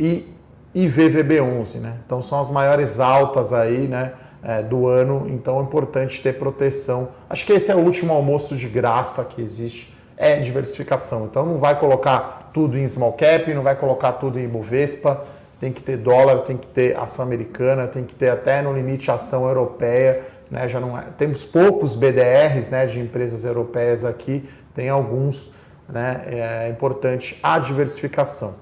e 0.00 0.32
e 0.74 0.86
VVB11, 0.86 1.76
né? 1.76 1.94
Então 2.04 2.22
são 2.22 2.40
as 2.40 2.50
maiores 2.50 3.00
altas 3.00 3.52
aí, 3.52 3.86
né? 3.86 4.12
É, 4.44 4.60
do 4.60 4.88
ano, 4.88 5.28
então 5.28 5.60
é 5.60 5.62
importante 5.62 6.20
ter 6.20 6.36
proteção. 6.36 7.10
Acho 7.30 7.46
que 7.46 7.52
esse 7.52 7.70
é 7.70 7.76
o 7.76 7.78
último 7.78 8.12
almoço 8.12 8.56
de 8.56 8.66
graça 8.66 9.24
que 9.24 9.40
existe, 9.40 9.96
é 10.16 10.36
diversificação. 10.40 11.26
Então 11.26 11.46
não 11.46 11.58
vai 11.58 11.78
colocar 11.78 12.50
tudo 12.52 12.76
em 12.76 12.84
small 12.84 13.12
cap, 13.12 13.54
não 13.54 13.62
vai 13.62 13.76
colocar 13.76 14.14
tudo 14.14 14.40
em 14.40 14.48
Bovespa, 14.48 15.24
tem 15.60 15.72
que 15.72 15.80
ter 15.80 15.96
dólar, 15.96 16.40
tem 16.40 16.56
que 16.56 16.66
ter 16.66 16.98
ação 16.98 17.24
americana, 17.24 17.86
tem 17.86 18.02
que 18.02 18.16
ter 18.16 18.30
até 18.30 18.60
no 18.60 18.72
limite 18.72 19.12
ação 19.12 19.46
europeia, 19.46 20.22
né? 20.50 20.66
Já 20.66 20.80
não 20.80 20.98
é, 20.98 21.04
temos 21.16 21.44
poucos 21.44 21.94
BDRs, 21.94 22.68
né, 22.68 22.84
de 22.84 22.98
empresas 22.98 23.44
europeias 23.44 24.04
aqui, 24.04 24.48
tem 24.74 24.88
alguns, 24.88 25.52
né? 25.88 26.22
É 26.26 26.68
importante 26.68 27.38
a 27.44 27.60
diversificação. 27.60 28.56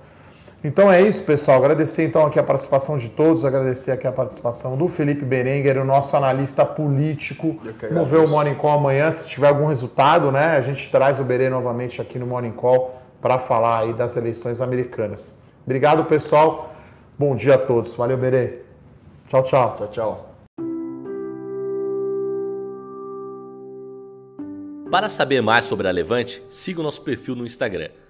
Então 0.62 0.92
é 0.92 1.00
isso, 1.00 1.22
pessoal. 1.22 1.56
Agradecer 1.56 2.04
então 2.04 2.26
aqui 2.26 2.38
a 2.38 2.42
participação 2.42 2.98
de 2.98 3.08
todos, 3.08 3.46
agradecer 3.46 3.92
aqui 3.92 4.06
a 4.06 4.12
participação 4.12 4.76
do 4.76 4.88
Felipe 4.88 5.24
Berenguer, 5.24 5.80
o 5.80 5.84
nosso 5.84 6.14
analista 6.16 6.66
político. 6.66 7.58
Vamos 7.90 8.10
ver 8.10 8.18
o 8.18 8.28
Morning 8.28 8.54
Call 8.54 8.72
amanhã, 8.72 9.10
se 9.10 9.26
tiver 9.26 9.48
algum 9.48 9.66
resultado, 9.66 10.30
né? 10.30 10.56
A 10.56 10.60
gente 10.60 10.90
traz 10.90 11.18
o 11.18 11.24
Berê 11.24 11.48
novamente 11.48 12.02
aqui 12.02 12.18
no 12.18 12.26
Morning 12.26 12.52
Call 12.52 12.94
para 13.22 13.38
falar 13.38 13.80
aí 13.80 13.94
das 13.94 14.16
eleições 14.16 14.60
americanas. 14.60 15.34
Obrigado, 15.64 16.04
pessoal. 16.04 16.74
Bom 17.18 17.34
dia 17.34 17.54
a 17.54 17.58
todos. 17.58 17.96
Valeu, 17.96 18.18
Berê. 18.18 18.58
Tchau, 19.28 19.42
tchau. 19.42 19.76
Tchau, 19.76 19.88
tchau. 19.88 20.26
Para 24.90 25.08
saber 25.08 25.40
mais 25.40 25.64
sobre 25.64 25.88
a 25.88 25.90
Levante, 25.90 26.42
siga 26.50 26.80
o 26.80 26.82
nosso 26.82 27.00
perfil 27.00 27.34
no 27.34 27.46
Instagram 27.46 27.88